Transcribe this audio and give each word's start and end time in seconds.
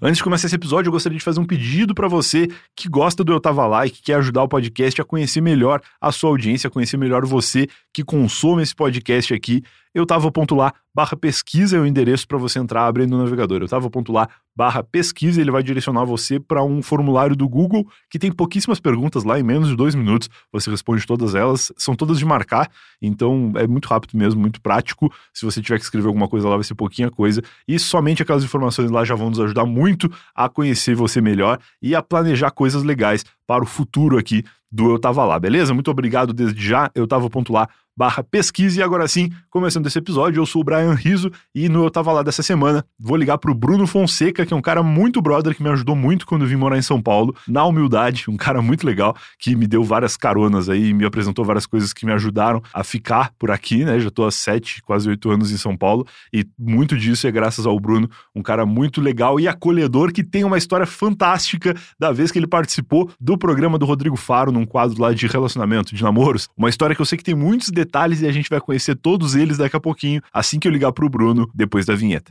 Antes 0.00 0.18
de 0.18 0.22
começar 0.22 0.46
esse 0.46 0.54
episódio, 0.54 0.88
eu 0.88 0.92
gostaria 0.92 1.18
de 1.18 1.24
fazer 1.24 1.40
um 1.40 1.44
pedido 1.44 1.92
para 1.92 2.06
você 2.06 2.46
que 2.76 2.88
gosta 2.88 3.24
do 3.24 3.32
Eu 3.32 3.40
Tava 3.40 3.66
Lá 3.66 3.84
e 3.84 3.90
que 3.90 4.00
quer 4.00 4.14
ajudar 4.14 4.44
o 4.44 4.48
podcast 4.48 5.00
a 5.00 5.04
conhecer 5.04 5.40
melhor 5.40 5.80
a 6.00 6.12
sua 6.12 6.30
audiência, 6.30 6.68
a 6.68 6.70
conhecer 6.70 6.96
melhor 6.96 7.26
você 7.26 7.66
que 7.92 8.04
consome 8.04 8.62
esse 8.62 8.72
podcast 8.72 9.34
aqui. 9.34 9.60
Eu 9.98 10.06
tava.lá 10.06 10.72
barra 10.94 11.16
pesquisa 11.16 11.76
é 11.76 11.80
o 11.80 11.84
endereço 11.84 12.26
para 12.26 12.38
você 12.38 12.60
entrar 12.60 12.86
abrindo 12.86 13.16
o 13.16 13.18
navegador. 13.18 13.62
Eu 13.62 13.68
tava.lá 13.68 14.28
barra 14.54 14.80
pesquisa, 14.80 15.40
ele 15.40 15.50
vai 15.50 15.60
direcionar 15.60 16.04
você 16.04 16.38
para 16.38 16.62
um 16.62 16.80
formulário 16.80 17.34
do 17.34 17.48
Google 17.48 17.84
que 18.08 18.16
tem 18.16 18.30
pouquíssimas 18.30 18.78
perguntas 18.78 19.24
lá, 19.24 19.40
em 19.40 19.42
menos 19.42 19.68
de 19.68 19.74
dois 19.74 19.96
minutos 19.96 20.30
você 20.52 20.70
responde 20.70 21.04
todas 21.04 21.34
elas, 21.34 21.72
são 21.76 21.96
todas 21.96 22.16
de 22.18 22.24
marcar, 22.24 22.70
então 23.02 23.52
é 23.56 23.66
muito 23.66 23.86
rápido 23.86 24.16
mesmo, 24.16 24.40
muito 24.40 24.60
prático. 24.60 25.12
Se 25.34 25.44
você 25.44 25.60
tiver 25.60 25.78
que 25.78 25.84
escrever 25.84 26.06
alguma 26.06 26.28
coisa 26.28 26.48
lá, 26.48 26.54
vai 26.54 26.64
ser 26.64 26.76
pouquinha 26.76 27.10
coisa, 27.10 27.42
e 27.66 27.76
somente 27.76 28.22
aquelas 28.22 28.44
informações 28.44 28.88
lá 28.88 29.04
já 29.04 29.16
vão 29.16 29.30
nos 29.30 29.40
ajudar 29.40 29.66
muito 29.66 30.08
a 30.32 30.48
conhecer 30.48 30.94
você 30.94 31.20
melhor 31.20 31.58
e 31.82 31.96
a 31.96 32.02
planejar 32.02 32.52
coisas 32.52 32.84
legais 32.84 33.24
para 33.46 33.64
o 33.64 33.66
futuro 33.66 34.16
aqui 34.16 34.44
do 34.70 34.90
Eu 34.90 34.98
Tava 34.98 35.24
Lá, 35.24 35.38
beleza? 35.38 35.72
Muito 35.72 35.90
obrigado 35.90 36.32
desde 36.32 36.64
já, 36.64 36.90
eu 36.94 37.06
tava.lá 37.06 37.68
barra 37.98 38.22
pesquisa. 38.22 38.78
E 38.78 38.82
agora 38.82 39.08
sim, 39.08 39.28
começando 39.50 39.88
esse 39.88 39.98
episódio, 39.98 40.40
eu 40.40 40.46
sou 40.46 40.62
o 40.62 40.64
Brian 40.64 40.94
Riso 40.94 41.32
e 41.52 41.68
no 41.68 41.82
Eu 41.82 41.90
Tava 41.90 42.12
Lá 42.12 42.22
dessa 42.22 42.44
semana, 42.44 42.84
vou 42.96 43.16
ligar 43.16 43.38
pro 43.38 43.52
Bruno 43.52 43.88
Fonseca, 43.88 44.46
que 44.46 44.54
é 44.54 44.56
um 44.56 44.62
cara 44.62 44.84
muito 44.84 45.20
brother, 45.20 45.52
que 45.52 45.62
me 45.62 45.68
ajudou 45.70 45.96
muito 45.96 46.24
quando 46.24 46.46
vim 46.46 46.54
morar 46.54 46.78
em 46.78 46.82
São 46.82 47.02
Paulo, 47.02 47.34
na 47.48 47.64
humildade, 47.64 48.26
um 48.28 48.36
cara 48.36 48.62
muito 48.62 48.86
legal, 48.86 49.16
que 49.36 49.56
me 49.56 49.66
deu 49.66 49.82
várias 49.82 50.16
caronas 50.16 50.68
aí, 50.68 50.94
me 50.94 51.04
apresentou 51.04 51.44
várias 51.44 51.66
coisas 51.66 51.92
que 51.92 52.06
me 52.06 52.12
ajudaram 52.12 52.62
a 52.72 52.84
ficar 52.84 53.32
por 53.36 53.50
aqui, 53.50 53.84
né? 53.84 53.98
Já 53.98 54.10
tô 54.10 54.24
há 54.24 54.30
sete, 54.30 54.80
quase 54.82 55.08
oito 55.08 55.28
anos 55.28 55.50
em 55.50 55.56
São 55.56 55.76
Paulo 55.76 56.06
e 56.32 56.46
muito 56.56 56.96
disso 56.96 57.26
é 57.26 57.32
graças 57.32 57.66
ao 57.66 57.80
Bruno, 57.80 58.08
um 58.32 58.42
cara 58.42 58.64
muito 58.64 59.00
legal 59.00 59.40
e 59.40 59.48
acolhedor 59.48 60.12
que 60.12 60.22
tem 60.22 60.44
uma 60.44 60.56
história 60.56 60.86
fantástica 60.86 61.74
da 61.98 62.12
vez 62.12 62.30
que 62.30 62.38
ele 62.38 62.46
participou 62.46 63.10
do 63.20 63.36
programa 63.36 63.76
do 63.76 63.86
Rodrigo 63.86 64.16
Faro, 64.16 64.52
num 64.52 64.64
quadro 64.64 65.02
lá 65.02 65.12
de 65.12 65.26
relacionamento, 65.26 65.96
de 65.96 66.02
namoros. 66.04 66.48
Uma 66.56 66.68
história 66.68 66.94
que 66.94 67.02
eu 67.02 67.06
sei 67.06 67.18
que 67.18 67.24
tem 67.24 67.34
muitos 67.34 67.70
detalhes 67.70 67.87
detalhes 67.88 68.20
e 68.20 68.26
a 68.26 68.32
gente 68.32 68.50
vai 68.50 68.60
conhecer 68.60 68.94
todos 68.94 69.34
eles 69.34 69.56
daqui 69.56 69.76
a 69.76 69.80
pouquinho, 69.80 70.22
assim 70.32 70.60
que 70.60 70.68
eu 70.68 70.72
ligar 70.72 70.92
pro 70.92 71.08
Bruno 71.08 71.50
depois 71.54 71.86
da 71.86 71.94
vinheta. 71.94 72.30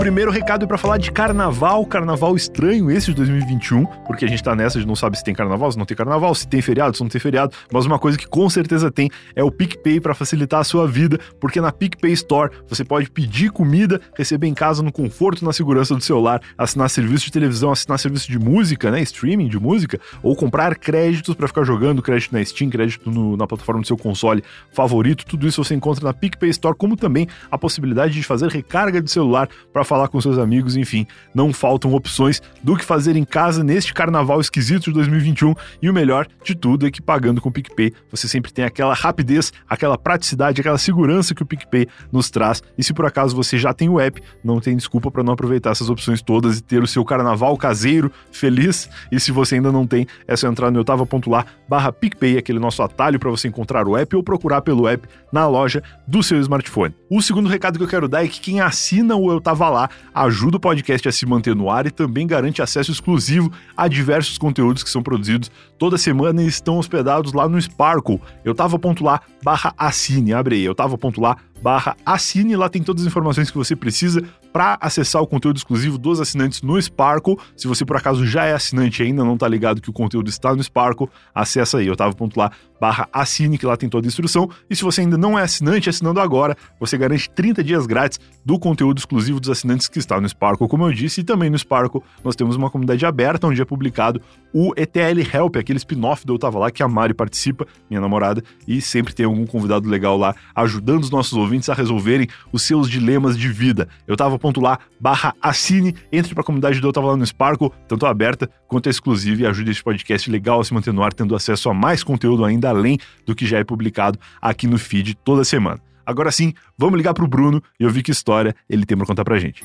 Primeiro 0.00 0.30
recado 0.30 0.64
é 0.64 0.66
para 0.66 0.78
falar 0.78 0.96
de 0.96 1.12
carnaval, 1.12 1.84
carnaval 1.84 2.34
estranho 2.34 2.90
esse 2.90 3.08
de 3.08 3.16
2021, 3.16 3.84
porque 4.06 4.24
a 4.24 4.28
gente 4.28 4.42
tá 4.42 4.56
nessa 4.56 4.80
de 4.80 4.86
não 4.86 4.96
sabe 4.96 5.18
se 5.18 5.22
tem 5.22 5.34
carnaval, 5.34 5.70
se 5.70 5.76
não 5.76 5.84
tem 5.84 5.94
carnaval, 5.94 6.34
se 6.34 6.48
tem 6.48 6.62
feriado, 6.62 6.96
se 6.96 7.02
não 7.02 7.10
tem 7.10 7.20
feriado, 7.20 7.54
mas 7.70 7.84
uma 7.84 7.98
coisa 7.98 8.16
que 8.16 8.26
com 8.26 8.48
certeza 8.48 8.90
tem 8.90 9.10
é 9.36 9.44
o 9.44 9.50
PicPay 9.50 10.00
para 10.00 10.14
facilitar 10.14 10.60
a 10.60 10.64
sua 10.64 10.88
vida, 10.88 11.20
porque 11.38 11.60
na 11.60 11.70
PicPay 11.70 12.12
Store 12.12 12.50
você 12.66 12.82
pode 12.82 13.10
pedir 13.10 13.50
comida, 13.50 14.00
receber 14.16 14.46
em 14.46 14.54
casa 14.54 14.82
no 14.82 14.90
conforto 14.90 15.44
na 15.44 15.52
segurança 15.52 15.94
do 15.94 16.00
celular, 16.00 16.40
assinar 16.56 16.88
serviço 16.88 17.26
de 17.26 17.32
televisão, 17.32 17.70
assinar 17.70 17.98
serviço 17.98 18.30
de 18.30 18.38
música, 18.38 18.90
né, 18.90 19.02
streaming 19.02 19.48
de 19.48 19.60
música, 19.60 20.00
ou 20.22 20.34
comprar 20.34 20.76
créditos 20.76 21.34
para 21.34 21.46
ficar 21.46 21.62
jogando, 21.62 22.00
crédito 22.00 22.32
na 22.32 22.42
Steam, 22.42 22.70
crédito 22.70 23.10
no, 23.10 23.36
na 23.36 23.46
plataforma 23.46 23.82
do 23.82 23.86
seu 23.86 23.98
console 23.98 24.42
favorito, 24.72 25.26
tudo 25.26 25.46
isso 25.46 25.62
você 25.62 25.74
encontra 25.74 26.06
na 26.06 26.14
PicPay 26.14 26.48
Store, 26.48 26.74
como 26.74 26.96
também 26.96 27.28
a 27.50 27.58
possibilidade 27.58 28.14
de 28.14 28.22
fazer 28.22 28.48
recarga 28.48 29.02
de 29.02 29.10
celular 29.10 29.46
para 29.70 29.84
falar 29.90 30.06
com 30.06 30.20
seus 30.20 30.38
amigos, 30.38 30.76
enfim, 30.76 31.04
não 31.34 31.52
faltam 31.52 31.92
opções 31.92 32.40
do 32.62 32.76
que 32.76 32.84
fazer 32.84 33.16
em 33.16 33.24
casa 33.24 33.64
neste 33.64 33.92
carnaval 33.92 34.40
esquisito 34.40 34.84
de 34.84 34.92
2021 34.92 35.52
e 35.82 35.90
o 35.90 35.92
melhor 35.92 36.28
de 36.44 36.54
tudo 36.54 36.86
é 36.86 36.92
que 36.92 37.02
pagando 37.02 37.40
com 37.40 37.48
o 37.48 37.52
PicPay 37.52 37.92
você 38.08 38.28
sempre 38.28 38.52
tem 38.52 38.64
aquela 38.64 38.94
rapidez, 38.94 39.52
aquela 39.68 39.98
praticidade, 39.98 40.60
aquela 40.60 40.78
segurança 40.78 41.34
que 41.34 41.42
o 41.42 41.46
PicPay 41.46 41.88
nos 42.12 42.30
traz. 42.30 42.62
E 42.78 42.84
se 42.84 42.94
por 42.94 43.04
acaso 43.04 43.34
você 43.34 43.58
já 43.58 43.74
tem 43.74 43.88
o 43.88 43.98
app, 43.98 44.22
não 44.44 44.60
tem 44.60 44.76
desculpa 44.76 45.10
para 45.10 45.24
não 45.24 45.32
aproveitar 45.32 45.70
essas 45.70 45.90
opções 45.90 46.22
todas 46.22 46.58
e 46.58 46.62
ter 46.62 46.80
o 46.80 46.86
seu 46.86 47.04
carnaval 47.04 47.56
caseiro 47.56 48.12
feliz. 48.30 48.88
E 49.10 49.18
se 49.18 49.32
você 49.32 49.56
ainda 49.56 49.72
não 49.72 49.88
tem, 49.88 50.06
é 50.28 50.36
só 50.36 50.46
entrar 50.46 50.70
no 50.70 50.78
eutava.lá 50.78 51.44
barra 51.68 51.92
PicPay, 51.92 52.38
aquele 52.38 52.60
nosso 52.60 52.80
atalho 52.80 53.18
para 53.18 53.30
você 53.30 53.48
encontrar 53.48 53.88
o 53.88 53.96
app 53.96 54.14
ou 54.14 54.22
procurar 54.22 54.60
pelo 54.60 54.86
app 54.86 55.08
na 55.32 55.48
loja 55.48 55.82
do 56.06 56.22
seu 56.22 56.38
smartphone. 56.40 56.94
O 57.08 57.20
segundo 57.20 57.48
recado 57.48 57.76
que 57.76 57.84
eu 57.84 57.88
quero 57.88 58.08
dar 58.08 58.24
é 58.24 58.28
que 58.28 58.40
quem 58.40 58.60
assina 58.60 59.16
o 59.16 59.32
Eu 59.32 59.40
Tava 59.40 59.68
Lá 59.68 59.79
ajuda 60.12 60.56
o 60.56 60.60
podcast 60.60 61.08
a 61.08 61.12
se 61.12 61.24
manter 61.24 61.54
no 61.54 61.70
ar 61.70 61.86
e 61.86 61.90
também 61.90 62.26
garante 62.26 62.60
acesso 62.60 62.90
exclusivo 62.90 63.52
a 63.76 63.86
diversos 63.86 64.36
conteúdos 64.36 64.82
que 64.82 64.90
são 64.90 65.02
produzidos 65.02 65.50
toda 65.78 65.96
semana 65.96 66.42
e 66.42 66.46
estão 66.46 66.78
hospedados 66.78 67.32
lá 67.32 67.48
no 67.48 67.60
Sparkle. 67.60 68.20
Eu 68.44 68.54
tava 68.54 68.78
ponto 68.78 69.04
lá 69.04 69.20
barra 69.42 69.72
assine, 69.78 70.34
abre 70.34 70.56
aí, 70.56 70.64
eu 70.64 70.74
lá 71.20 71.36
barra 71.62 71.96
assine, 72.04 72.56
lá 72.56 72.68
tem 72.68 72.82
todas 72.82 73.02
as 73.02 73.06
informações 73.06 73.50
que 73.50 73.56
você 73.56 73.76
precisa 73.76 74.22
para 74.52 74.78
acessar 74.80 75.22
o 75.22 75.26
conteúdo 75.26 75.56
exclusivo 75.56 75.98
dos 75.98 76.20
assinantes 76.20 76.62
no 76.62 76.80
Sparkle. 76.80 77.36
Se 77.56 77.66
você 77.66 77.84
por 77.84 77.96
acaso 77.96 78.26
já 78.26 78.44
é 78.44 78.52
assinante 78.52 79.02
e 79.02 79.06
ainda 79.06 79.24
não 79.24 79.34
está 79.34 79.48
ligado 79.48 79.80
que 79.80 79.90
o 79.90 79.92
conteúdo 79.92 80.28
está 80.28 80.54
no 80.54 80.62
Sparkle, 80.62 81.08
acessa 81.34 81.78
aí, 81.78 81.90
otavo.lá 81.90 82.50
barra 82.80 83.06
assine, 83.12 83.58
que 83.58 83.66
lá 83.66 83.76
tem 83.76 83.88
toda 83.88 84.06
a 84.06 84.08
instrução. 84.08 84.48
E 84.68 84.74
se 84.74 84.82
você 84.82 85.02
ainda 85.02 85.18
não 85.18 85.38
é 85.38 85.42
assinante, 85.42 85.90
assinando 85.90 86.18
agora, 86.18 86.56
você 86.80 86.96
garante 86.96 87.28
30 87.30 87.62
dias 87.62 87.86
grátis 87.86 88.18
do 88.44 88.58
conteúdo 88.58 88.98
exclusivo 88.98 89.38
dos 89.38 89.50
assinantes 89.50 89.86
que 89.86 89.98
está 89.98 90.18
no 90.18 90.26
Sparkle, 90.26 90.66
como 90.66 90.86
eu 90.86 90.92
disse, 90.92 91.20
e 91.20 91.24
também 91.24 91.50
no 91.50 91.58
Sparkle 91.58 92.02
nós 92.24 92.34
temos 92.34 92.56
uma 92.56 92.70
comunidade 92.70 93.04
aberta 93.04 93.46
onde 93.46 93.60
é 93.60 93.64
publicado 93.64 94.20
o 94.52 94.72
ETL 94.76 95.20
Help, 95.32 95.56
aquele 95.56 95.76
spin-off 95.76 96.26
do 96.26 96.34
Eu 96.34 96.38
Tava 96.38 96.58
Lá, 96.58 96.70
que 96.70 96.82
a 96.82 96.88
Mari 96.88 97.12
participa, 97.12 97.66
minha 97.88 98.00
namorada, 98.00 98.42
e 98.66 98.80
sempre 98.80 99.14
tem 99.14 99.26
algum 99.26 99.46
convidado 99.46 99.88
legal 99.88 100.16
lá 100.16 100.34
ajudando 100.54 101.02
os 101.02 101.10
nossos 101.10 101.34
ouvintes 101.34 101.68
a 101.68 101.74
resolverem 101.74 102.26
os 102.50 102.62
seus 102.62 102.88
dilemas 102.88 103.36
de 103.36 103.48
vida. 103.48 103.88
Eu 104.06 104.16
tava 104.16 104.38
lá, 104.60 104.78
barra 105.00 105.34
assine, 105.40 105.94
entre 106.12 106.34
pra 106.34 106.42
comunidade 106.42 106.80
do 106.80 106.88
Eu 106.88 106.92
Tava 106.92 107.08
Lá 107.08 107.16
no 107.16 107.26
Sparkle, 107.26 107.70
tanto 107.86 108.06
aberta 108.06 108.48
quanto 108.66 108.88
exclusiva, 108.88 109.42
e 109.42 109.46
ajude 109.46 109.70
esse 109.70 109.82
podcast 109.82 110.30
legal 110.30 110.60
a 110.60 110.64
se 110.64 110.72
manter 110.72 110.92
no 110.92 111.02
ar, 111.02 111.12
tendo 111.12 111.34
acesso 111.34 111.68
a 111.68 111.74
mais 111.74 112.02
conteúdo 112.02 112.44
ainda 112.44 112.68
além 112.68 112.98
do 113.26 113.34
que 113.34 113.46
já 113.46 113.58
é 113.58 113.64
publicado 113.64 114.18
aqui 114.40 114.66
no 114.66 114.78
feed 114.78 115.14
toda 115.16 115.44
semana. 115.44 115.80
Agora 116.04 116.32
sim, 116.32 116.54
vamos 116.76 116.96
ligar 116.96 117.14
pro 117.14 117.28
Bruno 117.28 117.62
e 117.78 117.84
ouvir 117.84 118.02
que 118.02 118.10
história 118.10 118.54
ele 118.68 118.84
tem 118.84 118.96
pra 118.96 119.06
contar 119.06 119.24
pra 119.24 119.38
gente. 119.38 119.62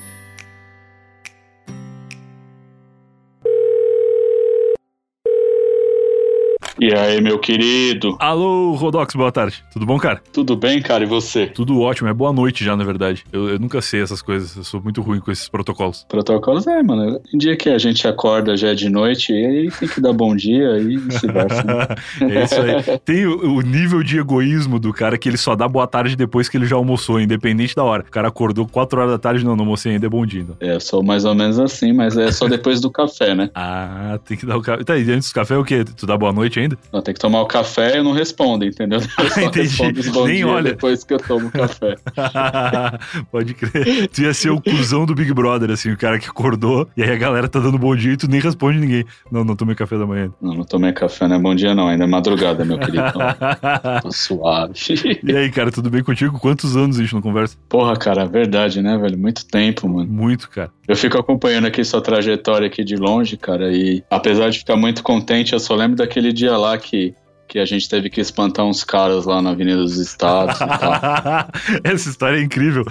E 6.78 6.94
aí, 6.94 7.22
meu 7.22 7.40
querido? 7.40 8.18
Alô, 8.20 8.74
Rodox, 8.74 9.16
boa 9.16 9.32
tarde. 9.32 9.64
Tudo 9.72 9.86
bom, 9.86 9.98
cara? 9.98 10.22
Tudo 10.34 10.58
bem, 10.58 10.82
cara, 10.82 11.06
e 11.06 11.08
você? 11.08 11.48
Tudo 11.48 11.80
ótimo, 11.80 12.10
é 12.10 12.14
boa 12.14 12.34
noite 12.34 12.66
já, 12.66 12.76
na 12.76 12.84
verdade. 12.84 13.24
Eu, 13.32 13.48
eu 13.48 13.58
nunca 13.58 13.82
sei 13.82 14.02
essas 14.02 14.22
coisas, 14.22 14.58
eu 14.58 14.64
sou 14.66 14.82
muito 14.82 15.02
ruim 15.02 15.22
com 15.22 15.32
esses 15.32 15.48
protocolos. 15.48 16.06
Protocolos 16.10 16.68
é, 16.68 16.84
mano. 16.84 17.22
Em 17.34 17.38
dia 17.38 17.56
que 17.56 17.70
a 17.70 17.78
gente 17.78 18.06
acorda 18.06 18.58
já 18.58 18.70
é 18.70 18.76
de 18.76 18.90
noite, 18.90 19.32
e 19.32 19.46
aí 19.46 19.72
tem 19.72 19.88
que 19.88 20.02
dar 20.02 20.12
bom 20.12 20.36
dia 20.36 20.78
e 20.78 20.98
vice-versa. 20.98 21.66
Né? 21.66 22.36
é 22.36 22.44
isso 22.44 22.56
aí. 22.56 23.00
Tem 23.00 23.26
o, 23.26 23.56
o, 23.56 23.62
nível 23.62 24.04
de 24.04 24.20
egoísmo 24.20 24.80
do 24.80 24.94
cara 24.94 25.18
que 25.18 25.28
ele 25.28 25.38
só 25.38 25.56
dá 25.56 25.68
boa 25.68 25.88
tarde 25.88 26.16
depois 26.16 26.48
que 26.48 26.58
ele 26.58 26.66
já 26.66 26.76
almoçou, 26.76 27.20
independente 27.20 27.76
da 27.76 27.84
hora. 27.84 28.04
O 28.04 28.12
cara 28.12 28.28
acordou 28.28 28.68
4 28.68 29.00
horas 29.00 29.12
da 29.14 29.18
tarde, 29.18 29.44
não, 29.44 29.56
não 29.56 29.64
almocei 29.64 29.94
ainda, 29.94 30.06
é 30.06 30.10
bom 30.10 30.26
dia. 30.26 30.42
Então. 30.42 30.56
É, 30.60 30.80
sou 30.80 31.04
mais 31.04 31.26
ou 31.26 31.34
menos 31.34 31.60
assim, 31.60 31.94
mas 31.94 32.18
é 32.18 32.32
só 32.32 32.48
depois 32.48 32.82
do 32.82 32.90
café, 32.92 33.34
né? 33.34 33.50
ah, 33.56 34.20
tem 34.26 34.38
que 34.38 34.46
dar 34.46 34.58
o 34.58 34.62
café. 34.62 34.84
Tá, 34.84 34.98
e 34.98 35.10
antes 35.12 35.30
do 35.30 35.36
café 35.36 35.58
o 35.58 35.64
quê? 35.64 35.84
Tu 35.84 36.06
dá 36.06 36.18
boa 36.18 36.34
noite 36.34 36.60
ainda? 36.60 36.65
Não, 36.92 37.02
tem 37.02 37.14
que 37.14 37.20
tomar 37.20 37.42
o 37.42 37.46
café 37.46 38.00
e 38.00 38.04
não 38.04 38.12
respondo, 38.12 38.66
entendeu? 38.66 39.00
Eu 39.20 39.30
só 39.30 39.42
Entendi. 39.42 40.00
Os 40.00 40.08
bom 40.10 40.26
Nem 40.26 40.38
dia 40.38 40.48
olha. 40.48 40.72
depois 40.72 41.04
que 41.04 41.14
eu 41.14 41.20
tomo 41.20 41.52
café. 41.52 41.96
Pode 43.32 43.54
crer. 43.54 44.08
Tu 44.08 44.22
ia 44.22 44.34
ser 44.34 44.50
o 44.50 44.62
cuzão 44.62 45.06
do 45.06 45.14
Big 45.14 45.34
Brother, 45.34 45.72
assim, 45.72 45.92
o 45.92 45.98
cara 45.98 46.20
que 46.20 46.28
acordou 46.28 46.88
e 46.96 47.04
aí 47.04 47.12
a 47.12 47.16
galera 47.16 47.48
tá 47.48 47.60
dando 47.60 47.78
bom 47.78 47.96
dia 47.96 48.14
e 48.14 48.18
tu 48.18 48.28
nem 48.30 48.40
responde 48.40 48.80
ninguém. 48.80 49.06
Não, 49.32 49.44
não 49.44 49.56
tomei 49.56 49.76
café 49.76 49.98
da 49.98 50.06
manhã. 50.06 50.32
Não, 50.42 50.54
não 50.54 50.64
tomei 50.64 50.92
café, 50.94 51.28
não 51.28 51.36
é 51.36 51.40
bom 51.40 51.56
dia 51.56 51.76
não, 51.76 51.88
ainda 51.88 52.04
é 52.04 52.08
madrugada, 52.08 52.66
meu 52.66 52.78
querido. 52.78 53.04
Tô 54.02 54.12
suave. 54.12 54.74
e 55.24 55.36
aí, 55.36 55.50
cara, 55.52 55.72
tudo 55.72 55.90
bem 55.90 56.04
contigo? 56.04 56.40
Quantos 56.40 56.76
anos 56.76 56.98
a 56.98 57.02
gente 57.02 57.14
não 57.14 57.22
conversa? 57.22 57.58
Porra, 57.70 57.96
cara, 57.96 58.26
verdade, 58.26 58.82
né, 58.82 58.98
velho? 58.98 59.18
Muito 59.18 59.46
tempo, 59.46 59.88
mano. 59.88 60.10
Muito, 60.12 60.50
cara. 60.50 60.72
Eu 60.88 60.96
fico 60.96 61.18
acompanhando 61.18 61.66
aqui 61.66 61.84
sua 61.84 62.00
trajetória 62.02 62.68
aqui 62.68 62.84
de 62.84 62.96
longe, 62.96 63.38
cara, 63.38 63.72
e 63.72 64.04
apesar 64.10 64.50
de 64.50 64.60
ficar 64.60 64.76
muito 64.76 65.02
contente, 65.02 65.54
eu 65.54 65.60
só 65.60 65.74
lembro 65.76 65.98
daquele 65.98 66.32
dia 66.32 66.55
lá 66.58 66.78
que 66.78 67.16
que 67.48 67.60
a 67.60 67.66
gente 67.66 67.88
teve 67.88 68.10
que 68.10 68.20
espantar 68.20 68.66
uns 68.66 68.84
caras 68.84 69.26
lá 69.26 69.42
na 69.42 69.52
Avenida 69.52 69.78
dos 69.78 69.98
Estados 69.98 70.56
e 70.56 70.60
tal. 70.60 71.50
Essa 71.84 72.10
história 72.10 72.38
é 72.38 72.42
incrível. 72.42 72.84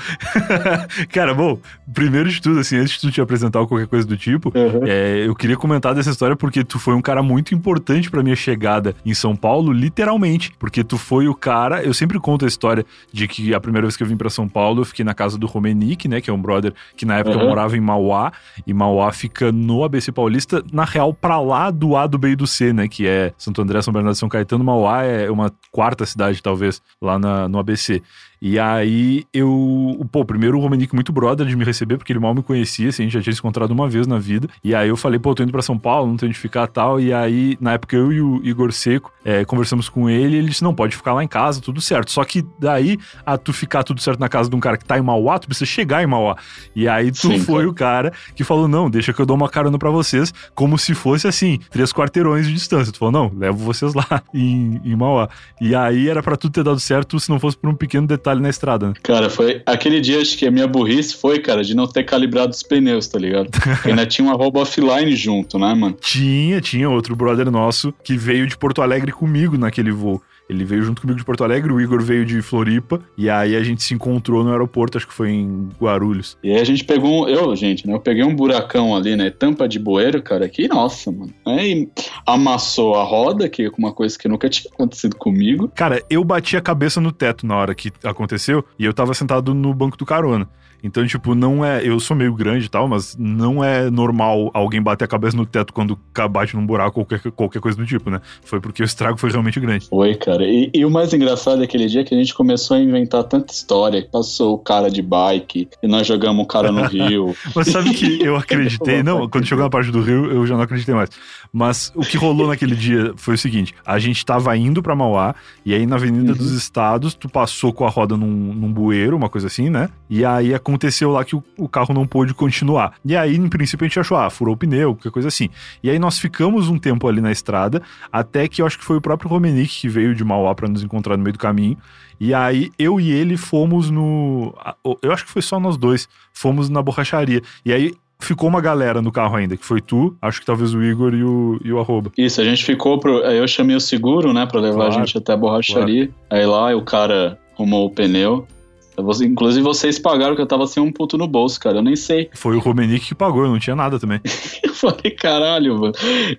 Cara, 1.13 1.35
bom, 1.35 1.59
primeiro 1.93 2.29
de 2.29 2.41
tudo, 2.41 2.61
assim, 2.61 2.77
antes 2.77 2.95
de 2.95 3.01
tu 3.01 3.11
te 3.11 3.21
apresentar 3.21 3.61
ou 3.61 3.67
qualquer 3.67 3.87
coisa 3.87 4.07
do 4.07 4.17
tipo, 4.17 4.53
uhum. 4.55 4.87
é, 4.87 5.27
eu 5.27 5.35
queria 5.35 5.57
comentar 5.57 5.95
dessa 5.95 6.11
história 6.11 6.37
porque 6.37 6.65
tu 6.65 6.79
foi 6.79 6.95
um 6.95 7.03
cara 7.03 7.23
muito 7.23 7.55
importante 7.55 8.11
para 8.11 8.23
minha 8.23 8.37
chegada 8.37 8.95
em 9.05 9.13
São 9.13 9.35
Paulo, 9.35 9.73
literalmente. 9.73 10.53
Porque 10.59 10.85
tu 10.85 10.97
foi 10.97 11.27
o 11.27 11.35
cara, 11.35 11.83
eu 11.83 11.93
sempre 11.93 12.19
conto 12.21 12.45
a 12.45 12.49
história 12.49 12.87
de 13.13 13.27
que 13.27 13.53
a 13.55 13.61
primeira 13.61 13.87
vez 13.87 13.97
que 13.97 14.03
eu 14.03 14.07
vim 14.07 14.17
para 14.17 14.31
São 14.31 14.49
Paulo, 14.49 14.83
eu 14.83 14.85
fiquei 14.85 15.05
na 15.05 15.15
casa 15.15 15.37
do 15.37 15.47
Romenick, 15.47 16.09
né, 16.09 16.21
que 16.21 16.31
é 16.31 16.33
um 16.33 16.41
brother 16.41 16.73
que 16.97 17.05
na 17.05 17.19
época 17.19 17.37
uhum. 17.37 17.49
morava 17.49 17.77
em 17.77 17.81
Mauá, 17.81 18.33
e 18.67 18.73
Mauá 18.73 19.13
fica 19.13 19.51
no 19.51 19.83
ABC 19.83 20.13
Paulista, 20.13 20.63
na 20.73 20.85
real, 20.85 21.13
pra 21.13 21.41
lá 21.41 21.71
do 21.71 21.97
A, 21.97 22.07
do 22.07 22.19
B 22.19 22.31
e 22.31 22.37
do 22.37 22.47
C, 22.47 22.73
né, 22.73 22.87
que 22.89 23.07
é 23.07 23.33
Santo 23.37 23.61
André, 23.61 23.83
São 23.83 23.93
Bernardo, 23.93 24.17
São 24.17 24.29
Caetano 24.29 24.44
Caetano 24.45 24.63
Mauá 24.63 25.03
é 25.03 25.31
uma 25.31 25.51
quarta 25.73 26.05
cidade, 26.05 26.43
talvez, 26.43 26.83
lá 27.01 27.19
na, 27.19 27.49
no 27.49 27.59
ABC. 27.59 28.03
E 28.47 28.59
aí 28.59 29.25
eu. 29.33 30.07
Pô, 30.13 30.23
primeiro 30.23 30.59
o 30.59 30.61
Romanic 30.61 30.95
muito 30.95 31.11
brother 31.15 31.47
de 31.47 31.57
me 31.57 31.65
receber, 31.65 31.97
porque 31.97 32.13
ele 32.13 32.21
mal 32.21 32.35
me 32.35 32.43
conhecia, 32.43 32.91
assim, 32.91 33.05
a 33.05 33.07
gente 33.07 33.15
já 33.15 33.23
tinha 33.23 33.33
se 33.33 33.39
encontrado 33.39 33.71
uma 33.71 33.89
vez 33.89 34.07
na 34.07 34.19
vida. 34.19 34.47
E 34.63 34.75
aí 34.75 34.91
eu 34.91 34.99
falei, 34.99 35.19
pô, 35.19 35.35
tô 35.35 35.43
indo 35.43 35.51
pra 35.51 35.63
São 35.63 35.79
Paulo, 35.79 36.09
não 36.09 36.19
tenho 36.19 36.29
onde 36.29 36.39
ficar 36.39 36.67
tal. 36.67 37.01
E 37.01 37.11
aí, 37.11 37.57
na 37.59 37.73
época, 37.73 37.97
eu 37.97 38.13
e 38.13 38.21
o 38.21 38.45
Igor 38.45 38.71
Seco 38.71 39.11
é, 39.25 39.47
conversamos 39.47 39.89
com 39.89 40.11
ele, 40.11 40.37
e 40.37 40.39
ele 40.41 40.49
disse: 40.51 40.63
não, 40.63 40.75
pode 40.75 40.95
ficar 40.95 41.15
lá 41.15 41.25
em 41.25 41.27
casa, 41.27 41.59
tudo 41.59 41.81
certo. 41.81 42.11
Só 42.11 42.23
que 42.23 42.45
daí, 42.59 42.99
a 43.25 43.39
tu 43.39 43.51
ficar 43.51 43.83
tudo 43.83 44.03
certo 44.03 44.21
na 44.21 44.29
casa 44.29 44.51
de 44.51 44.57
um 44.57 44.61
cara 44.61 44.77
que 44.77 44.85
tá 44.85 44.99
em 44.99 45.03
Mauá, 45.03 45.39
tu 45.39 45.47
precisa 45.47 45.65
chegar 45.65 46.03
em 46.03 46.07
Mauá. 46.07 46.37
E 46.77 46.87
aí 46.87 47.11
tu 47.11 47.29
Sim, 47.29 47.39
foi 47.39 47.65
o 47.65 47.73
cara 47.73 48.13
que 48.35 48.45
falou: 48.45 48.69
não, 48.69 48.91
deixa 48.91 49.15
que 49.15 49.23
eu 49.23 49.25
dou 49.25 49.39
uma 49.39 49.49
carona 49.49 49.79
para 49.79 49.91
vocês, 49.91 50.35
como 50.55 50.77
se 50.77 50.95
fosse 50.95 51.27
assim, 51.27 51.59
três 51.71 51.95
quarteirões 51.95 52.47
de 52.47 52.53
distância. 52.53 52.93
Tu 52.93 52.99
falou: 52.99 53.13
não, 53.13 53.33
levo 53.35 53.57
vocês 53.57 53.95
lá 53.95 54.05
em, 54.35 54.83
em 54.85 54.95
Mauá. 54.95 55.31
E 55.63 55.75
aí 55.75 56.11
era 56.11 56.23
para 56.23 56.37
tudo 56.37 56.53
ter 56.53 56.63
dado 56.63 56.79
certo 56.79 57.19
se 57.19 57.31
não 57.31 57.41
fosse 57.41 57.57
por 57.57 57.71
um 57.71 57.75
pequeno 57.75 58.07
detalhe 58.07 58.34
na 58.41 58.51
estrada, 58.51 58.89
né? 58.89 58.95
Cara, 59.03 59.31
foi 59.31 59.63
aquele 59.67 60.01
dia, 60.01 60.21
acho 60.21 60.37
que 60.37 60.47
a 60.47 60.51
minha 60.51 60.67
burrice 60.67 61.17
foi, 61.17 61.39
cara, 61.39 61.63
de 61.63 61.75
não 61.75 61.87
ter 61.87 62.05
calibrado 62.05 62.53
os 62.53 62.63
pneus, 62.63 63.07
tá 63.07 63.19
ligado? 63.19 63.49
ainda 63.85 64.07
tinha 64.07 64.27
uma 64.27 64.37
roupa 64.37 64.61
offline 64.61 65.15
junto, 65.17 65.59
né, 65.59 65.75
mano? 65.75 65.97
Tinha, 66.01 66.61
tinha 66.61 66.89
outro 66.89 67.15
brother 67.17 67.51
nosso 67.51 67.93
que 68.03 68.17
veio 68.17 68.47
de 68.47 68.57
Porto 68.57 68.83
Alegre 68.83 69.13
comigo 69.13 69.57
naquele 69.57 69.93
voo. 69.93 70.23
Ele 70.49 70.65
veio 70.65 70.83
junto 70.83 71.01
comigo 71.01 71.19
de 71.19 71.25
Porto 71.25 71.43
Alegre, 71.43 71.73
o 71.73 71.81
Igor 71.81 72.03
veio 72.03 72.25
de 72.25 72.43
Floripa, 72.43 73.01
e 73.17 73.31
aí 73.31 73.57
a 73.57 73.63
gente 73.63 73.83
se 73.83 73.95
encontrou 73.95 74.45
no 74.45 74.51
aeroporto, 74.51 74.99
acho 74.99 75.09
que 75.09 75.15
foi 75.15 75.31
em 75.31 75.69
Guarulhos. 75.81 76.37
E 76.43 76.51
aí 76.51 76.61
a 76.61 76.65
gente 76.65 76.85
pegou, 76.85 77.29
eu, 77.29 77.55
gente, 77.57 77.87
né, 77.87 77.95
eu 77.95 78.01
peguei 78.01 78.25
um 78.25 78.35
buracão 78.35 78.95
ali, 78.95 79.17
né, 79.17 79.31
tampa 79.31 79.67
de 79.67 79.79
bueiro, 79.79 80.23
cara, 80.23 80.49
que 80.49 80.69
nossa, 80.69 81.11
mano. 81.11 81.33
Aí 81.47 81.89
amassou 82.27 82.95
a 82.95 83.05
roda, 83.05 83.49
que 83.49 83.63
é 83.65 83.71
uma 83.79 83.93
coisa 83.93 84.19
que 84.19 84.29
nunca 84.29 84.49
tinha 84.49 84.71
acontecido 84.73 85.17
comigo. 85.17 85.71
Cara, 85.75 86.03
eu 86.11 86.23
bati 86.23 86.57
a 86.57 86.61
cabeça 86.61 87.01
no 87.01 87.11
teto 87.11 87.47
na 87.47 87.57
hora 87.57 87.75
que 87.75 87.91
aconteceu, 88.03 88.65
e 88.79 88.85
eu 88.85 88.93
tava 88.93 89.15
sentado 89.15 89.55
no 89.55 89.73
banco 89.73 89.97
do 89.97 90.05
carona. 90.05 90.49
Então, 90.85 91.07
tipo, 91.07 91.35
não 91.35 91.65
é. 91.65 91.83
Eu 91.83 91.99
sou 91.99 92.15
meio 92.15 92.35
grande 92.35 92.67
e 92.67 92.69
tal, 92.69 92.87
mas 92.87 93.17
não 93.19 93.65
é 93.65 93.91
normal 93.91 94.51
alguém 94.53 94.83
bater 94.83 95.07
a 95.07 95.09
cabeça 95.09 95.35
no 95.35 95.47
teto 95.47 95.73
quando 95.73 95.99
bate 96.31 96.55
num 96.55 96.67
buraco 96.67 97.01
ou 97.01 97.07
qualquer, 97.07 97.33
qualquer 97.33 97.61
coisa 97.61 97.79
do 97.79 97.87
tipo, 97.87 98.11
né? 98.11 98.21
Foi 98.45 98.61
porque 98.61 98.83
o 98.83 98.85
estrago 98.85 99.19
foi 99.19 99.31
realmente 99.31 99.59
grande. 99.59 99.87
Foi, 99.89 100.15
cara. 100.15 100.45
E, 100.45 100.71
e 100.75 100.85
o 100.85 100.91
mais 100.91 101.15
engraçado 101.15 101.63
é 101.63 101.65
aquele 101.65 101.87
dia 101.87 102.05
que 102.05 102.15
a 102.15 102.19
gente 102.19 102.35
começou 102.35 102.77
a 102.77 102.81
inventar 102.81 103.25
tanta 103.25 103.51
história. 103.51 104.07
Passou 104.13 104.55
o 104.55 104.59
cara 104.59 104.91
de 104.91 105.01
bike 105.01 105.69
e 105.83 105.87
nós 105.89 106.07
jogamos 106.07 106.45
o 106.45 106.47
cara 106.47 106.71
no 106.71 106.85
rio. 106.87 107.35
mas 107.57 107.69
sabe 107.69 107.95
que 107.95 108.21
eu 108.23 108.37
acreditei? 108.37 109.03
não, 109.03 109.27
quando 109.27 109.47
chegou 109.47 109.65
na 109.65 109.71
parte 109.71 109.91
do 109.91 110.03
rio, 110.03 110.31
eu 110.31 110.47
já 110.47 110.55
não 110.55 110.65
acreditei 110.65 110.95
mais. 110.95 111.09
Mas 111.57 111.93
o 111.95 112.01
que 112.01 112.17
rolou 112.17 112.49
naquele 112.49 112.75
dia 112.75 113.13
foi 113.17 113.37
o 113.37 113.39
seguinte: 113.39 113.73
a 113.87 113.97
gente 113.99 114.27
tava 114.27 114.55
indo 114.57 114.83
pra 114.83 114.97
Mauá, 114.97 115.37
e 115.65 115.73
aí 115.73 115.87
na 115.87 115.95
Avenida 115.95 116.33
uhum. 116.33 116.37
dos 116.37 116.51
Estados, 116.51 117.15
tu 117.15 117.29
passou 117.29 117.73
com 117.73 117.87
a 117.87 117.89
roda 117.89 118.17
num, 118.17 118.27
num 118.27 118.73
bueiro, 118.73 119.17
uma 119.17 119.29
coisa 119.29 119.47
assim, 119.47 119.71
né? 119.71 119.89
E 120.11 120.25
aí 120.25 120.53
a 120.53 120.59
aconteceu 120.75 121.11
lá 121.11 121.25
que 121.25 121.37
o, 121.37 121.43
o, 121.57 121.69
carro 121.69 121.95
não 121.95 122.07
pôde 122.07 122.35
continuar. 122.35 122.95
E 123.05 123.17
aí, 123.17 123.37
em 123.37 123.49
princípio, 123.49 123.85
a 123.85 123.89
gente 123.89 124.01
achou, 124.01 124.17
ah, 124.17 124.29
furou 124.29 124.55
o 124.55 124.57
pneu, 124.57 124.95
qualquer 124.95 125.11
coisa 125.11 125.29
assim. 125.29 125.49
E 125.83 125.89
aí 125.89 125.99
nós 125.99 126.19
ficamos 126.19 126.69
um 126.69 126.79
tempo 126.79 127.07
ali 127.09 127.21
na 127.21 127.33
estrada, 127.33 127.81
até 128.13 128.49
que 128.49 128.61
eu 128.61 128.67
acho 128.67 128.79
que 128.79 128.85
foi 128.85 128.97
o 128.97 129.01
próprio 129.01 129.31
Romenick 129.31 129.81
que 129.81 129.89
veio 129.89 130.15
de 130.15 130.25
Mauá 130.25 130.55
para 130.55 130.69
nos 130.69 130.83
encontrar 130.83 131.17
no 131.17 131.23
meio 131.23 131.33
do 131.33 131.39
caminho. 131.39 131.77
E 132.21 132.35
aí 132.35 132.71
eu 132.79 133.01
e 133.01 133.11
ele 133.11 133.37
fomos 133.37 133.91
no. 133.91 134.55
Eu 135.03 135.13
acho 135.13 135.25
que 135.25 135.31
foi 135.31 135.43
só 135.43 135.59
nós 135.59 135.77
dois. 135.77 136.09
Fomos 136.33 136.69
na 136.69 136.81
borracharia. 136.81 137.43
E 137.65 137.73
aí 137.73 137.93
ficou 138.21 138.49
uma 138.49 138.61
galera 138.61 139.03
no 139.03 139.13
carro 139.13 139.37
ainda, 139.37 139.57
que 139.57 139.65
foi 139.65 139.81
tu, 139.81 140.17
acho 140.23 140.41
que 140.41 140.47
talvez 140.47 140.73
o 140.73 140.83
Igor 140.83 141.13
e 141.13 141.23
o, 141.23 141.61
e 141.63 141.73
o 141.73 141.79
arroba. 141.79 142.13
Isso, 142.17 142.41
a 142.41 142.45
gente 142.45 142.65
ficou 142.65 142.99
pro. 142.99 143.19
Eu 143.19 143.47
chamei 143.47 143.77
o 143.77 143.81
seguro, 143.81 144.33
né, 144.33 144.47
pra 144.47 144.61
levar 144.61 144.87
claro, 144.87 144.95
a 144.95 144.99
gente 144.99 145.19
até 145.19 145.33
a 145.33 145.37
borracharia. 145.37 146.07
Claro. 146.07 146.15
Aí 146.31 146.47
lá 146.47 146.77
o 146.77 146.83
cara 146.83 147.39
arrumou 147.55 147.87
o 147.87 147.91
pneu. 147.91 148.47
Você, 148.97 149.25
inclusive, 149.25 149.63
vocês 149.63 149.99
pagaram 149.99 150.35
que 150.35 150.43
eu 150.43 150.47
tava 150.47 150.67
sem 150.67 150.83
um 150.83 150.93
puto 150.93 151.19
no 151.19 151.27
bolso, 151.27 151.59
cara. 151.59 151.79
Eu 151.79 151.83
nem 151.83 151.97
sei. 151.97 152.31
Foi 152.35 152.57
o 152.57 152.61
Romenick 152.61 153.07
que 153.07 153.15
pagou, 153.15 153.45
eu 153.45 153.51
não 153.51 153.59
tinha 153.59 153.77
nada 153.77 153.99
também. 153.99 154.21
eu 154.63 154.73
falei, 154.73 155.11
caralho, 155.11 155.79
mano. 155.79 155.93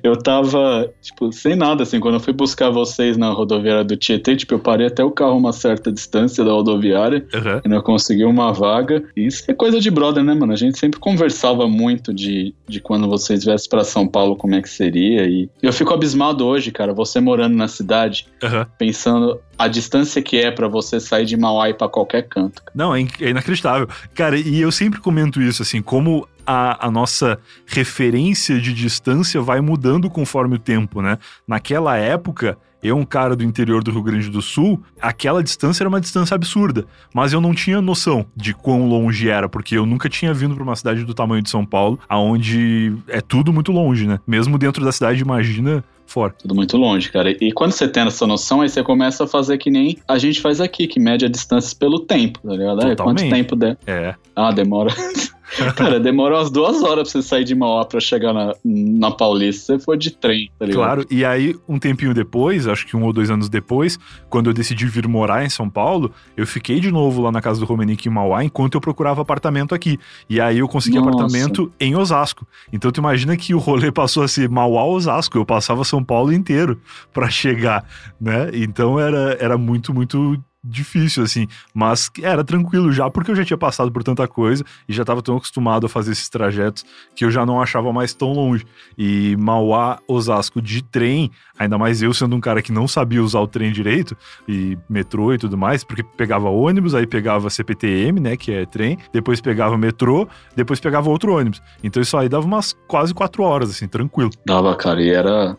Eu 0.03 0.17
tava, 0.17 0.91
tipo, 1.01 1.31
sem 1.31 1.55
nada, 1.55 1.83
assim. 1.83 1.99
Quando 1.99 2.15
eu 2.15 2.19
fui 2.19 2.33
buscar 2.33 2.69
vocês 2.69 3.17
na 3.17 3.29
rodoviária 3.29 3.83
do 3.83 3.97
Tietê, 3.97 4.35
tipo, 4.35 4.53
eu 4.53 4.59
parei 4.59 4.87
até 4.87 5.03
o 5.03 5.11
carro 5.11 5.37
uma 5.37 5.51
certa 5.51 5.91
distância 5.91 6.43
da 6.43 6.51
rodoviária. 6.51 7.25
Uhum. 7.33 7.61
E 7.65 7.67
não 7.67 7.81
consegui 7.81 8.25
uma 8.25 8.51
vaga. 8.51 9.03
E 9.15 9.25
isso 9.25 9.43
é 9.47 9.53
coisa 9.53 9.79
de 9.79 9.89
brother, 9.89 10.23
né, 10.23 10.33
mano? 10.33 10.53
A 10.53 10.57
gente 10.57 10.77
sempre 10.77 10.99
conversava 10.99 11.67
muito 11.67 12.13
de, 12.13 12.53
de 12.67 12.79
quando 12.79 13.07
vocês 13.07 13.43
viessem 13.43 13.69
pra 13.69 13.83
São 13.83 14.07
Paulo, 14.07 14.35
como 14.35 14.55
é 14.55 14.61
que 14.61 14.69
seria. 14.69 15.27
E 15.27 15.49
eu 15.61 15.73
fico 15.73 15.93
abismado 15.93 16.45
hoje, 16.45 16.71
cara, 16.71 16.93
você 16.93 17.19
morando 17.19 17.55
na 17.55 17.67
cidade, 17.67 18.27
uhum. 18.43 18.65
pensando 18.77 19.39
a 19.57 19.67
distância 19.67 20.21
que 20.21 20.37
é 20.37 20.51
para 20.51 20.67
você 20.67 20.99
sair 20.99 21.25
de 21.25 21.37
Mauá 21.37 21.69
e 21.69 21.73
para 21.73 21.87
qualquer 21.87 22.27
canto. 22.27 22.61
Não, 22.73 22.95
é, 22.95 23.01
é, 23.21 23.29
inacreditável. 23.29 23.87
Cara, 24.13 24.37
e 24.37 24.59
eu 24.59 24.71
sempre 24.71 24.99
comento 24.99 25.41
isso, 25.41 25.61
assim, 25.61 25.81
como 25.81 26.27
a, 26.45 26.87
a, 26.87 26.91
nossa 26.91 27.39
referência 27.65 28.59
de 28.59 28.73
distância 28.73 29.41
vai 29.41 29.61
mudando 29.61 30.09
conforme 30.09 30.55
o 30.55 30.59
tempo, 30.59 31.01
né? 31.01 31.17
Naquela 31.47 31.97
época, 31.97 32.57
eu, 32.85 32.97
um 32.97 33.05
cara 33.05 33.35
do 33.35 33.43
interior 33.43 33.83
do 33.83 33.91
Rio 33.91 34.03
Grande 34.03 34.29
do 34.29 34.41
Sul, 34.41 34.81
aquela 35.01 35.43
distância 35.43 35.83
era 35.83 35.89
uma 35.89 36.01
distância 36.01 36.35
absurda, 36.35 36.85
mas 37.13 37.33
eu 37.33 37.41
não 37.41 37.53
tinha 37.53 37.81
noção 37.81 38.25
de 38.35 38.53
quão 38.53 38.87
longe 38.87 39.29
era, 39.29 39.47
porque 39.49 39.77
eu 39.77 39.85
nunca 39.85 40.09
tinha 40.09 40.33
vindo 40.33 40.55
para 40.55 40.63
uma 40.63 40.75
cidade 40.75 41.03
do 41.03 41.13
tamanho 41.13 41.41
de 41.41 41.49
São 41.49 41.65
Paulo, 41.65 41.99
aonde 42.07 42.93
é 43.07 43.21
tudo 43.21 43.51
muito 43.51 43.71
longe, 43.71 44.07
né? 44.07 44.19
Mesmo 44.27 44.57
dentro 44.57 44.83
da 44.83 44.91
cidade, 44.91 45.21
imagina 45.21 45.83
fora. 46.05 46.33
Tudo 46.37 46.55
muito 46.55 46.77
longe, 46.77 47.11
cara. 47.11 47.31
E 47.31 47.51
quando 47.51 47.71
você 47.71 47.87
tem 47.87 48.03
essa 48.03 48.27
noção, 48.27 48.61
aí 48.61 48.69
você 48.69 48.83
começa 48.83 49.23
a 49.23 49.27
fazer 49.27 49.57
que 49.57 49.69
nem 49.69 49.97
a 50.07 50.17
gente 50.17 50.39
faz 50.39 50.61
aqui, 50.61 50.87
que 50.87 50.99
mede 50.99 51.25
a 51.25 51.29
distância 51.29 51.75
pelo 51.77 51.99
tempo, 51.99 52.39
tá 52.41 52.51
ligado? 52.51 52.87
É, 52.87 52.95
quanto 52.95 53.27
tempo 53.29 53.55
der? 53.55 53.77
É. 53.85 54.15
Ah, 54.35 54.51
demora. 54.51 54.93
Cara, 55.75 55.99
demorou 55.99 56.37
umas 56.37 56.49
duas 56.49 56.81
horas 56.81 57.11
pra 57.11 57.21
você 57.21 57.27
sair 57.27 57.43
de 57.43 57.55
Mauá 57.55 57.85
pra 57.85 57.99
chegar 57.99 58.33
na, 58.33 58.53
na 58.63 59.11
Paulista. 59.11 59.73
Você 59.73 59.83
foi 59.83 59.97
de 59.97 60.11
trem, 60.11 60.49
tá 60.57 60.65
ligado? 60.65 60.83
Claro, 60.83 61.05
e 61.09 61.23
aí, 61.23 61.55
um 61.67 61.77
tempinho 61.77 62.13
depois, 62.13 62.67
acho 62.67 62.85
que 62.85 62.97
um 62.97 63.03
ou 63.03 63.13
dois 63.13 63.29
anos 63.29 63.49
depois, 63.49 63.99
quando 64.29 64.49
eu 64.49 64.53
decidi 64.53 64.85
vir 64.85 65.07
morar 65.07 65.45
em 65.45 65.49
São 65.49 65.69
Paulo, 65.69 66.11
eu 66.35 66.45
fiquei 66.47 66.79
de 66.79 66.91
novo 66.91 67.21
lá 67.21 67.31
na 67.31 67.41
casa 67.41 67.59
do 67.59 67.65
Romenick 67.65 68.07
em 68.07 68.11
Mauá 68.11 68.43
enquanto 68.43 68.75
eu 68.75 68.81
procurava 68.81 69.21
apartamento 69.21 69.75
aqui. 69.75 69.99
E 70.29 70.41
aí 70.41 70.59
eu 70.59 70.67
consegui 70.67 70.97
Nossa. 70.97 71.09
apartamento 71.09 71.71
em 71.79 71.95
Osasco. 71.95 72.47
Então 72.71 72.91
tu 72.91 72.99
imagina 72.99 73.37
que 73.37 73.53
o 73.53 73.59
rolê 73.59 73.91
passou 73.91 74.23
a 74.23 74.27
ser 74.27 74.49
Mauá-Osasco. 74.49 75.37
Eu 75.37 75.45
passava 75.45 75.83
São 75.83 76.03
Paulo 76.03 76.33
inteiro 76.33 76.79
para 77.13 77.29
chegar, 77.29 77.85
né? 78.19 78.49
Então 78.53 78.99
era, 78.99 79.37
era 79.39 79.57
muito, 79.57 79.93
muito 79.93 80.37
difícil, 80.65 81.23
assim. 81.23 81.47
Mas 81.73 82.09
era 82.21 82.43
tranquilo 82.43 82.91
já, 82.91 83.09
porque 83.09 83.31
eu 83.31 83.35
já 83.35 83.45
tinha 83.45 83.57
passado 83.57 83.91
por 83.91 84.03
tanta 84.03 84.27
coisa 84.27 84.63
e 84.87 84.93
já 84.93 85.03
estava 85.03 85.21
tão 85.21 85.37
acostumado 85.37 85.85
a 85.85 85.89
fazer 85.89 86.11
esses 86.11 86.29
trajetos 86.29 86.85
que 87.15 87.23
eu 87.23 87.31
já 87.31 87.45
não 87.45 87.61
achava 87.61 87.93
mais 87.93 88.13
tão 88.13 88.33
longe. 88.33 88.65
E 88.97 89.35
Mauá, 89.37 89.99
Osasco 90.07 90.61
de 90.61 90.83
trem, 90.83 91.31
ainda 91.57 91.77
mais 91.77 92.01
eu 92.01 92.13
sendo 92.13 92.35
um 92.35 92.39
cara 92.39 92.61
que 92.61 92.71
não 92.71 92.87
sabia 92.87 93.23
usar 93.23 93.39
o 93.39 93.47
trem 93.47 93.71
direito, 93.71 94.17
e 94.47 94.77
metrô 94.89 95.33
e 95.33 95.37
tudo 95.37 95.57
mais, 95.57 95.83
porque 95.83 96.03
pegava 96.03 96.49
ônibus, 96.49 96.95
aí 96.95 97.05
pegava 97.05 97.49
CPTM, 97.49 98.19
né, 98.19 98.37
que 98.37 98.51
é 98.51 98.65
trem, 98.65 98.97
depois 99.13 99.39
pegava 99.41 99.77
metrô, 99.77 100.27
depois 100.55 100.79
pegava 100.79 101.09
outro 101.09 101.35
ônibus. 101.35 101.61
Então 101.83 102.01
isso 102.01 102.17
aí 102.17 102.27
dava 102.27 102.45
umas 102.45 102.73
quase 102.87 103.13
quatro 103.13 103.43
horas, 103.43 103.69
assim, 103.69 103.87
tranquilo. 103.87 104.31
Dava, 104.45 104.75
cara, 104.75 105.01
e 105.01 105.09
era 105.09 105.57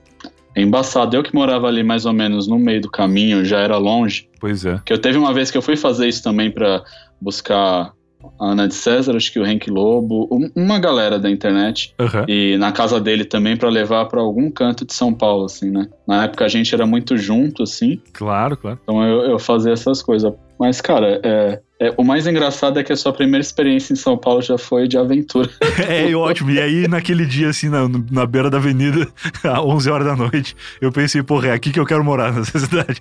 é 0.57 0.63
embaçado. 0.63 1.15
Eu 1.15 1.23
que 1.23 1.35
morava 1.35 1.69
ali 1.69 1.83
mais 1.83 2.07
ou 2.07 2.15
menos 2.15 2.49
no 2.49 2.59
meio 2.59 2.81
do 2.81 2.91
caminho, 2.91 3.45
já 3.45 3.61
era 3.61 3.77
longe. 3.77 4.29
Pois 4.41 4.65
é. 4.65 4.81
Que 4.85 4.93
eu 4.93 4.99
teve 4.99 5.19
uma 5.19 5.33
vez 5.35 5.51
que 5.51 5.59
eu 5.59 5.63
fui 5.63 5.77
fazer 5.77 6.09
isso 6.09 6.23
também 6.23 6.51
para 6.51 6.83
buscar 7.21 7.93
a 8.41 8.51
Ana 8.51 8.67
de 8.67 8.75
César, 8.75 9.15
acho 9.15 9.31
que 9.31 9.39
o 9.39 9.47
Henk 9.47 9.71
Lobo, 9.71 10.29
uma 10.57 10.79
galera 10.79 11.19
da 11.19 11.31
internet. 11.31 11.95
Uhum. 12.01 12.25
E 12.27 12.57
na 12.57 12.73
casa 12.73 12.99
dele 12.99 13.25
também 13.25 13.57
para 13.57 13.69
levar 13.69 14.07
para 14.07 14.21
algum 14.21 14.51
canto 14.51 14.85
de 14.85 14.95
São 14.95 15.13
Paulo, 15.13 15.45
assim, 15.45 15.71
né? 15.71 15.87
Na 16.09 16.25
época 16.25 16.45
a 16.45 16.49
gente 16.49 16.75
era 16.75 16.87
muito 16.87 17.17
junto, 17.17 17.63
assim. 17.63 18.01
Claro, 18.13 18.57
claro. 18.57 18.81
Então 18.83 19.05
eu, 19.05 19.31
eu 19.31 19.39
fazia 19.39 19.73
essas 19.73 20.03
coisas. 20.03 20.33
Mas, 20.59 20.81
cara, 20.81 21.21
é, 21.23 21.61
é, 21.79 21.93
o 21.95 22.03
mais 22.03 22.27
engraçado 22.27 22.79
é 22.81 22.83
que 22.83 22.91
a 22.91 22.97
sua 22.97 23.13
primeira 23.13 23.43
experiência 23.43 23.93
em 23.93 23.97
São 23.97 24.17
Paulo 24.17 24.41
já 24.41 24.57
foi 24.57 24.89
de 24.89 24.97
aventura. 24.97 25.51
é, 25.87 26.15
ótimo. 26.17 26.51
E 26.51 26.59
aí, 26.59 26.89
naquele 26.89 27.27
dia, 27.27 27.51
assim, 27.51 27.69
na, 27.69 27.87
na 28.11 28.25
beira 28.25 28.49
da 28.49 28.57
avenida, 28.57 29.07
às 29.45 29.59
11 29.59 29.91
horas 29.91 30.07
da 30.07 30.17
noite, 30.17 30.57
eu 30.81 30.91
pensei, 30.91 31.23
porra, 31.23 31.49
é 31.49 31.53
aqui 31.53 31.71
que 31.71 31.79
eu 31.79 31.85
quero 31.85 32.03
morar, 32.03 32.33
nessa 32.35 32.59
cidade. 32.59 32.99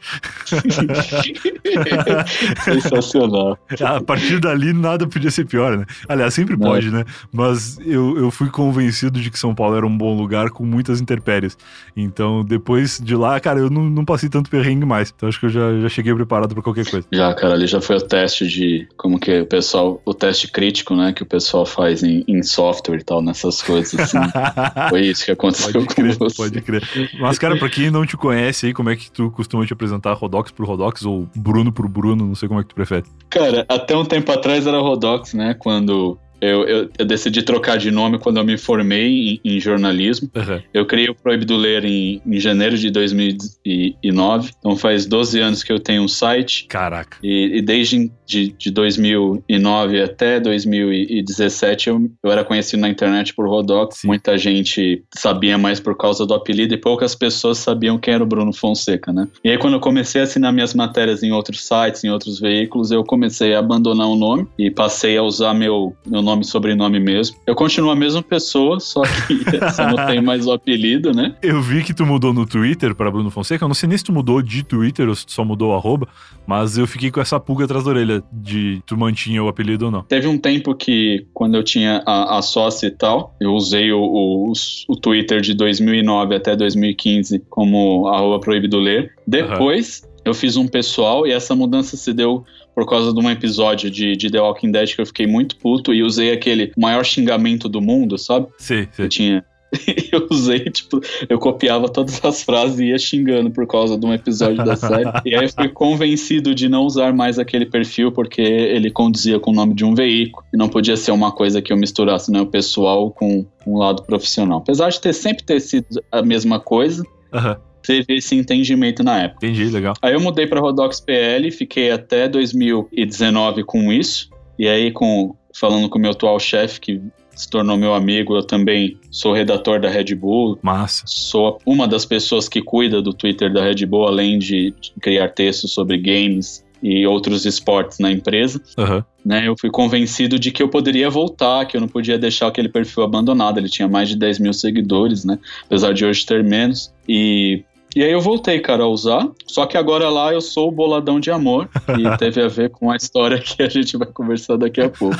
Sensacional. 2.65 3.58
A 3.82 4.01
partir 4.01 4.41
dali, 4.41 4.74
nada 4.74 5.08
podia 5.08 5.32
ser 5.32 5.46
pior, 5.46 5.77
né? 5.77 5.86
Aliás, 6.10 6.34
sempre 6.34 6.58
pode, 6.58 6.91
né? 6.91 7.05
Mas 7.32 7.77
eu, 7.86 8.17
eu 8.17 8.29
fui 8.29 8.50
convencido 8.50 9.22
de 9.22 9.32
que 9.32 9.39
São 9.39 9.55
Paulo 9.55 9.77
era 9.77 9.88
um 9.88 9.98
bom 9.98 10.13
lugar 10.17 10.50
com 10.50 10.65
muitas 10.65 11.00
intempéries. 11.00 11.58
Então, 11.96 12.44
depois 12.44 13.00
de 13.01 13.15
lá, 13.15 13.39
cara, 13.39 13.60
eu 13.60 13.70
não, 13.70 13.84
não 13.84 14.03
passei 14.03 14.27
tanto 14.27 14.50
perrengue 14.50 14.86
mais. 14.86 15.13
Então, 15.15 15.29
acho 15.29 15.39
que 15.39 15.46
eu 15.46 15.50
já, 15.50 15.79
já 15.79 15.88
cheguei 15.88 16.13
preparado 16.13 16.53
para 16.53 16.62
qualquer 16.62 16.86
coisa. 16.86 17.08
Já, 17.10 17.34
cara, 17.34 17.53
ali 17.53 17.67
já 17.67 17.79
foi 17.79 17.96
o 17.96 18.01
teste 18.01 18.46
de 18.46 18.64
de 18.65 18.88
como 18.98 19.19
que 19.19 19.41
o 19.41 19.45
pessoal, 19.45 20.01
o 20.05 20.13
teste 20.13 20.51
crítico, 20.51 20.95
né, 20.95 21.13
que 21.13 21.24
o 21.24 21.25
pessoal 21.25 21.65
faz 21.65 22.03
em, 22.03 22.24
em 22.27 22.41
software 22.41 22.98
e 22.98 23.03
tal, 23.03 23.22
nessas 23.22 23.62
coisas 23.62 24.00
assim. 24.00 24.17
Foi 24.89 25.01
isso 25.01 25.25
que 25.25 25.31
aconteceu 25.31 25.74
pode 25.74 25.88
crer, 25.88 26.17
com 26.17 26.25
você. 26.25 26.36
Pode 26.38 26.62
crer. 26.62 26.84
Mas, 27.19 27.38
cara, 27.38 27.57
pra 27.57 27.69
quem 27.69 27.91
não 27.91 28.05
te 28.05 28.17
conhece 28.17 28.67
aí, 28.67 28.74
como 28.74 28.89
é 28.89 28.95
que 28.95 29.12
tu 29.12 29.31
costuma 29.31 29.65
te 29.65 29.74
apresentar 29.74 30.13
Rodox 30.13 30.51
pro 30.51 30.65
Rodox 30.65 31.05
ou 31.05 31.27
Bruno 31.36 31.72
pro 31.72 31.88
Bruno? 31.88 32.25
Não 32.25 32.36
sei 32.36 32.48
como 32.48 32.60
é 32.60 32.63
que 32.63 32.69
tu 32.69 32.75
prefere. 32.75 33.05
Cara, 33.29 33.65
até 33.69 33.95
um 33.95 34.05
tempo 34.05 34.31
atrás 34.31 34.65
era 34.65 34.79
Rodox, 34.79 35.34
né? 35.34 35.53
Quando 35.53 36.17
eu, 36.42 36.68
eu, 36.68 36.89
eu, 36.98 37.06
decidi 37.06 37.42
trocar 37.42 37.77
de 37.77 37.89
nome 37.92 38.20
quando 38.20 38.38
eu 38.38 38.44
me 38.44 38.58
formei 38.58 39.39
em, 39.44 39.56
em 39.56 39.60
jornalismo. 39.60 40.30
Uhum. 40.36 40.62
Eu 40.74 40.86
criei 40.86 41.10
o 41.10 41.15
Proibido 41.15 41.56
Ler 41.56 41.86
em, 41.86 42.22
em, 42.25 42.39
janeiro 42.39 42.77
de 42.77 42.89
2009. 42.89 44.51
Então 44.60 44.75
faz 44.75 45.06
12 45.06 45.39
anos 45.39 45.63
que 45.63 45.72
eu 45.72 45.80
tenho 45.80 46.04
um 46.04 46.08
site. 46.08 46.65
Caraca. 46.68 47.18
E, 47.24 47.58
e 47.58 47.62
desde 47.62 48.12
de, 48.25 48.50
de 48.58 48.72
2009 48.72 50.01
até 50.01 50.39
2017 50.39 51.89
eu, 51.89 52.10
eu 52.24 52.32
era 52.32 52.44
conhecido 52.44 52.82
na 52.82 52.89
internet 52.89 53.34
por 53.34 53.48
Rodox. 53.48 53.98
Sim. 53.98 54.08
Muita 54.08 54.38
gente 54.38 55.04
sabia 55.15 55.58
mais 55.58 55.80
por 55.80 55.98
causa 55.98 56.25
do 56.25 56.34
apelido 56.34 56.74
e 56.74 56.77
poucas 56.77 57.15
pessoas 57.15 57.60
sabiam 57.60 57.98
quem 57.98 58.13
era 58.13 58.24
o 58.24 58.27
Bruno 58.27 58.51
Fonseca, 58.51 59.13
né? 59.13 59.27
E 59.44 59.50
aí 59.50 59.58
quando 59.58 59.75
eu 59.75 59.80
comecei 59.80 60.22
a 60.22 60.24
assinar 60.25 60.51
minhas 60.51 60.74
matérias 60.74 61.24
em 61.24 61.32
outros 61.32 61.65
sites, 61.65 62.04
em 62.04 62.10
outros 62.10 62.39
veículos, 62.39 62.92
eu 62.92 63.04
comecei 63.04 63.54
a 63.54 63.60
abandonar 63.60 64.08
o 64.08 64.15
nome 64.15 64.48
e 64.58 64.70
passei 64.70 65.18
a 65.18 65.24
usar 65.24 65.54
meu, 65.54 65.96
meu 66.06 66.22
nome 66.25 66.44
e 66.44 66.46
sobrenome 66.46 67.00
mesmo. 67.00 67.38
Eu 67.46 67.55
continuo 67.55 67.91
a 67.91 67.96
mesma 67.96 68.22
pessoa, 68.22 68.79
só 68.79 69.03
que 69.03 69.39
só 69.74 69.88
não 69.88 70.05
tem 70.08 70.22
mais 70.22 70.46
o 70.46 70.51
apelido, 70.51 71.13
né? 71.13 71.36
Eu 71.41 71.62
vi 71.62 71.84
que 71.84 71.94
tu 71.94 72.05
mudou 72.05 72.34
no 72.34 72.46
Twitter 72.46 72.94
para 72.94 73.10
Bruno 73.10 73.29
Fonseca. 73.29 73.63
Eu 73.63 73.67
não 73.67 73.75
sei 73.75 73.88
nem 73.88 73.98
se 73.98 74.03
tu 74.03 74.12
mudou 74.12 74.41
de 74.41 74.63
Twitter 74.63 75.08
ou 75.08 75.15
se 75.15 75.25
tu 75.25 75.32
só 75.32 75.46
mudou 75.46 75.72
o 75.72 75.75
arroba, 75.75 76.08
mas 76.46 76.77
eu 76.77 76.86
fiquei 76.88 77.12
com 77.12 77.22
essa 77.22 77.39
pulga 77.39 77.65
atrás 77.65 77.84
da 77.84 77.91
orelha 77.91 78.24
de 78.32 78.82
tu 78.86 78.98
mantinha 78.98 79.44
o 79.44 79.48
apelido 79.48 79.86
ou 79.86 79.91
não. 79.91 80.01
Teve 80.03 80.27
um 80.27 80.38
tempo 80.38 80.75
que, 80.75 81.25
quando 81.34 81.55
eu 81.55 81.63
tinha 81.63 82.03
a, 82.05 82.39
a 82.39 82.41
sócia 82.41 82.88
e 82.88 82.91
tal, 82.91 83.36
eu 83.39 83.53
usei 83.53 83.91
o, 83.91 84.01
o, 84.01 84.53
o 84.88 84.96
Twitter 84.96 85.41
de 85.41 85.53
2009 85.53 86.36
até 86.36 86.55
2015 86.55 87.44
como 87.50 88.08
arroba 88.08 88.39
proibido 88.39 88.79
ler. 88.79 89.13
Depois, 89.27 90.03
uhum. 90.03 90.22
eu 90.25 90.34
fiz 90.34 90.58
um 90.58 90.67
pessoal 90.67 91.25
e 91.27 91.32
essa 91.32 91.55
mudança 91.55 91.96
se 91.98 92.13
deu 92.13 92.44
por 92.75 92.86
causa 92.86 93.13
de 93.13 93.20
um 93.20 93.32
episódio 93.32 93.89
de, 93.89 94.17
de 94.17 94.29
The 94.29 94.41
Walking 94.41 94.72
Dead 94.72 94.94
que 94.94 95.01
eu 95.01 95.05
fiquei 95.05 95.25
muito 95.25 95.55
puto 95.55 95.94
e 95.94 96.03
usei 96.03 96.34
aquele 96.34 96.74
maior 96.77 97.05
xingamento 97.05 97.70
do 97.70 97.82
mundo, 97.82 98.17
sabe? 98.17 98.48
Sim, 98.58 98.88
sim. 98.91 99.03
Eu 99.03 99.10
tinha. 99.10 99.46
eu 100.12 100.27
usei, 100.29 100.60
tipo, 100.60 101.01
eu 101.27 101.39
copiava 101.39 101.89
todas 101.89 102.24
as 102.24 102.44
frases 102.44 102.79
e 102.79 102.86
ia 102.86 102.98
xingando 102.98 103.50
por 103.50 103.65
causa 103.67 103.98
de 103.98 104.05
um 104.05 104.13
episódio 104.13 104.63
da 104.63 104.75
série. 104.75 105.10
E 105.25 105.36
aí 105.36 105.46
eu 105.46 105.50
fui 105.50 105.70
convencido 105.70 106.53
de 106.53 106.70
não 106.70 106.84
usar 106.84 107.13
mais 107.13 107.39
aquele 107.39 107.65
perfil 107.65 108.12
porque 108.12 108.41
ele 108.41 108.91
condizia 108.91 109.39
com 109.39 109.51
o 109.51 109.53
nome 109.53 109.74
de 109.74 109.84
um 109.84 109.96
veículo 109.96 110.46
e 110.53 110.58
não 110.58 110.70
podia 110.70 110.98
ser 110.98 111.12
uma 111.12 111.32
coisa 111.32 111.62
que 111.62 111.72
eu 111.72 111.77
misturasse, 111.77 112.32
né, 112.32 112.41
o 112.41 112.46
pessoal 112.46 113.12
com 113.12 113.46
um 113.65 113.77
lado 113.77 114.03
profissional. 114.03 114.60
Apesar 114.60 114.89
de 114.89 115.00
ter 115.00 115.13
sempre 115.13 115.44
ter 115.44 115.60
sido 115.60 116.01
a 116.12 116.22
mesma 116.22 116.60
coisa, 116.60 117.03
uhum 117.34 117.55
teve 117.86 118.15
esse 118.15 118.36
entendimento 118.36 119.04
na 119.04 119.24
época. 119.24 119.46
Entendi, 119.46 119.65
legal. 119.65 119.94
Aí 120.01 120.13
eu 120.13 120.22
mudei 120.22 120.48
para 120.48 120.60
Rodox 120.60 121.00
PL, 121.00 121.50
fiquei 121.51 121.92
até 121.92 122.27
2019 122.27 123.63
com 123.63 123.92
isso. 123.92 124.30
E 124.58 124.68
aí, 124.68 124.92
com 124.92 125.36
falando 125.54 125.88
com 125.89 125.98
o 125.98 126.01
meu 126.01 126.12
atual 126.12 126.39
chefe, 126.39 126.80
que 126.80 127.01
se 127.36 127.50
tornou 127.50 127.77
meu 127.77 127.94
amigo, 127.94 128.36
eu 128.36 128.44
também 128.44 128.98
sou 129.12 129.34
redator 129.34 129.80
da 129.80 129.89
Red 129.89 130.15
Bull. 130.15 130.58
Massa. 130.62 131.04
Sou 131.06 131.60
uma 131.65 131.88
das 131.88 132.06
pessoas 132.06 132.48
que 132.48 132.62
cuida 132.62 133.01
do 133.01 133.13
Twitter 133.13 133.51
da 133.51 133.63
Red 133.63 133.86
Bull, 133.86 134.08
além 134.08 134.39
de 134.39 134.74
criar 135.01 135.30
textos 135.30 135.74
sobre 135.74 135.98
games 135.98 136.63
e 136.82 137.06
outros 137.06 137.46
esportes 137.46 138.00
na 138.00 138.12
empresa. 138.12 138.62
Uhum. 138.77 139.04
Né, 139.25 139.48
eu 139.48 139.56
fui 139.60 139.72
convencido 139.72 140.38
de 140.38 140.51
que 140.51 140.62
eu 140.62 140.70
poderia 140.70 141.10
voltar, 141.10 141.65
que 141.65 141.75
eu 141.75 141.82
não 141.82 141.88
podia 141.88 142.18
deixar 142.18 142.48
aquele 142.48 142.70
perfil 142.70 143.04
abandonado. 143.04 143.58
Ele 143.58 143.70
tinha 143.70 143.88
mais 143.88 144.08
de 144.08 144.15
10 144.15 144.39
mil 144.39 144.54
seguidores, 144.54 145.25
né? 145.25 145.39
Apesar 145.65 145.94
de 145.94 146.06
hoje 146.06 146.25
ter 146.25 146.44
menos. 146.44 146.94
E 147.10 147.63
e 147.95 148.03
aí 148.03 148.11
eu 148.11 148.19
voltei, 148.19 148.59
cara, 148.59 148.83
a 148.83 148.87
usar. 148.87 149.27
Só 149.47 149.65
que 149.65 149.77
agora 149.77 150.09
lá 150.09 150.33
eu 150.33 150.41
sou 150.41 150.67
o 150.67 150.71
boladão 150.71 151.19
de 151.19 151.31
amor. 151.31 151.69
E 151.97 152.03
teve 152.17 152.41
a 152.41 152.47
ver 152.47 152.69
com 152.69 152.91
a 152.91 152.95
história 152.95 153.39
que 153.39 153.63
a 153.63 153.69
gente 153.69 153.95
vai 153.95 154.07
conversar 154.07 154.57
daqui 154.57 154.81
a 154.81 154.89
pouco. 154.89 155.15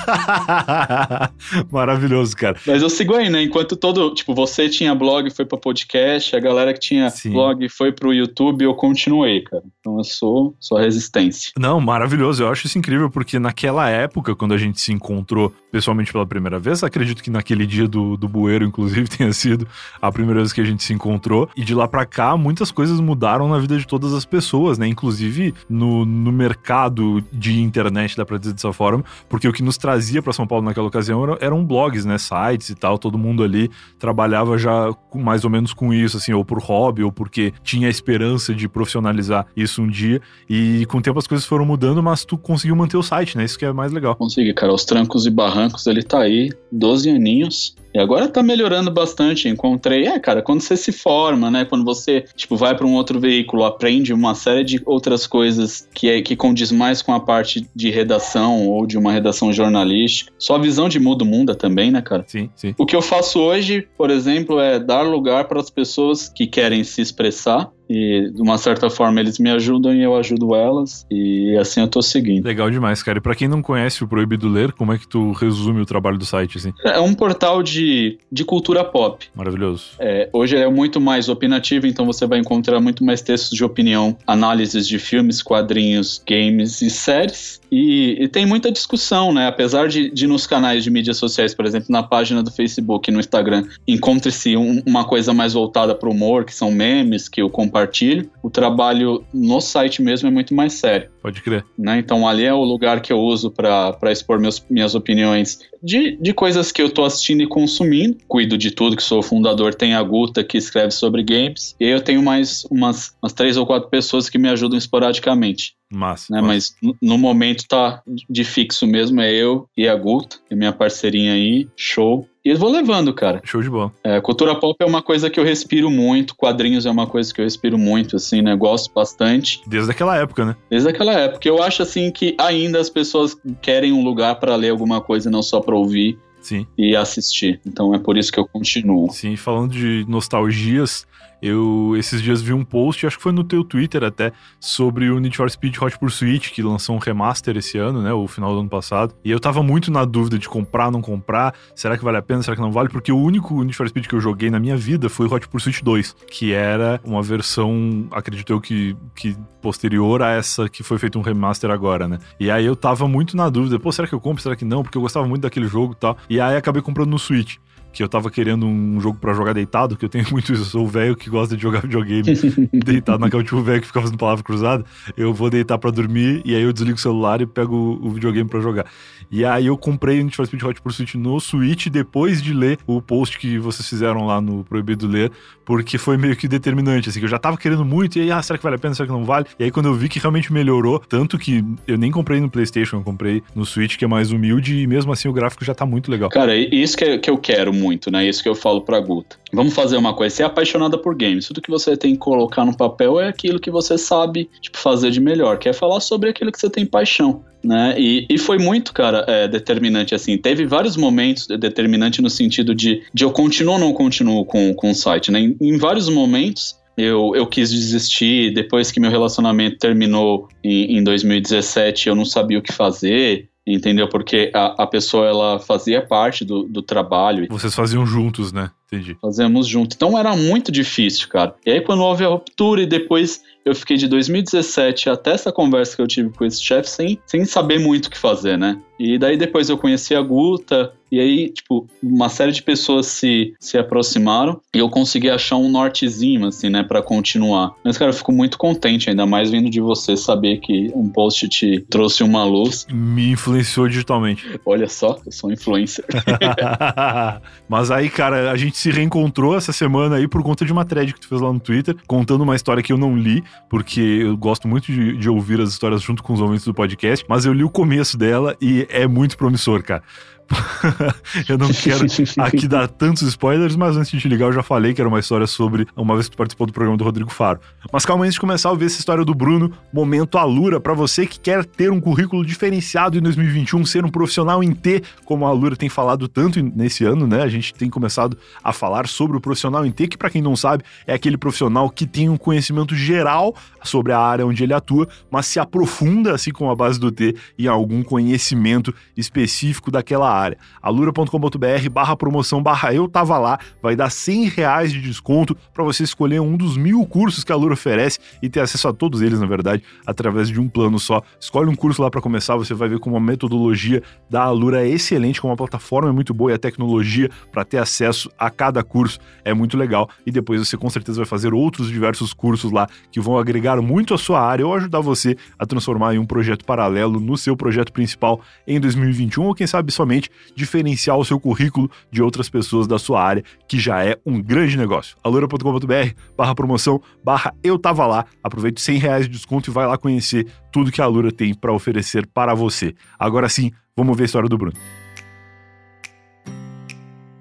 Maravilhoso, 1.72 2.36
cara. 2.36 2.58
Mas 2.68 2.82
eu 2.82 2.90
sigo 2.90 3.16
aí, 3.16 3.30
né? 3.30 3.44
Enquanto 3.44 3.76
todo. 3.76 4.14
Tipo, 4.14 4.34
você 4.34 4.68
tinha 4.68 4.94
blog, 4.94 5.30
foi 5.34 5.46
pra 5.46 5.58
podcast, 5.58 6.36
a 6.36 6.40
galera 6.40 6.74
que 6.74 6.80
tinha 6.80 7.10
Sim. 7.10 7.32
blog 7.32 7.70
foi 7.70 7.92
pro 7.92 8.14
YouTube, 8.14 8.64
eu 8.64 8.74
continuei, 8.74 9.42
cara. 9.42 9.64
Então 9.80 9.98
eu 9.98 10.04
sou, 10.04 10.56
a 10.74 10.82
resistência. 10.82 11.52
Não, 11.58 11.80
maravilhoso. 11.80 12.44
Eu 12.44 12.50
acho 12.50 12.66
isso 12.66 12.78
incrível, 12.78 13.10
porque 13.10 13.40
naquela 13.40 13.90
época, 13.90 14.36
quando 14.36 14.54
a 14.54 14.58
gente 14.58 14.82
se 14.82 14.92
encontrou 14.92 15.54
pessoalmente 15.72 16.12
pela 16.12 16.26
primeira 16.26 16.60
vez, 16.60 16.84
acredito 16.84 17.22
que 17.24 17.30
naquele 17.30 17.66
dia 17.66 17.88
do, 17.88 18.18
do 18.18 18.28
bueiro, 18.28 18.66
inclusive, 18.66 19.08
tenha 19.16 19.32
sido 19.32 19.68
a 20.02 20.12
primeira 20.12 20.40
vez 20.40 20.52
que 20.52 20.62
a 20.62 20.66
gente 20.66 20.84
se 20.84 20.94
encontrou. 20.94 21.50
E 21.56 21.64
de 21.64 21.76
lá 21.76 21.88
pra 21.88 22.06
cá, 22.06 22.36
muitas 22.36 22.65
muitas 22.66 22.72
coisas 22.72 23.00
mudaram 23.00 23.48
na 23.48 23.60
vida 23.60 23.78
de 23.78 23.86
todas 23.86 24.14
as 24.14 24.26
pessoas, 24.26 24.78
né? 24.78 24.88
Inclusive 24.88 25.54
no, 25.70 26.06
no 26.06 26.32
mercado 26.32 27.24
de 27.32 27.62
internet, 27.62 28.18
dá 28.18 28.26
pra 28.26 28.38
dizer 28.38 28.54
dessa 28.54 28.74
forma, 28.74 29.04
porque 29.30 29.48
o 29.48 29.54
que 29.54 29.62
nos 29.62 29.78
trazia 29.78 30.22
para 30.22 30.34
São 30.34 30.48
Paulo 30.48 30.66
naquela 30.66 30.88
ocasião 30.88 31.24
eram, 31.24 31.38
eram 31.40 31.66
blogs, 31.66 32.06
né? 32.06 32.18
Sites 32.18 32.70
e 32.70 32.76
tal, 32.76 32.98
todo 32.98 33.18
mundo 33.18 33.44
ali 33.44 33.70
trabalhava 34.00 34.58
já 34.58 34.92
com, 35.10 35.20
mais 35.20 35.44
ou 35.44 35.50
menos 35.50 35.74
com 35.74 35.94
isso, 35.94 36.18
assim, 36.18 36.34
ou 36.34 36.44
por 36.44 36.60
hobby, 36.60 37.04
ou 37.04 37.12
porque 37.12 37.54
tinha 37.64 37.88
a 37.88 37.92
esperança 37.92 38.54
de 38.54 38.68
profissionalizar 38.68 39.46
isso 39.56 39.82
um 39.82 39.88
dia. 39.88 40.22
E 40.50 40.86
com 40.88 40.98
o 40.98 41.02
tempo 41.02 41.20
as 41.20 41.28
coisas 41.28 41.46
foram 41.46 41.66
mudando, 41.66 42.02
mas 42.02 42.26
tu 42.26 42.38
conseguiu 42.38 42.76
manter 42.76 42.98
o 42.98 43.04
site, 43.04 43.38
né? 43.38 43.46
Isso 43.46 43.60
que 43.60 43.66
é 43.66 43.72
mais 43.72 43.92
legal. 43.92 44.16
Consegui, 44.16 44.54
cara. 44.54 44.74
Os 44.74 44.86
trancos 44.86 45.26
e 45.26 45.30
barrancos, 45.30 45.86
ele 45.86 46.02
tá 46.02 46.20
aí, 46.20 46.52
12 46.72 47.10
aninhos. 47.10 47.76
E 47.96 48.00
agora 48.00 48.28
tá 48.28 48.44
melhorando 48.44 48.92
bastante. 48.92 49.48
Encontrei, 49.48 50.06
é, 50.06 50.20
cara, 50.20 50.42
quando 50.42 50.60
você 50.60 50.76
se 50.76 50.92
forma, 50.92 51.50
né? 51.50 51.64
Quando 51.64 51.86
você, 51.86 52.26
tipo, 52.36 52.58
vai 52.58 52.76
para 52.76 52.86
um 52.86 52.94
outro 52.94 53.22
veículo, 53.22 53.64
aprende 53.64 54.14
uma 54.14 54.36
série 54.36 54.66
de 54.66 54.82
outras 54.86 55.26
coisas 55.26 55.88
que 55.94 56.10
é 56.10 56.22
que 56.22 56.36
condiz 56.36 56.74
mais 56.74 57.02
com 57.02 57.14
a 57.14 57.22
parte 57.22 57.66
de 57.74 57.90
redação 57.90 58.68
ou 58.68 58.86
de 58.86 58.98
uma 58.98 59.14
redação 59.14 59.54
jornalística. 59.54 60.30
Sua 60.38 60.58
visão 60.58 60.90
de 60.90 61.00
mundo 61.00 61.24
muda 61.26 61.56
também, 61.56 61.90
né, 61.90 62.02
cara? 62.02 62.26
Sim, 62.28 62.50
sim. 62.54 62.76
O 62.78 62.86
que 62.86 62.98
eu 62.98 63.02
faço 63.02 63.40
hoje, 63.40 63.88
por 63.98 64.10
exemplo, 64.10 64.60
é 64.60 64.78
dar 64.78 65.04
lugar 65.04 65.46
para 65.46 65.62
as 65.62 65.70
pessoas 65.70 66.28
que 66.28 66.48
querem 66.48 66.84
se 66.84 67.02
expressar 67.02 67.72
e 67.90 68.32
de 68.34 68.42
uma 68.42 68.58
certa 68.58 68.90
forma 68.90 69.20
eles 69.20 69.40
me 69.40 69.50
ajudam 69.52 69.94
e 69.94 70.02
eu 70.02 70.16
ajudo 70.16 70.56
elas. 70.56 71.06
E 71.10 71.56
assim 71.58 71.82
eu 71.82 71.88
tô 71.88 72.02
seguindo. 72.02 72.46
Legal 72.46 72.70
demais, 72.70 73.02
cara. 73.04 73.18
E 73.18 73.22
pra 73.22 73.36
quem 73.36 73.48
não 73.48 73.62
conhece 73.62 74.04
o 74.04 74.08
Proibido 74.08 74.50
Ler, 74.50 74.72
como 74.72 74.94
é 74.94 74.98
que 74.98 75.08
tu 75.08 75.32
resume 75.32 75.82
o 75.82 75.86
trabalho 75.86 76.18
do 76.18 76.26
site, 76.26 76.58
assim? 76.58 76.74
É 76.84 77.00
um 77.00 77.14
portal 77.14 77.62
de, 77.62 78.18
de 78.32 78.44
cultura 78.44 78.84
pop. 78.84 79.26
Maravilhoso. 79.36 79.92
É, 80.00 80.30
hoje 80.32 80.56
é 80.56 80.70
muito 80.70 81.00
mais 81.00 81.30
opinativo, 81.30 81.88
então 81.88 82.06
você 82.06 82.26
vai 82.26 82.40
encontrar 82.40 82.80
muito 82.80 83.04
mais 83.04 83.22
textos 83.22 83.56
de 83.56 83.64
opinião, 83.64 84.18
análises 84.26 84.88
de 84.88 85.00
filmes, 85.00 85.42
quadrinhos, 85.42 86.22
games 86.28 86.82
e 86.82 86.90
séries. 86.90 87.62
E, 87.72 88.24
e, 88.24 88.28
tem 88.28 88.46
muita 88.46 88.72
discussão, 88.72 89.34
né? 89.34 89.48
Apesar 89.48 89.88
de, 89.88 90.10
de 90.10 90.28
nos 90.28 90.46
canais 90.46 90.84
de 90.84 90.90
mídias 90.90 91.18
sociais, 91.18 91.54
por 91.54 91.66
exemplo, 91.66 91.88
na 91.90 92.04
página 92.04 92.42
do 92.42 92.52
Facebook 92.52 93.10
e 93.10 93.14
no 93.14 93.20
Instagram, 93.20 93.68
encontre-se 93.88 94.56
um, 94.56 94.82
uma 94.86 95.06
coisa 95.06 95.34
mais 95.34 95.54
voltada 95.54 95.96
para 95.96 96.10
o 96.10 96.12
humor, 96.12 96.46
que 96.46 96.54
são 96.54 96.72
memes 96.72 97.28
que 97.28 97.42
eu 97.42 97.50
compartilho, 97.50 98.30
o 98.42 98.50
trabalho 98.50 99.24
no 99.34 99.60
site 99.62 100.02
mesmo 100.02 100.28
é 100.28 100.32
muito 100.32 100.54
mais 100.54 100.74
sério. 100.74 101.10
Pode 101.26 101.42
crer. 101.42 101.66
Né? 101.76 101.98
Então 101.98 102.28
ali 102.28 102.44
é 102.44 102.54
o 102.54 102.64
lugar 102.64 103.02
que 103.02 103.12
eu 103.12 103.20
uso 103.20 103.50
para 103.50 104.12
expor 104.12 104.40
meus, 104.40 104.64
minhas 104.70 104.94
opiniões 104.94 105.60
de, 105.82 106.16
de 106.18 106.32
coisas 106.36 106.72
que 106.72 106.80
eu 106.80 106.88
tô 106.88 107.04
assistindo 107.04 107.42
e 107.42 107.48
consumindo. 107.48 108.18
Cuido 108.28 108.56
de 108.56 108.70
tudo, 108.70 108.96
que 108.96 109.02
sou 109.02 109.22
o 109.22 109.24
fundador, 109.24 109.74
tem 109.74 109.96
a 109.96 110.04
Guta 110.04 110.44
que 110.44 110.56
escreve 110.56 110.92
sobre 110.92 111.24
games. 111.24 111.76
E 111.80 111.86
aí 111.86 111.90
eu 111.90 112.00
tenho 112.00 112.22
mais 112.22 112.64
umas, 112.70 113.18
umas 113.24 113.34
três 113.34 113.58
ou 113.58 113.66
quatro 113.66 113.90
pessoas 113.90 114.30
que 114.30 114.38
me 114.38 114.48
ajudam 114.50 114.78
esporadicamente. 114.78 115.74
Massa, 115.92 116.28
né? 116.32 116.42
Mas 116.42 116.76
no, 117.02 117.18
momento 117.18 117.66
tá 117.68 118.04
de 118.30 118.44
fixo 118.44 118.86
mesmo, 118.86 119.20
é 119.20 119.34
eu 119.34 119.68
e 119.76 119.88
a 119.88 119.96
Guta, 119.96 120.38
é 120.52 120.56
minha 120.56 120.72
parceirinha 120.72 121.34
aí, 121.34 121.68
show. 121.76 122.28
E 122.46 122.52
eu 122.52 122.58
vou 122.58 122.72
levando, 122.72 123.12
cara. 123.12 123.42
Show 123.44 123.64
de 123.64 123.70
bola. 123.72 123.92
É, 124.04 124.22
cultura 124.22 124.54
pop 124.54 124.76
é 124.80 124.86
uma 124.86 125.02
coisa 125.02 125.32
que 125.32 125.40
eu 125.40 125.44
respiro 125.44 125.90
muito, 125.90 126.36
quadrinhos 126.36 126.86
é 126.86 126.92
uma 126.92 127.08
coisa 127.08 127.34
que 127.34 127.42
eu 127.42 127.44
respiro 127.44 127.76
muito, 127.76 128.18
assim, 128.18 128.44
né? 128.44 128.56
Gosto 128.56 128.94
bastante. 128.94 129.64
Desde 129.66 129.90
aquela 129.90 130.16
época, 130.16 130.46
né? 130.46 130.56
Desde 130.70 130.88
aquela 130.88 131.14
época. 131.14 131.48
Eu 131.48 131.64
acho, 131.64 131.82
assim, 131.82 132.12
que 132.12 132.36
ainda 132.38 132.80
as 132.80 132.88
pessoas 132.88 133.36
querem 133.64 133.92
um 133.92 134.04
lugar 134.04 134.36
para 134.36 134.56
ler 134.56 134.70
alguma 134.70 135.02
coisa, 135.02 135.28
não 135.28 135.42
só 135.42 135.60
para 135.60 135.76
ouvir. 135.76 136.20
Sim. 136.40 136.68
e 136.78 136.96
assistir. 136.96 137.60
Então 137.66 137.92
é 137.96 137.98
por 137.98 138.16
isso 138.16 138.32
que 138.32 138.40
eu 138.40 138.46
continuo. 138.46 139.10
Sim, 139.12 139.36
falando 139.36 139.72
de 139.72 140.06
nostalgias, 140.08 141.08
eu 141.42 141.94
esses 141.98 142.22
dias 142.22 142.42
vi 142.42 142.54
um 142.54 142.64
post, 142.64 143.06
acho 143.06 143.18
que 143.18 143.24
foi 143.24 143.32
no 143.32 143.44
teu 143.44 143.64
Twitter 143.64 144.04
até, 144.04 144.32
sobre 144.60 145.10
o 145.10 145.20
Need 145.20 145.36
for 145.36 145.50
Speed 145.50 145.78
Hot 145.82 145.98
Pursuit, 145.98 146.52
que 146.52 146.62
lançou 146.62 146.96
um 146.96 147.00
remaster 147.00 147.58
esse 147.58 147.78
ano, 147.78 148.02
né, 148.02 148.14
o 148.14 148.28
final 148.28 148.54
do 148.54 148.60
ano 148.60 148.70
passado. 148.70 149.16
E 149.24 149.32
eu 149.32 149.40
tava 149.40 149.62
muito 149.62 149.92
na 149.92 150.06
dúvida 150.06 150.38
de 150.38 150.48
comprar, 150.48 150.92
não 150.92 151.02
comprar, 151.02 151.54
será 151.76 151.98
que 151.98 152.04
vale 152.04 152.18
a 152.18 152.22
pena, 152.22 152.42
será 152.42 152.56
que 152.56 152.62
não 152.62 152.72
vale? 152.72 152.90
Porque 152.90 153.12
o 153.12 153.18
único 153.18 153.62
Need 153.62 153.76
for 153.76 153.88
Speed 153.88 154.08
que 154.08 154.16
eu 154.16 154.22
joguei 154.22 154.50
na 154.50 154.60
minha 154.60 154.78
vida 154.78 155.10
foi 155.10 155.28
Hot 155.28 155.48
Pursuit 155.48 155.84
2, 155.84 156.16
que 156.30 156.54
era 156.54 157.00
uma 157.04 157.22
versão, 157.22 158.08
acredito 158.12 158.52
eu, 158.52 158.62
que, 158.62 158.96
que 159.16 159.38
posterior 159.62 160.22
a 160.22 160.32
essa 160.32 160.70
que 160.70 160.84
foi 160.84 160.98
feito 160.98 161.18
um 161.18 161.22
remaster 161.22 161.72
agora, 161.72 162.08
né? 162.08 162.20
E 162.40 162.52
aí 162.52 162.66
eu 162.66 162.76
tava 162.76 163.08
muito 163.08 163.36
na 163.36 163.50
dúvida, 163.50 163.80
pô, 163.80 163.92
será 163.92 164.08
que 164.08 164.14
eu 164.14 164.20
compro, 164.20 164.42
será 164.42 164.56
que 164.56 164.66
não? 164.66 164.84
Porque 164.84 164.98
eu 164.98 165.02
gostava 165.02 165.28
muito 165.28 165.42
daquele 165.42 165.68
jogo 165.68 165.94
e 165.94 165.96
tal. 165.96 166.18
E 166.30 166.40
aí 166.40 166.56
acabei 166.56 166.82
comprando 166.82 167.10
no 167.10 167.20
Switch 167.20 167.58
que 167.96 168.04
eu 168.04 168.10
tava 168.10 168.30
querendo 168.30 168.66
um 168.66 169.00
jogo 169.00 169.18
para 169.18 169.34
jogar 169.34 169.54
deitado, 169.54 169.96
que 169.96 170.04
eu 170.04 170.10
tenho 170.10 170.26
muito 170.30 170.52
isso, 170.52 170.64
eu 170.64 170.66
sou 170.66 170.84
o 170.84 170.88
velho 170.88 171.16
que 171.16 171.30
gosta 171.30 171.56
de 171.56 171.64
jogar 171.64 171.82
videogame 171.82 172.24
deitado 172.74 173.20
na 173.20 173.30
cama, 173.30 173.44
tipo 173.44 173.56
o 173.56 173.64
velho 173.64 173.80
que 173.80 173.88
fica 173.88 174.02
fazendo 174.02 174.18
palavra 174.18 174.44
cruzada, 174.44 174.84
eu 175.16 175.34
vou 175.34 175.50
deitar 175.50 175.78
para 175.78 175.92
dormir 175.92 176.42
e 176.44 176.54
aí 176.54 176.62
eu 176.62 176.74
desligo 176.74 176.98
o 176.98 177.02
celular 177.02 177.42
e 177.42 177.46
pego 177.46 178.00
o 178.04 178.10
videogame 178.10 178.50
para 178.50 178.60
jogar. 178.60 178.86
E 179.32 179.44
aí 179.44 179.66
eu 179.66 179.78
comprei 179.78 180.20
o 180.20 180.24
Need 180.24 180.36
for 180.36 180.46
Speed 180.46 180.64
Hot 180.64 180.82
Pursuit 180.82 181.18
no 181.18 181.40
Switch 181.40 181.88
depois 181.88 182.42
de 182.42 182.54
ler 182.54 182.78
o 182.86 183.02
post 183.02 183.40
que 183.40 183.58
vocês 183.58 183.88
fizeram 183.88 184.26
lá 184.26 184.40
no 184.40 184.64
Proibido 184.64 185.08
Ler, 185.08 185.32
porque 185.64 185.98
foi 185.98 186.18
meio 186.18 186.36
que 186.36 186.48
determinante, 186.48 187.10
assim, 187.10 187.20
que 187.20 187.26
eu 187.26 187.30
já 187.30 187.40
tava 187.40 187.58
querendo 187.58 187.84
muito, 187.84 188.18
e 188.18 188.22
aí, 188.22 188.32
ah, 188.32 188.42
será 188.42 188.58
que 188.58 188.64
vale 188.64 188.76
a 188.76 188.80
pena, 188.80 188.94
será 188.94 189.08
que 189.08 189.14
não 189.14 189.26
vale? 189.26 189.46
E 189.58 189.64
aí 189.64 189.72
quando 189.72 189.88
eu 189.88 189.94
vi 189.94 190.08
que 190.08 190.20
realmente 190.20 190.54
melhorou, 190.54 191.00
tanto 191.00 191.38
que 191.38 191.64
eu 191.88 191.98
nem 191.98 192.12
comprei 192.12 192.40
no 192.40 192.50
Playstation, 192.50 192.98
eu 192.98 193.04
comprei 193.04 193.42
no 193.56 193.66
Switch, 193.66 193.98
que 193.98 194.06
é 194.06 194.08
mais 194.08 194.32
humilde, 194.32 194.80
e 194.80 194.88
mesmo 194.88 195.12
assim 195.12 195.28
o 195.28 195.34
gráfico 195.34 195.66
já 195.66 195.74
tá 195.74 195.86
muito 195.86 196.12
legal. 196.12 196.30
Cara, 196.30 196.56
isso 196.56 196.96
que, 196.96 197.18
que 197.18 197.30
eu 197.30 197.38
quero 197.38 197.74
muito, 197.74 197.85
né? 198.12 198.28
Isso 198.28 198.44
que 198.44 198.50
eu 198.50 198.56
falo 198.56 198.82
pra 198.82 199.00
Guta. 199.00 199.38
Vamos 199.54 199.74
fazer 199.74 199.98
uma 199.98 200.14
coisa, 200.14 200.36
você 200.36 200.44
é 200.44 200.46
apaixonada 200.46 200.98
por 200.98 201.16
games, 201.16 201.48
tudo 201.48 201.62
que 201.62 201.72
você 201.72 201.96
tem 201.96 202.14
que 202.14 202.20
colocar 202.20 202.66
no 202.66 202.76
papel 202.76 203.20
é 203.20 203.28
aquilo 203.28 203.60
que 203.60 203.72
você 203.72 203.98
sabe, 203.98 204.50
tipo, 204.62 204.78
fazer 204.78 205.12
de 205.12 205.22
melhor, 205.22 205.58
que 205.58 205.70
é 205.70 205.74
falar 205.74 206.00
sobre 206.00 206.30
aquilo 206.30 206.52
que 206.52 206.60
você 206.60 206.70
tem 206.70 206.86
paixão 206.86 207.44
né? 207.66 207.96
E, 207.98 208.28
e 208.30 208.38
foi 208.38 208.60
muito, 208.60 208.94
cara, 208.94 209.26
é, 209.28 209.48
determinante, 209.48 210.14
assim. 210.14 210.38
Teve 210.38 210.66
vários 210.66 210.96
momentos 210.96 211.48
determinante 211.48 212.22
no 212.22 212.30
sentido 212.30 212.76
de, 212.76 213.02
de 213.12 213.24
eu 213.24 213.32
continuo 213.32 213.74
ou 213.74 213.80
não 213.80 213.92
continuo 213.92 214.46
com, 214.46 214.74
com 214.74 214.92
o 214.92 214.96
site, 214.96 215.32
né? 215.32 215.40
Em, 215.40 215.58
em 215.60 215.78
vários 215.78 216.08
momentos 216.08 216.80
eu, 216.96 217.34
eu 217.36 217.48
quis 217.48 217.72
desistir. 217.72 218.54
Depois 218.54 218.92
que 218.92 219.00
meu 219.00 219.10
relacionamento 219.10 219.78
terminou 219.78 220.48
em, 220.64 220.98
em 220.98 221.04
2017, 221.04 222.08
eu 222.08 222.16
não 222.16 222.26
sabia 222.26 222.60
o 222.60 222.62
que 222.62 222.72
fazer 222.72 223.50
entendeu? 223.66 224.08
Porque 224.08 224.52
a, 224.54 224.84
a 224.84 224.88
pessoa 224.88 225.28
ela 225.28 225.60
fazia 225.60 226.02
parte 226.02 226.46
do, 226.46 226.64
do 226.64 226.82
trabalho. 226.82 227.48
Vocês 227.50 227.74
faziam 227.74 228.06
juntos, 228.06 228.52
né? 228.52 228.72
Entendi. 228.86 229.18
Fazemos 229.20 229.68
juntos. 229.68 229.96
Então 229.96 230.18
era 230.18 230.36
muito 230.36 230.72
difícil, 230.72 231.28
cara. 231.28 231.56
E 231.66 231.72
aí 231.72 231.82
quando 231.82 232.04
houve 232.04 232.24
a 232.24 232.28
ruptura 232.28 232.82
e 232.82 232.86
depois 232.86 233.42
eu 233.66 233.74
fiquei 233.74 233.98
de 233.98 234.08
2017 234.08 235.10
até 235.10 235.32
essa 235.32 235.52
conversa 235.52 235.96
que 235.96 236.02
eu 236.02 236.08
tive 236.08 236.30
com 236.30 236.46
esse 236.46 236.62
chefe 236.62 236.90
sem, 236.90 237.20
sem 237.26 237.44
saber 237.46 237.80
muito 237.80 238.06
o 238.06 238.12
que 238.12 238.18
fazer, 238.18 238.58
né? 238.58 238.80
E 239.00 239.18
daí 239.18 239.38
depois 239.38 239.70
eu 239.70 239.78
conheci 239.78 240.16
a 240.16 240.22
Guta, 240.22 240.94
e 241.12 241.20
aí, 241.20 241.50
tipo, 241.50 241.88
uma 242.02 242.30
série 242.30 242.52
de 242.52 242.62
pessoas 242.64 243.06
se, 243.06 243.54
se 243.60 243.78
aproximaram 243.78 244.60
e 244.74 244.80
eu 244.80 244.90
consegui 244.90 245.30
achar 245.30 245.56
um 245.56 245.70
nortezinho, 245.70 246.48
assim, 246.48 246.70
né, 246.70 246.84
para 246.84 247.02
continuar. 247.02 247.74
Mas, 247.84 247.98
cara, 247.98 248.10
eu 248.10 248.14
fico 248.14 248.32
muito 248.32 248.58
contente, 248.58 249.10
ainda 249.10 249.26
mais 249.26 249.52
vindo 249.52 249.70
de 249.70 249.80
você 249.80 250.18
saber 250.18 250.58
que 250.58 250.92
um 250.96 251.08
post 251.08 251.48
te 251.48 251.80
trouxe 251.90 252.24
uma 252.24 252.44
luz. 252.44 252.88
Me 252.92 253.32
influenciou 253.32 253.88
digitalmente. 253.88 254.46
Olha 254.66 254.90
só, 254.90 255.18
eu 255.26 255.32
sou 255.32 255.50
um 255.50 255.54
influencer. 255.54 256.04
Mas 257.70 257.92
aí, 257.92 258.10
cara, 258.10 258.52
a 258.52 258.58
gente 258.58 258.78
se 258.78 258.90
reencontrou 258.90 259.56
essa 259.56 259.72
semana 259.72 260.18
aí 260.18 260.28
por 260.28 260.42
conta 260.44 260.66
de 260.66 260.74
uma 260.74 260.86
thread 260.86 261.14
que 261.14 261.20
tu 261.20 261.28
fez 261.28 261.40
lá 261.40 261.54
no 261.54 261.60
Twitter, 261.60 261.96
contando 262.08 262.42
uma 262.42 262.56
história 262.56 262.82
que 262.82 262.92
eu 262.92 262.98
não 262.98 263.16
li, 263.16 263.44
porque 263.70 264.02
eu 264.02 264.36
gosto 264.36 264.68
muito 264.68 264.92
de, 264.92 265.16
de 265.16 265.30
ouvir 265.30 265.62
as 265.62 265.70
histórias 265.70 266.02
junto 266.02 266.24
com 266.24 266.34
os 266.34 266.42
ouvintes 266.42 266.66
do 266.66 266.74
podcast, 266.74 267.26
mas 267.30 267.46
eu 267.46 267.54
li 267.54 267.64
o 267.64 267.70
começo 267.70 268.18
dela 268.18 268.56
e 268.60 268.85
é 268.90 269.08
muito 269.08 269.38
promissor, 269.38 269.84
cara. 269.84 270.04
eu 271.50 271.58
não 271.58 271.70
quero 271.70 272.06
aqui 272.40 272.68
dar 272.68 272.88
tantos 272.88 273.24
spoilers, 273.24 273.76
mas 273.76 273.98
antes 273.98 274.12
de 274.12 274.20
te 274.20 274.28
ligar, 274.28 274.48
eu 274.48 274.54
já 274.54 274.64
falei 274.64 274.94
que 274.94 275.02
era 275.02 275.08
uma 275.08 275.20
história 275.20 275.48
sobre 275.48 275.88
uma 275.96 276.14
vez 276.14 276.28
que 276.28 276.36
tu 276.36 276.38
participou 276.38 276.68
do 276.68 276.74
programa 276.74 276.98
do 276.98 277.04
Rodrigo 277.04 277.32
Faro. 277.32 277.60
Mas 277.92 278.06
calma, 278.06 278.26
antes 278.26 278.36
de 278.36 278.40
começar 278.40 278.70
a 278.70 278.72
ouvir 278.72 278.86
essa 278.86 279.00
história 279.00 279.26
do 279.26 279.34
Bruno, 279.34 279.72
momento 279.92 280.38
Alura, 280.38 280.80
para 280.80 280.94
você 280.94 281.26
que 281.26 281.40
quer 281.40 281.66
ter 281.66 281.92
um 281.92 282.00
currículo 282.00 282.46
diferenciado 282.46 283.18
em 283.18 283.22
2021, 283.22 283.86
ser 283.86 284.06
um 284.06 284.10
profissional 284.10 284.64
em 284.64 284.74
T, 284.74 285.02
como 285.24 285.46
a 285.46 285.50
Alura 285.50 285.76
tem 285.76 285.90
falado 285.90 286.28
tanto 286.28 286.62
nesse 286.62 287.04
ano, 287.04 287.26
né? 287.28 287.42
A 287.42 287.48
gente 287.48 287.74
tem 287.74 287.90
começado 287.90 288.38
a 288.64 288.72
falar 288.72 289.08
sobre 289.08 289.38
o 289.38 289.42
profissional 289.42 289.86
em 289.86 289.92
T, 289.92 290.08
que 290.08 290.18
para 290.18 290.30
quem 290.30 290.42
não 290.42 290.56
sabe, 290.56 290.84
é 291.08 291.14
aquele 291.14 291.38
profissional 291.38 291.90
que 291.90 292.06
tem 292.06 292.30
um 292.30 292.38
conhecimento 292.38 292.96
geral 292.96 293.56
sobre 293.84 294.12
a 294.12 294.20
área 294.20 294.46
onde 294.46 294.64
ele 294.64 294.74
atua, 294.74 295.08
mas 295.30 295.46
se 295.46 295.60
aprofunda, 295.60 296.34
assim 296.34 296.52
como 296.52 296.70
a 296.72 296.76
base 296.76 297.00
do 297.00 297.12
T, 297.12 297.36
em 297.58 297.68
algum 297.68 298.04
conhecimento 298.04 298.94
específico 299.16 299.90
daquela 299.90 300.32
área. 300.32 300.35
alura.com.br 300.82 301.90
barra 301.92 302.16
promoção 302.16 302.62
barra 302.62 302.94
eu 302.94 303.08
tava 303.08 303.38
lá, 303.38 303.60
vai 303.82 303.96
dar 303.96 304.10
100 304.10 304.46
reais 304.50 304.92
de 304.92 305.02
desconto 305.02 305.56
para 305.74 305.84
você 305.84 306.04
escolher 306.04 306.40
um 306.40 306.56
dos 306.56 306.78
mil 306.78 307.06
cursos 307.06 307.44
que 307.44 307.52
a 307.52 307.56
Alura 307.56 307.74
oferece 307.74 308.20
e 308.42 308.50
ter 308.50 308.60
acesso 308.60 308.88
a 308.88 308.94
todos 308.94 309.22
eles, 309.22 309.40
na 309.40 309.46
verdade, 309.46 309.84
através 310.06 310.50
de 310.50 310.60
um 310.60 310.68
plano 310.68 311.00
só. 311.00 311.22
Escolhe 311.40 311.70
um 311.70 311.76
curso 311.76 312.02
lá 312.02 312.10
para 312.10 312.22
começar, 312.22 312.56
você 312.56 312.74
vai 312.74 312.90
ver 312.90 313.00
como 313.00 313.18
a 313.18 313.20
metodologia 313.20 314.02
da 314.30 314.44
Alura 314.44 314.86
é 314.86 314.90
excelente, 314.90 315.42
como 315.42 315.54
a 315.54 315.58
plataforma 315.58 316.10
é 316.10 316.12
muito 316.12 316.34
boa 316.34 316.52
e 316.52 316.54
a 316.54 316.58
tecnologia 316.58 317.30
para 317.52 317.64
ter 317.64 317.78
acesso 317.78 318.30
a 318.38 318.50
cada 318.50 318.84
curso 318.84 319.20
é 319.44 319.54
muito 319.54 319.78
legal. 319.78 320.10
E 320.26 320.32
depois 320.32 320.60
você 320.60 320.78
com 320.78 320.90
certeza 320.90 321.18
vai 321.18 321.26
fazer 321.26 321.54
outros 321.54 321.90
diversos 321.90 322.34
cursos 322.34 322.72
lá 322.72 322.88
que 323.12 323.20
vão 323.20 323.38
agregar 323.38 323.82
muito 323.82 324.14
a 324.14 324.18
sua 324.18 324.42
área 324.42 324.66
ou 324.66 324.74
ajudar 324.74 325.00
você 325.00 325.36
a 325.58 325.66
transformar 325.66 326.16
em 326.16 326.18
um 326.18 326.26
projeto 326.26 326.66
paralelo 326.66 327.20
no 327.20 327.38
seu 327.38 327.56
projeto 327.56 327.92
principal 327.92 328.42
em 328.68 328.80
2021 328.80 329.44
ou 329.44 329.56
quem 329.56 329.68
sabe 329.68 329.92
somente 329.92 330.25
diferenciar 330.56 331.18
o 331.18 331.26
seu 331.26 331.40
currículo 331.40 331.90
de 332.12 332.22
outras 332.22 332.50
pessoas 332.50 332.88
da 332.88 333.00
sua 333.00 333.22
área, 333.22 333.44
que 333.68 333.80
já 333.80 334.04
é 334.04 334.18
um 334.26 334.42
grande 334.42 334.78
negócio. 334.78 335.18
alura.com.br 335.24 336.14
barra 336.38 336.56
promoção, 336.56 337.02
barra 337.24 337.54
eu 337.64 337.78
tava 337.78 338.06
lá. 338.06 338.26
Aproveite 338.44 338.82
100 338.82 338.98
reais 338.98 339.26
de 339.26 339.32
desconto 339.32 339.70
e 339.70 339.74
vai 339.74 339.88
lá 339.88 339.98
conhecer 339.98 340.48
tudo 340.72 340.92
que 340.92 341.02
a 341.02 341.06
Alura 341.06 341.32
tem 341.32 341.54
para 341.54 341.74
oferecer 341.74 342.28
para 342.28 342.54
você. 342.54 342.94
Agora 343.18 343.48
sim, 343.50 343.72
vamos 343.96 344.16
ver 344.16 344.24
a 344.24 344.26
história 344.26 344.50
do 344.50 344.58
Bruno. 344.58 344.76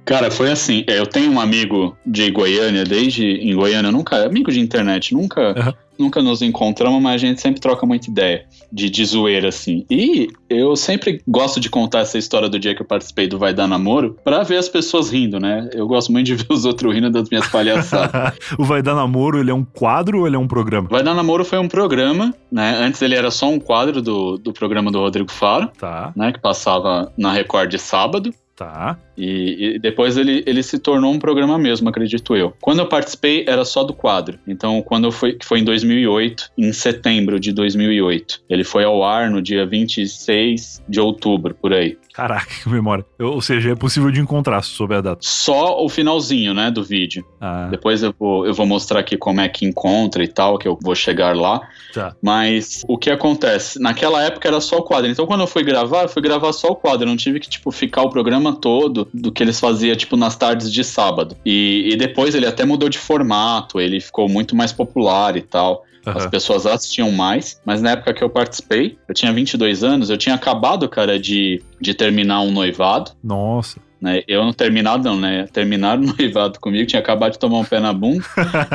Cara, 0.05 0.31
foi 0.31 0.51
assim. 0.51 0.85
Eu 0.87 1.07
tenho 1.07 1.33
um 1.33 1.40
amigo 1.40 1.97
de 2.05 2.31
Goiânia, 2.31 2.85
desde 2.85 3.25
em 3.25 3.55
Goiânia, 3.55 3.90
nunca. 3.90 4.27
Amigo 4.27 4.53
de 4.53 4.61
internet, 4.61 5.14
nunca. 5.14 5.55
Uhum 5.59 5.84
nunca 5.99 6.23
nos 6.23 6.43
encontramos, 6.43 7.03
mas 7.03 7.15
a 7.15 7.19
gente 7.19 7.41
sempre 7.41 7.61
troca 7.61 7.87
muita 7.87 8.11
ideia 8.11 8.47
de, 8.73 8.91
de 8.91 9.05
zoeira, 9.05 9.49
assim. 9.49 9.85
E 9.91 10.29
eu 10.49 10.77
sempre 10.77 11.23
gosto 11.27 11.61
de 11.61 11.69
contar 11.69 12.01
essa 12.01 12.19
história 12.19 12.49
do 12.49 12.59
dia 12.59 12.75
que 12.75 12.83
eu 12.83 12.87
participei 12.87 13.27
do 13.27 13.39
Vai 13.39 13.55
Dar 13.55 13.67
Namoro 13.67 14.17
pra 14.25 14.43
ver 14.43 14.57
as 14.57 14.69
pessoas 14.69 15.11
rindo, 15.11 15.39
né? 15.39 15.69
Eu 15.73 15.87
gosto 15.87 16.13
muito 16.13 16.27
de 16.27 16.35
ver 16.35 16.47
os 16.51 16.65
outros 16.65 16.95
rindo 16.95 17.11
das 17.11 17.29
minhas 17.29 17.49
palhaçadas. 17.49 18.37
o 18.59 18.65
Vai 18.65 18.83
Dar 18.83 18.95
Namoro, 18.95 19.39
ele 19.39 19.51
é 19.51 19.55
um 19.55 19.65
quadro 19.65 20.21
ou 20.21 20.27
ele 20.27 20.37
é 20.37 20.39
um 20.39 20.49
programa? 20.49 20.89
Vai 20.91 21.03
Dar 21.03 21.15
Namoro 21.15 21.45
foi 21.45 21.59
um 21.59 21.69
programa, 21.69 22.35
né? 22.51 22.77
Antes 22.81 23.01
ele 23.03 23.15
era 23.15 23.31
só 23.31 23.49
um 23.49 23.59
quadro 23.59 24.03
do, 24.03 24.37
do 24.39 24.53
programa 24.53 24.91
do 24.91 24.99
Rodrigo 24.99 25.31
Faro, 25.31 25.71
tá. 25.79 26.13
né? 26.17 26.33
Que 26.33 26.41
passava 26.41 27.13
na 27.17 27.33
Record 27.33 27.71
de 27.71 27.79
sábado. 27.79 28.33
Tá. 28.57 28.97
E, 29.17 29.75
e, 29.75 29.79
depois 29.79 30.17
ele, 30.17 30.43
ele 30.47 30.62
se 30.62 30.79
tornou 30.79 31.12
um 31.12 31.19
programa 31.19 31.59
mesmo, 31.59 31.88
acredito 31.88 32.37
eu. 32.37 32.55
Quando 32.61 32.79
eu 32.81 32.87
participei, 32.87 33.45
era 33.49 33.64
só 33.64 33.83
do 33.83 33.93
quadro. 33.93 34.38
Então, 34.47 34.81
quando 34.83 35.05
eu 35.05 35.12
fui, 35.12 35.33
que 35.33 35.45
foi 35.45 35.61
em 35.61 35.64
2008, 35.64 36.51
em 36.57 36.73
setembro 36.73 37.40
de 37.40 37.53
2008. 37.53 38.43
Ele 38.49 38.64
foi 38.64 38.85
ao 38.85 39.03
ar 39.05 39.31
no 39.31 39.43
dia 39.43 39.67
26 39.67 40.83
de 40.88 41.01
outubro, 41.01 41.55
por 41.55 41.73
aí. 41.73 41.97
Caraca, 42.14 42.47
que 42.62 42.69
memória. 42.69 43.05
ou 43.19 43.40
seja, 43.40 43.73
é 43.73 43.75
possível 43.75 44.11
de 44.11 44.21
encontrar 44.21 44.62
sob 44.62 44.95
a 44.95 45.01
data. 45.01 45.19
Só 45.21 45.85
o 45.85 45.88
finalzinho, 45.88 46.55
né, 46.55 46.71
do 46.71 46.83
vídeo. 46.83 47.27
Ah. 47.40 47.67
Depois 47.71 48.03
eu 48.03 48.14
vou, 48.17 48.47
eu 48.47 48.55
vou 48.55 48.67
mostrar 48.67 49.01
aqui 49.01 49.17
como 49.17 49.40
é 49.40 49.49
que 49.49 49.67
encontra 49.67 50.23
e 50.23 50.29
tal, 50.29 50.57
que 50.57 50.69
eu 50.69 50.79
vou 50.81 50.95
chegar 50.95 51.35
lá. 51.35 51.61
Tá. 51.93 52.14
Mas 52.23 52.85
o 52.87 52.97
que 52.97 53.11
acontece? 53.11 53.81
Naquela 53.81 54.23
época 54.23 54.47
era 54.47 54.61
só 54.61 54.79
o 54.79 54.83
quadro. 54.83 55.11
Então, 55.11 55.27
quando 55.27 55.40
eu 55.40 55.47
fui 55.47 55.64
gravar, 55.64 56.03
eu 56.03 56.09
fui 56.09 56.23
gravar 56.23 56.53
só 56.53 56.69
o 56.69 56.77
quadro. 56.77 57.03
Eu 57.03 57.09
não 57.09 57.17
tive 57.17 57.40
que, 57.40 57.49
tipo, 57.49 57.71
ficar 57.73 58.03
o 58.03 58.11
programa 58.11 58.44
todo 58.53 59.09
do, 59.13 59.33
que 59.33 59.43
eles 59.43 59.59
faziam, 59.59 59.97
tipo, 59.97 60.17
nas 60.17 60.37
tardes 60.37 60.73
de 60.73 60.85
sábado. 60.85 61.37
E, 61.45 61.91
e 61.93 61.97
depois 61.97 62.35
ele 62.35 62.47
até 62.47 62.65
mudou 62.65 62.89
de 62.89 62.99
formato, 62.99 63.81
ele 63.81 64.01
ficou 64.01 64.29
muito 64.29 64.55
mais 64.55 64.73
popular 64.73 65.37
e 65.37 65.43
tal. 65.43 65.85
Uhum. 66.07 66.13
As 66.13 66.27
pessoas 66.27 66.67
assistiam 66.67 67.11
mais, 67.11 67.61
mas 67.65 67.81
na 67.81 67.93
época 67.93 68.13
que 68.13 68.23
eu 68.23 68.29
participei, 68.29 68.99
eu 69.09 69.15
tinha 69.15 69.33
22 69.33 69.83
anos, 69.83 70.11
eu 70.11 70.19
tinha 70.19 70.35
acabado, 70.35 70.89
cara, 70.89 71.19
de, 71.19 71.63
de 71.81 71.95
terminar 71.95 72.43
um 72.43 72.51
noivado. 72.51 73.13
Nossa 73.23 73.81
né? 74.05 74.23
Eu 74.29 74.45
não 74.45 74.53
terminado 74.53 75.03
não, 75.03 75.19
né? 75.19 75.47
Terminaram 75.51 76.03
no 76.03 76.12
noivado 76.19 76.61
comigo, 76.61 76.87
tinha 76.87 77.01
acabado 77.01 77.33
de 77.33 77.38
tomar 77.38 77.59
um 77.59 77.64
pé 77.64 77.81
na 77.81 77.90
bunda. 77.90 78.23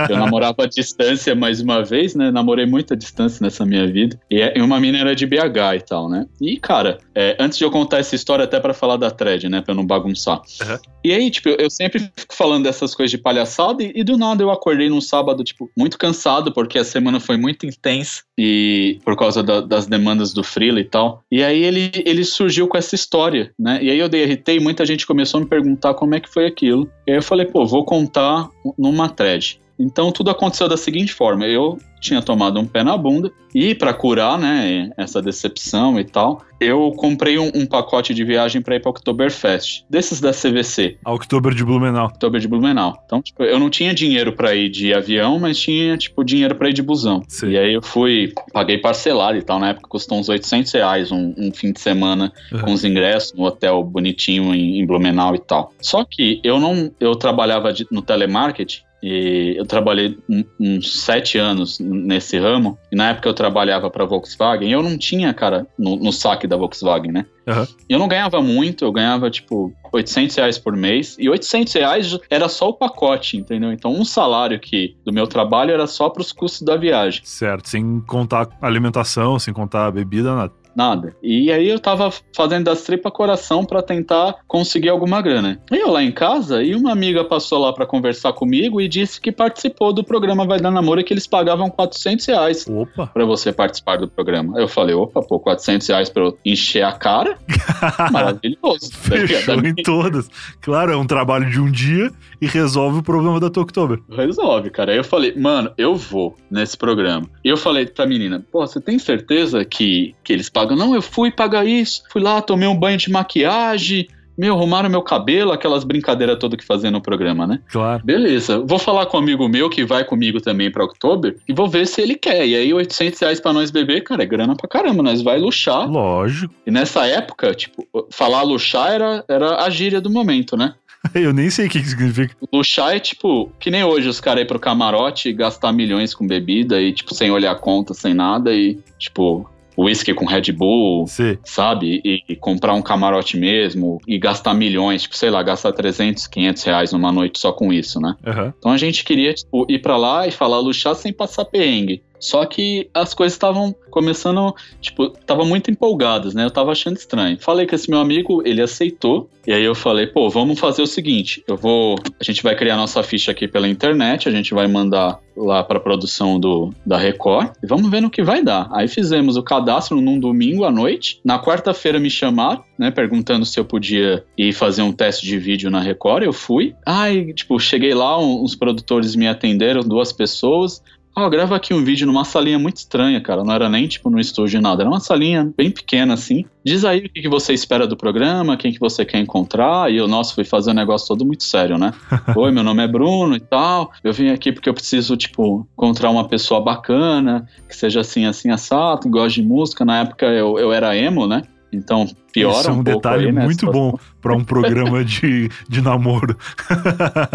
eu 0.09 0.17
namorava 0.17 0.63
à 0.63 0.65
distância 0.65 1.35
mais 1.35 1.61
uma 1.61 1.83
vez, 1.83 2.15
né? 2.15 2.31
Namorei 2.31 2.65
muita 2.65 2.97
distância 2.97 3.43
nessa 3.43 3.63
minha 3.63 3.85
vida. 3.85 4.19
E, 4.29 4.59
uma 4.59 4.79
mina 4.79 4.97
era 4.97 5.15
de 5.15 5.27
BH 5.27 5.75
e 5.75 5.81
tal, 5.81 6.09
né? 6.09 6.25
E, 6.41 6.57
cara, 6.57 6.97
é, 7.13 7.37
antes 7.39 7.59
de 7.59 7.63
eu 7.63 7.69
contar 7.69 7.99
essa 7.99 8.15
história, 8.15 8.43
até 8.43 8.59
para 8.59 8.73
falar 8.73 8.97
da 8.97 9.11
thread, 9.11 9.47
né? 9.47 9.61
Pra 9.61 9.73
eu 9.73 9.75
não 9.77 9.85
bagunçar. 9.85 10.37
Uhum. 10.37 10.77
E 11.03 11.13
aí, 11.13 11.29
tipo, 11.29 11.49
eu 11.49 11.69
sempre 11.69 11.99
fico 12.15 12.33
falando 12.33 12.63
dessas 12.63 12.95
coisas 12.95 13.11
de 13.11 13.17
palhaçada 13.19 13.83
e, 13.83 13.91
e 13.95 14.03
do 14.03 14.17
nada 14.17 14.41
eu 14.41 14.49
acordei 14.49 14.89
num 14.89 14.99
sábado, 14.99 15.43
tipo, 15.43 15.69
muito 15.77 15.97
cansado, 15.97 16.51
porque 16.51 16.79
a 16.79 16.83
semana 16.83 17.19
foi 17.19 17.37
muito 17.37 17.67
intensa 17.67 18.23
e 18.37 18.99
por 19.05 19.15
causa 19.15 19.43
da, 19.43 19.61
das 19.61 19.85
demandas 19.85 20.33
do 20.33 20.43
Freela 20.43 20.79
e 20.79 20.85
tal. 20.85 21.23
E 21.31 21.43
aí 21.43 21.63
ele, 21.63 21.91
ele 22.03 22.23
surgiu 22.23 22.67
com 22.67 22.77
essa 22.77 22.95
história, 22.95 23.53
né? 23.59 23.79
E 23.81 23.91
aí 23.91 23.99
eu 23.99 24.09
derritei 24.09 24.57
e 24.57 24.59
muita 24.59 24.85
gente 24.85 25.05
começou 25.05 25.18
a 25.37 25.41
me 25.41 25.45
perguntar 25.45 25.93
como 25.93 26.15
é 26.15 26.19
que 26.19 26.29
foi 26.29 26.45
aquilo. 26.45 26.91
E 27.09 27.11
aí 27.11 27.17
eu 27.17 27.23
falei, 27.23 27.47
pô, 27.47 27.65
vou 27.65 27.83
contar 27.83 28.51
numa 28.77 29.09
thread. 29.09 29.59
Então 29.79 30.11
tudo 30.11 30.29
aconteceu 30.29 30.67
da 30.67 30.77
seguinte 30.77 31.11
forma: 31.11 31.47
eu 31.47 31.79
tinha 31.99 32.21
tomado 32.21 32.59
um 32.59 32.65
pé 32.65 32.83
na 32.83 32.95
bunda 32.95 33.31
e 33.53 33.73
para 33.73 33.93
curar, 33.93 34.37
né, 34.37 34.91
essa 34.95 35.21
decepção 35.21 35.99
e 35.99 36.03
tal, 36.03 36.43
eu 36.59 36.91
comprei 36.95 37.39
um, 37.39 37.51
um 37.55 37.65
pacote 37.65 38.13
de 38.13 38.23
viagem 38.23 38.61
para 38.61 38.75
ir 38.75 38.79
para 38.79 38.91
Oktoberfest, 38.91 39.83
desses 39.89 40.19
da 40.19 40.31
CVC. 40.31 40.97
A 41.03 41.13
Oktober 41.13 41.53
de 41.53 41.63
Blumenau. 41.63 42.07
Oktober 42.07 42.39
de 42.39 42.47
Blumenau. 42.47 43.01
Então, 43.05 43.21
tipo, 43.21 43.43
eu 43.43 43.59
não 43.59 43.69
tinha 43.69 43.93
dinheiro 43.93 44.33
para 44.33 44.53
ir 44.55 44.69
de 44.69 44.93
avião, 44.93 45.39
mas 45.39 45.57
tinha, 45.57 45.97
tipo, 45.97 46.23
dinheiro 46.23 46.55
para 46.55 46.69
ir 46.69 46.73
de 46.73 46.81
busão. 46.81 47.23
Sim. 47.27 47.49
E 47.49 47.57
aí 47.57 47.73
eu 47.73 47.81
fui, 47.81 48.33
paguei 48.53 48.77
parcelado 48.77 49.37
e 49.37 49.41
tal, 49.41 49.59
na 49.59 49.69
época 49.69 49.87
custou 49.87 50.19
uns 50.19 50.29
800 50.29 50.71
reais 50.73 51.11
um, 51.11 51.33
um 51.37 51.51
fim 51.51 51.71
de 51.71 51.79
semana 51.79 52.31
uhum. 52.51 52.59
com 52.59 52.73
os 52.73 52.83
ingressos 52.83 53.33
no 53.33 53.45
hotel 53.45 53.83
bonitinho 53.83 54.53
em, 54.53 54.79
em 54.79 54.85
Blumenau 54.85 55.33
e 55.33 55.39
tal. 55.39 55.73
Só 55.81 56.03
que 56.03 56.39
eu 56.43 56.59
não, 56.59 56.91
eu 56.99 57.15
trabalhava 57.15 57.71
de, 57.71 57.87
no 57.91 58.01
telemarketing 58.01 58.81
e 59.01 59.55
eu 59.57 59.65
trabalhei 59.65 60.17
uns 60.59 61.01
sete 61.01 61.37
anos 61.37 61.79
nesse 61.79 62.37
ramo. 62.37 62.77
E 62.91 62.95
na 62.95 63.09
época 63.09 63.29
eu 63.29 63.33
trabalhava 63.33 63.89
para 63.89 64.05
Volkswagen. 64.05 64.71
eu 64.71 64.83
não 64.83 64.97
tinha, 64.97 65.33
cara, 65.33 65.65
no, 65.77 65.95
no 65.95 66.11
saque 66.11 66.45
da 66.45 66.57
Volkswagen, 66.57 67.11
né? 67.11 67.25
Uhum. 67.47 67.65
Eu 67.87 67.97
não 67.97 68.07
ganhava 68.07 68.41
muito, 68.41 68.83
eu 68.83 68.91
ganhava 68.91 69.29
tipo 69.31 69.73
800 69.93 70.35
reais 70.35 70.57
por 70.57 70.75
mês. 70.75 71.15
E 71.17 71.29
800 71.29 71.73
reais 71.73 72.19
era 72.29 72.49
só 72.49 72.69
o 72.69 72.73
pacote, 72.73 73.37
entendeu? 73.37 73.71
Então 73.71 73.93
um 73.93 74.03
salário 74.03 74.59
que 74.59 74.95
do 75.05 75.13
meu 75.13 75.27
trabalho 75.27 75.71
era 75.71 75.87
só 75.87 76.09
para 76.09 76.21
os 76.21 76.31
custos 76.31 76.61
da 76.61 76.75
viagem. 76.75 77.21
Certo, 77.23 77.69
sem 77.69 78.01
contar 78.01 78.49
alimentação, 78.61 79.39
sem 79.39 79.53
contar 79.53 79.91
bebida, 79.91 80.35
nada 80.35 80.58
nada. 80.75 81.15
E 81.21 81.51
aí 81.51 81.69
eu 81.69 81.79
tava 81.79 82.11
fazendo 82.35 82.65
das 82.65 82.83
tripas 82.83 83.11
coração 83.11 83.65
para 83.65 83.81
tentar 83.81 84.35
conseguir 84.47 84.89
alguma 84.89 85.21
grana. 85.21 85.59
E 85.71 85.77
eu 85.77 85.91
lá 85.91 86.03
em 86.03 86.11
casa, 86.11 86.63
e 86.63 86.75
uma 86.75 86.91
amiga 86.91 87.23
passou 87.23 87.59
lá 87.59 87.73
para 87.73 87.85
conversar 87.85 88.33
comigo 88.33 88.79
e 88.79 88.87
disse 88.87 89.19
que 89.19 89.31
participou 89.31 89.93
do 89.93 90.03
programa 90.03 90.45
Vai 90.45 90.59
Dar 90.59 90.71
Namoro 90.71 91.01
e 91.01 91.03
que 91.03 91.13
eles 91.13 91.27
pagavam 91.27 91.69
400 91.69 92.25
reais 92.25 92.65
para 93.13 93.25
você 93.25 93.51
participar 93.51 93.97
do 93.97 94.07
programa. 94.07 94.59
Eu 94.59 94.67
falei, 94.67 94.95
opa, 94.95 95.21
pô, 95.21 95.39
400 95.39 95.87
reais 95.87 96.09
pra 96.09 96.23
eu 96.23 96.37
encher 96.45 96.83
a 96.83 96.91
cara? 96.91 97.37
Maravilhoso. 98.11 98.91
Fechou 98.93 99.55
em 99.55 99.75
todas. 99.75 100.29
Claro, 100.61 100.91
é 100.91 100.97
um 100.97 101.05
trabalho 101.05 101.49
de 101.49 101.59
um 101.59 101.71
dia 101.71 102.11
e 102.41 102.45
resolve 102.45 102.99
o 102.99 103.03
problema 103.03 103.39
da 103.39 103.49
Toktober. 103.49 103.99
Resolve, 104.09 104.69
cara. 104.69 104.91
Aí 104.91 104.97
eu 104.97 105.03
falei, 105.03 105.33
mano, 105.35 105.71
eu 105.77 105.95
vou 105.95 106.35
nesse 106.49 106.77
programa. 106.77 107.29
E 107.43 107.49
eu 107.49 107.57
falei 107.57 107.85
pra 107.85 108.05
menina, 108.05 108.43
pô, 108.51 108.65
você 108.65 108.79
tem 108.79 108.97
certeza 108.97 109.63
que, 109.65 110.15
que 110.23 110.33
eles 110.33 110.49
pagam? 110.49 110.77
Não, 110.77 110.95
eu 110.95 111.01
fui 111.01 111.31
pagar 111.31 111.65
isso. 111.65 112.03
Fui 112.11 112.21
lá, 112.21 112.41
tomei 112.41 112.67
um 112.67 112.77
banho 112.77 112.97
de 112.97 113.11
maquiagem, 113.11 114.07
meu, 114.39 114.55
arrumaram 114.55 114.89
meu 114.89 115.01
cabelo, 115.01 115.51
aquelas 115.51 115.83
brincadeiras 115.83 116.39
todas 116.39 116.57
que 116.57 116.65
fazia 116.65 116.89
no 116.89 117.01
programa, 117.01 117.45
né? 117.45 117.59
Claro. 117.69 118.01
Beleza, 118.05 118.63
vou 118.65 118.79
falar 118.79 119.05
com 119.07 119.17
um 119.17 119.19
amigo 119.19 119.49
meu 119.49 119.69
que 119.69 119.83
vai 119.83 120.05
comigo 120.05 120.39
também 120.39 120.71
pra 120.71 120.85
Oktober 120.85 121.35
e 121.45 121.51
vou 121.51 121.67
ver 121.67 121.85
se 121.85 122.01
ele 122.01 122.15
quer. 122.15 122.47
E 122.47 122.55
aí, 122.55 122.73
800 122.73 123.19
reais 123.19 123.41
pra 123.41 123.51
nós 123.51 123.69
beber, 123.69 124.01
cara, 124.01 124.23
é 124.23 124.25
grana 124.25 124.55
pra 124.55 124.69
caramba, 124.69 125.03
nós 125.03 125.21
vai 125.21 125.37
luxar. 125.37 125.91
Lógico. 125.91 126.53
E 126.65 126.71
nessa 126.71 127.05
época, 127.05 127.53
tipo, 127.53 127.85
falar 128.11 128.43
luxar 128.43 128.93
era, 128.93 129.25
era 129.27 129.61
a 129.61 129.69
gíria 129.69 129.99
do 129.99 130.09
momento, 130.09 130.55
né? 130.55 130.73
Eu 131.13 131.33
nem 131.33 131.49
sei 131.49 131.67
o 131.67 131.69
que, 131.69 131.81
que 131.81 131.89
significa. 131.89 132.35
Luxar 132.51 132.95
é 132.95 132.99
tipo, 132.99 133.51
que 133.59 133.71
nem 133.71 133.83
hoje 133.83 134.07
os 134.07 134.19
caras 134.19 134.43
ir 134.43 134.45
pro 134.45 134.59
camarote 134.59 135.29
e 135.29 135.33
gastar 135.33 135.71
milhões 135.71 136.13
com 136.13 136.27
bebida 136.27 136.81
e, 136.81 136.91
tipo, 136.91 137.13
sem 137.13 137.31
olhar 137.31 137.51
a 137.51 137.55
conta, 137.55 137.93
sem 137.93 138.13
nada 138.13 138.53
e, 138.53 138.79
tipo, 138.97 139.49
whisky 139.77 140.13
com 140.13 140.25
Red 140.25 140.51
Bull, 140.51 141.07
Sim. 141.07 141.37
sabe? 141.43 142.01
E, 142.03 142.23
e, 142.27 142.35
comprar 142.35 142.73
um 142.73 142.81
camarote 142.81 143.37
mesmo 143.37 144.01
e 144.05 144.19
gastar 144.19 144.53
milhões, 144.53 145.03
tipo, 145.03 145.15
sei 145.15 145.29
lá, 145.29 145.41
gastar 145.41 145.71
300, 145.71 146.27
500 146.27 146.63
reais 146.63 146.91
numa 146.91 147.11
noite 147.11 147.39
só 147.39 147.53
com 147.53 147.71
isso, 147.71 147.99
né? 147.99 148.15
Uhum. 148.25 148.53
Então 148.57 148.71
a 148.71 148.77
gente 148.77 149.03
queria, 149.03 149.33
tipo, 149.33 149.65
ir 149.69 149.79
para 149.79 149.95
lá 149.95 150.27
e 150.27 150.31
falar 150.31 150.59
luxar 150.59 150.95
sem 150.95 151.13
passar 151.13 151.45
perrengue. 151.45 152.03
Só 152.19 152.45
que 152.45 152.89
as 152.93 153.13
coisas 153.13 153.33
estavam 153.33 153.73
começando, 153.89 154.53
tipo, 154.81 155.09
tava 155.09 155.45
muito 155.45 155.71
empolgadas, 155.71 156.33
né? 156.33 156.45
Eu 156.45 156.51
tava 156.51 156.71
achando 156.71 156.97
estranho. 156.97 157.37
Falei 157.39 157.65
com 157.65 157.75
esse 157.75 157.89
meu 157.89 157.99
amigo, 157.99 158.41
ele 158.45 158.61
aceitou. 158.61 159.29
E 159.47 159.53
aí 159.53 159.63
eu 159.63 159.73
falei, 159.73 160.05
pô, 160.05 160.29
vamos 160.29 160.59
fazer 160.59 160.81
o 160.83 160.87
seguinte, 160.87 161.43
eu 161.47 161.57
vou, 161.57 161.95
a 162.19 162.23
gente 162.23 162.43
vai 162.43 162.55
criar 162.55 162.75
nossa 162.75 163.01
ficha 163.01 163.31
aqui 163.31 163.47
pela 163.47 163.67
internet, 163.67 164.29
a 164.29 164.31
gente 164.31 164.53
vai 164.53 164.67
mandar 164.67 165.19
lá 165.35 165.63
para 165.63 165.79
produção 165.79 166.39
do 166.39 166.71
da 166.85 166.97
Record 166.97 167.53
e 167.63 167.65
vamos 167.65 167.89
ver 167.89 168.01
no 168.01 168.11
que 168.11 168.21
vai 168.21 168.43
dar. 168.43 168.69
Aí 168.71 168.87
fizemos 168.87 169.37
o 169.37 169.41
cadastro 169.41 169.99
num 169.99 170.19
domingo 170.19 170.65
à 170.65 170.71
noite. 170.71 171.19
Na 171.23 171.41
quarta-feira 171.41 171.99
me 171.99 172.09
chamaram, 172.09 172.63
né, 172.77 172.91
perguntando 172.91 173.45
se 173.45 173.59
eu 173.59 173.65
podia 173.65 174.23
ir 174.37 174.53
fazer 174.53 174.81
um 174.81 174.91
teste 174.91 175.25
de 175.25 175.39
vídeo 175.39 175.71
na 175.71 175.79
Record. 175.79 176.23
Eu 176.23 176.33
fui. 176.33 176.75
Aí, 176.85 177.33
tipo, 177.33 177.59
cheguei 177.59 177.93
lá, 177.93 178.19
uns 178.19 178.55
produtores 178.55 179.15
me 179.15 179.27
atenderam, 179.27 179.81
duas 179.81 180.11
pessoas. 180.11 180.83
Ó, 181.19 181.25
oh, 181.25 181.29
grava 181.29 181.53
aqui 181.53 181.73
um 181.73 181.83
vídeo 181.83 182.07
numa 182.07 182.23
salinha 182.23 182.57
muito 182.57 182.77
estranha, 182.77 183.19
cara. 183.19 183.43
Não 183.43 183.53
era 183.53 183.67
nem 183.67 183.85
tipo 183.89 184.09
no 184.09 184.21
estúdio 184.21 184.61
nada. 184.61 184.83
Era 184.83 184.89
uma 184.89 185.01
salinha 185.01 185.51
bem 185.57 185.69
pequena 185.69 186.13
assim. 186.13 186.45
Diz 186.63 186.85
aí 186.85 186.99
o 186.99 187.09
que, 187.09 187.21
que 187.21 187.27
você 187.27 187.51
espera 187.51 187.85
do 187.85 187.97
programa, 187.97 188.55
quem 188.55 188.71
que 188.71 188.79
você 188.79 189.03
quer 189.03 189.19
encontrar. 189.19 189.91
E 189.91 189.97
eu, 189.97 190.07
nossa, 190.07 190.33
fui 190.33 190.45
fazer 190.45 190.71
um 190.71 190.75
negócio 190.75 191.09
todo 191.09 191.25
muito 191.25 191.43
sério, 191.43 191.77
né? 191.77 191.93
Oi, 192.33 192.51
meu 192.53 192.63
nome 192.63 192.85
é 192.85 192.87
Bruno 192.87 193.35
e 193.35 193.39
tal. 193.41 193.91
Eu 194.01 194.13
vim 194.13 194.29
aqui 194.29 194.53
porque 194.53 194.69
eu 194.69 194.73
preciso, 194.73 195.17
tipo, 195.17 195.67
encontrar 195.73 196.09
uma 196.09 196.25
pessoa 196.25 196.61
bacana, 196.61 197.45
que 197.67 197.75
seja 197.75 197.99
assim, 197.99 198.25
assim, 198.25 198.49
assado, 198.49 199.01
que 199.01 199.09
goste 199.09 199.41
de 199.41 199.47
música. 199.47 199.83
Na 199.83 199.99
época 199.99 200.25
eu, 200.25 200.57
eu 200.57 200.71
era 200.71 200.95
emo, 200.95 201.27
né? 201.27 201.43
Então, 201.71 202.07
piora 202.33 202.59
Isso 202.59 202.69
é 202.69 202.73
um, 202.73 202.79
um 202.79 202.83
detalhe 202.83 203.27
aí, 203.27 203.31
né, 203.31 203.43
muito 203.43 203.65
bom 203.71 203.97
para 204.21 204.33
um 204.33 204.43
programa 204.43 205.03
de, 205.05 205.49
de 205.67 205.81
namoro. 205.81 206.37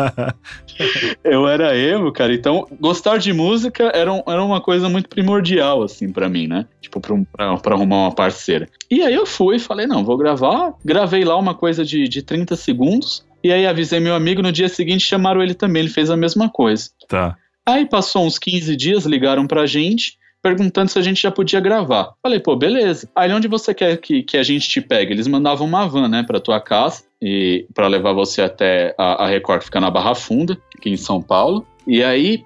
eu 1.23 1.47
era 1.47 1.77
emo, 1.77 2.13
cara. 2.13 2.35
Então, 2.35 2.67
gostar 2.81 3.19
de 3.19 3.33
música 3.33 3.91
era, 3.95 4.13
um, 4.13 4.23
era 4.27 4.43
uma 4.43 4.61
coisa 4.61 4.89
muito 4.89 5.09
primordial, 5.09 5.83
assim, 5.83 6.13
para 6.13 6.29
mim, 6.29 6.47
né? 6.47 6.67
Tipo, 6.81 7.01
pra, 7.01 7.15
um, 7.15 7.25
pra, 7.25 7.57
pra, 7.59 7.75
arrumar 7.75 7.97
uma 7.97 8.15
parceira. 8.15 8.69
E 8.91 9.03
aí 9.03 9.15
eu 9.15 9.27
fui 9.27 9.59
falei, 9.59 9.87
não, 9.87 10.05
vou 10.05 10.17
gravar. 10.17 10.75
Gravei 10.85 11.25
lá 11.25 11.37
uma 11.37 11.55
coisa 11.55 11.85
de, 11.85 12.09
de 12.09 12.23
30 12.23 12.57
segundos. 12.57 13.25
E 13.43 13.53
aí 13.53 13.67
avisei 13.67 14.01
meu 14.01 14.15
amigo, 14.15 14.43
no 14.43 14.51
dia 14.51 14.69
seguinte 14.69 15.07
chamaram 15.07 15.43
ele 15.43 15.55
também, 15.55 15.83
ele 15.83 15.91
fez 15.91 16.11
a 16.11 16.17
mesma 16.17 16.49
coisa. 16.49 16.89
Tá. 17.09 17.37
Aí 17.67 17.87
passou 17.87 18.27
uns 18.27 18.39
15 18.39 18.75
dias, 18.77 19.07
ligaram 19.07 19.47
pra 19.47 19.67
gente 19.67 20.19
perguntando 20.45 20.91
se 20.91 20.99
a 20.99 21.03
gente 21.03 21.23
já 21.23 21.31
podia 21.31 21.59
gravar. 21.59 22.13
Falei, 22.23 22.39
pô, 22.39 22.55
beleza. 22.55 23.09
Aí 23.17 23.33
onde 23.33 23.49
você 23.49 23.73
quer 23.73 23.97
que, 23.97 24.23
que 24.23 24.37
a 24.37 24.43
gente 24.43 24.69
te 24.69 24.79
pegue? 24.79 25.15
Eles 25.15 25.27
mandavam 25.27 25.67
uma 25.67 25.89
van, 25.89 26.07
né, 26.07 26.23
pra 26.23 26.39
tua 26.39 26.61
casa 26.61 27.05
e 27.21 27.67
para 27.73 27.89
levar 27.89 28.13
você 28.13 28.43
até 28.43 28.95
a, 28.99 29.25
a 29.25 29.27
Record, 29.27 29.61
que 29.61 29.65
fica 29.65 29.81
na 29.81 29.91
Barra 29.91 30.15
Funda, 30.15 30.59
aqui 30.77 30.91
em 30.91 30.99
São 30.99 31.23
Paulo. 31.23 31.67
E 31.87 32.05
aí 32.05 32.45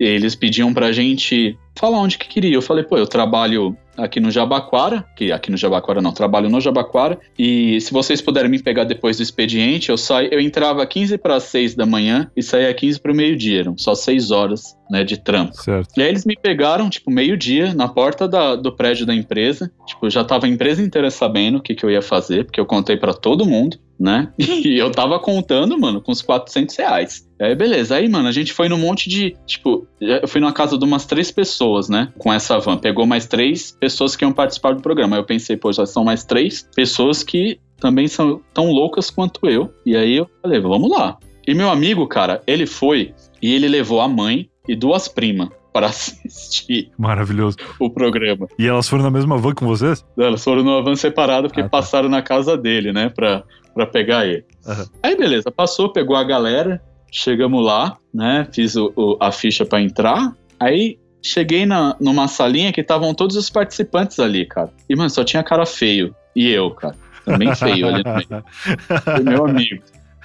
eles 0.00 0.34
pediam 0.34 0.74
pra 0.74 0.90
gente 0.90 1.56
falar 1.78 1.98
onde 1.98 2.18
que 2.18 2.26
queria. 2.26 2.52
Eu 2.52 2.62
falei, 2.62 2.82
pô, 2.82 2.98
eu 2.98 3.06
trabalho 3.06 3.76
aqui 3.96 4.20
no 4.20 4.30
Jabaquara, 4.30 5.04
que 5.16 5.32
aqui 5.32 5.50
no 5.50 5.56
Jabaquara 5.56 6.00
não, 6.00 6.12
trabalho 6.12 6.48
no 6.48 6.60
Jabaquara, 6.60 7.18
e 7.38 7.80
se 7.80 7.92
vocês 7.92 8.20
puderem 8.20 8.50
me 8.50 8.62
pegar 8.62 8.84
depois 8.84 9.16
do 9.16 9.22
expediente, 9.22 9.90
eu 9.90 9.96
saio, 9.96 10.28
eu 10.32 10.40
entrava 10.40 10.86
15 10.86 11.18
para 11.18 11.40
6 11.40 11.74
da 11.74 11.86
manhã 11.86 12.30
e 12.36 12.42
saía 12.42 12.72
15 12.72 13.00
para 13.00 13.12
o 13.12 13.14
meio-dia, 13.14 13.60
eram 13.60 13.76
só 13.78 13.94
6 13.94 14.30
horas, 14.30 14.76
né, 14.90 15.04
de 15.04 15.16
trampo. 15.16 15.54
Certo. 15.54 15.88
E 15.96 16.02
aí 16.02 16.08
eles 16.08 16.24
me 16.24 16.36
pegaram, 16.36 16.88
tipo, 16.88 17.10
meio-dia, 17.10 17.74
na 17.74 17.88
porta 17.88 18.28
da, 18.28 18.54
do 18.54 18.72
prédio 18.72 19.06
da 19.06 19.14
empresa, 19.14 19.70
tipo, 19.86 20.08
já 20.10 20.24
tava 20.24 20.46
a 20.46 20.48
empresa 20.48 20.82
inteira 20.82 21.10
sabendo 21.10 21.58
o 21.58 21.62
que, 21.62 21.74
que 21.74 21.84
eu 21.84 21.90
ia 21.90 22.02
fazer, 22.02 22.44
porque 22.44 22.60
eu 22.60 22.66
contei 22.66 22.96
para 22.96 23.14
todo 23.14 23.46
mundo, 23.46 23.78
né? 23.98 24.32
E 24.38 24.78
eu 24.78 24.90
tava 24.90 25.18
contando, 25.18 25.78
mano, 25.78 26.00
com 26.00 26.12
uns 26.12 26.22
400 26.22 26.76
reais. 26.76 27.28
Aí, 27.40 27.54
beleza. 27.54 27.96
Aí, 27.96 28.08
mano, 28.08 28.28
a 28.28 28.32
gente 28.32 28.52
foi 28.52 28.68
num 28.68 28.78
monte 28.78 29.08
de. 29.08 29.36
Tipo, 29.46 29.86
eu 30.00 30.26
fui 30.26 30.40
numa 30.40 30.52
casa 30.52 30.76
de 30.76 30.84
umas 30.84 31.04
três 31.04 31.30
pessoas, 31.30 31.88
né? 31.88 32.12
Com 32.18 32.32
essa 32.32 32.58
van. 32.58 32.76
Pegou 32.76 33.06
mais 33.06 33.26
três 33.26 33.76
pessoas 33.78 34.16
que 34.16 34.24
iam 34.24 34.32
participar 34.32 34.74
do 34.74 34.82
programa. 34.82 35.16
Aí 35.16 35.20
eu 35.20 35.26
pensei, 35.26 35.56
pô, 35.56 35.72
já 35.72 35.86
são 35.86 36.04
mais 36.04 36.24
três 36.24 36.68
pessoas 36.74 37.22
que 37.22 37.60
também 37.78 38.08
são 38.08 38.40
tão 38.52 38.70
loucas 38.70 39.10
quanto 39.10 39.46
eu. 39.48 39.72
E 39.84 39.96
aí 39.96 40.16
eu 40.16 40.28
falei, 40.42 40.60
vamos 40.60 40.90
lá. 40.90 41.18
E 41.46 41.54
meu 41.54 41.70
amigo, 41.70 42.06
cara, 42.08 42.42
ele 42.46 42.66
foi 42.66 43.14
e 43.40 43.54
ele 43.54 43.68
levou 43.68 44.00
a 44.00 44.08
mãe 44.08 44.48
e 44.66 44.74
duas 44.74 45.06
primas 45.06 45.48
para 45.76 45.88
assistir. 45.92 46.90
Maravilhoso. 46.96 47.58
O 47.78 47.90
programa. 47.90 48.48
E 48.58 48.66
elas 48.66 48.88
foram 48.88 49.02
na 49.02 49.10
mesma 49.10 49.36
van 49.36 49.52
com 49.52 49.66
vocês? 49.66 50.02
Elas 50.18 50.42
foram 50.42 50.62
numa 50.62 50.82
van 50.82 50.96
separada 50.96 51.48
porque 51.48 51.60
ah, 51.60 51.64
tá. 51.64 51.68
passaram 51.68 52.08
na 52.08 52.22
casa 52.22 52.56
dele, 52.56 52.94
né? 52.94 53.10
Pra, 53.10 53.44
pra 53.74 53.86
pegar 53.86 54.26
ele. 54.26 54.46
Uhum. 54.66 54.84
Aí 55.02 55.14
beleza, 55.14 55.50
passou, 55.50 55.92
pegou 55.92 56.16
a 56.16 56.24
galera, 56.24 56.80
chegamos 57.12 57.62
lá, 57.62 57.98
né? 58.12 58.48
Fiz 58.50 58.74
o, 58.74 58.90
o 58.96 59.18
a 59.20 59.30
ficha 59.30 59.66
para 59.66 59.82
entrar. 59.82 60.34
Aí 60.58 60.98
cheguei 61.22 61.66
na, 61.66 61.94
numa 62.00 62.26
salinha 62.26 62.72
que 62.72 62.80
estavam 62.80 63.12
todos 63.12 63.36
os 63.36 63.50
participantes 63.50 64.18
ali, 64.18 64.46
cara. 64.46 64.70
E, 64.88 64.96
mano, 64.96 65.10
só 65.10 65.24
tinha 65.24 65.42
cara 65.42 65.66
feio. 65.66 66.14
E 66.34 66.48
eu, 66.48 66.70
cara. 66.70 66.96
Também 67.22 67.54
feio 67.54 67.86
ali 67.86 68.02
no 68.02 68.14
meio. 68.14 68.44
Meu 69.22 69.44
amigo. 69.44 69.82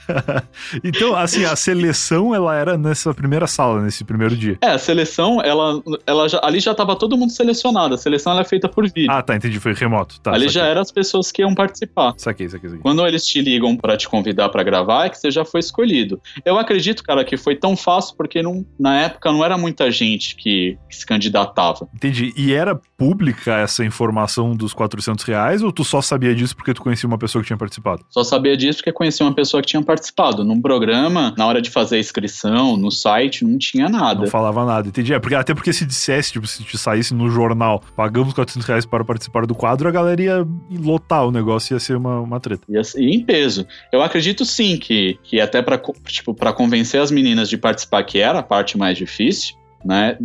então, 0.83 1.15
assim, 1.15 1.45
a 1.45 1.55
seleção 1.55 2.33
ela 2.33 2.55
era 2.55 2.77
nessa 2.77 3.13
primeira 3.13 3.47
sala, 3.47 3.81
nesse 3.81 4.03
primeiro 4.03 4.35
dia. 4.35 4.57
É, 4.61 4.71
a 4.71 4.77
seleção, 4.77 5.41
ela, 5.41 5.81
ela 6.05 6.27
já, 6.27 6.39
ali 6.43 6.59
já 6.59 6.73
tava 6.73 6.95
todo 6.95 7.17
mundo 7.17 7.31
selecionado. 7.31 7.95
A 7.95 7.97
seleção 7.97 8.37
é 8.39 8.43
feita 8.43 8.67
por 8.67 8.83
vídeo. 8.85 9.11
Ah, 9.11 9.21
tá, 9.21 9.35
entendi, 9.35 9.59
foi 9.59 9.73
remoto. 9.73 10.19
Tá, 10.19 10.33
ali 10.33 10.49
já 10.49 10.65
eram 10.65 10.81
as 10.81 10.91
pessoas 10.91 11.31
que 11.31 11.41
iam 11.41 11.53
participar. 11.53 12.13
Saquei, 12.17 12.49
saquei, 12.49 12.69
saquei. 12.69 12.81
Quando 12.81 13.05
eles 13.05 13.25
te 13.25 13.41
ligam 13.41 13.75
para 13.75 13.97
te 13.97 14.07
convidar 14.07 14.49
para 14.49 14.63
gravar, 14.63 15.05
é 15.05 15.09
que 15.09 15.17
você 15.17 15.31
já 15.31 15.45
foi 15.45 15.59
escolhido. 15.59 16.21
Eu 16.45 16.57
acredito, 16.57 17.03
cara, 17.03 17.23
que 17.23 17.37
foi 17.37 17.55
tão 17.55 17.75
fácil 17.75 18.15
porque 18.15 18.41
não, 18.41 18.65
na 18.79 19.01
época 19.01 19.31
não 19.31 19.43
era 19.43 19.57
muita 19.57 19.89
gente 19.91 20.35
que, 20.35 20.77
que 20.89 20.95
se 20.95 21.05
candidatava. 21.05 21.87
Entendi. 21.93 22.33
E 22.35 22.53
era 22.53 22.79
pública 22.97 23.57
essa 23.57 23.83
informação 23.83 24.55
dos 24.55 24.73
400 24.73 25.23
reais 25.25 25.61
ou 25.61 25.71
tu 25.71 25.83
só 25.83 26.01
sabia 26.01 26.35
disso 26.35 26.55
porque 26.55 26.73
tu 26.73 26.81
conhecia 26.81 27.07
uma 27.07 27.17
pessoa 27.17 27.41
que 27.41 27.47
tinha 27.47 27.57
participado? 27.57 28.05
Só 28.09 28.23
sabia 28.23 28.55
disso 28.57 28.79
porque 28.79 28.91
conhecia 28.91 29.25
uma 29.25 29.33
pessoa 29.33 29.61
que 29.61 29.67
tinha 29.67 29.81
participado 29.81 29.90
participado. 29.91 30.45
Num 30.45 30.62
programa, 30.62 31.34
na 31.38 31.45
hora 31.45 31.62
de 31.62 31.69
fazer 31.69 31.97
a 31.97 31.99
inscrição, 31.99 32.77
no 32.77 32.89
site, 32.89 33.43
não 33.43 33.58
tinha 33.58 33.89
nada. 33.89 34.21
Não 34.21 34.27
falava 34.27 34.65
nada, 34.65 34.88
entendi. 34.88 35.13
É, 35.13 35.19
porque, 35.19 35.36
até 35.36 35.54
porque 35.54 35.73
se 35.73 35.86
dissesse, 35.86 36.32
tipo, 36.32 36.47
se 36.47 36.63
te 36.63 36.77
saísse 36.77 37.13
no 37.13 37.30
jornal, 37.30 37.84
pagamos 37.95 38.34
400 38.34 38.65
reais 38.65 38.86
para 38.86 39.04
participar 39.04 39.45
do 39.45 39.54
quadro, 39.54 39.89
a 39.89 39.91
galera 39.91 40.21
ia 40.21 40.47
lotar 40.71 41.27
o 41.27 41.32
negócio, 41.32 41.73
ia 41.73 41.80
ser 41.80 41.97
uma, 41.97 42.21
uma 42.21 42.39
treta. 42.39 42.63
Ia 42.69 42.84
ser, 42.84 43.01
em 43.01 43.21
peso. 43.23 43.67
Eu 43.91 44.01
acredito 44.01 44.45
sim 44.45 44.77
que, 44.77 45.19
que 45.23 45.41
até 45.41 45.62
para 45.62 45.77
tipo, 46.06 46.34
convencer 46.54 47.01
as 47.01 47.12
meninas 47.12 47.49
de 47.49 47.58
participar, 47.58 48.04
que 48.04 48.19
era 48.19 48.39
a 48.39 48.43
parte 48.43 48.77
mais 48.77 48.97
difícil, 48.97 49.56
né? 49.84 50.17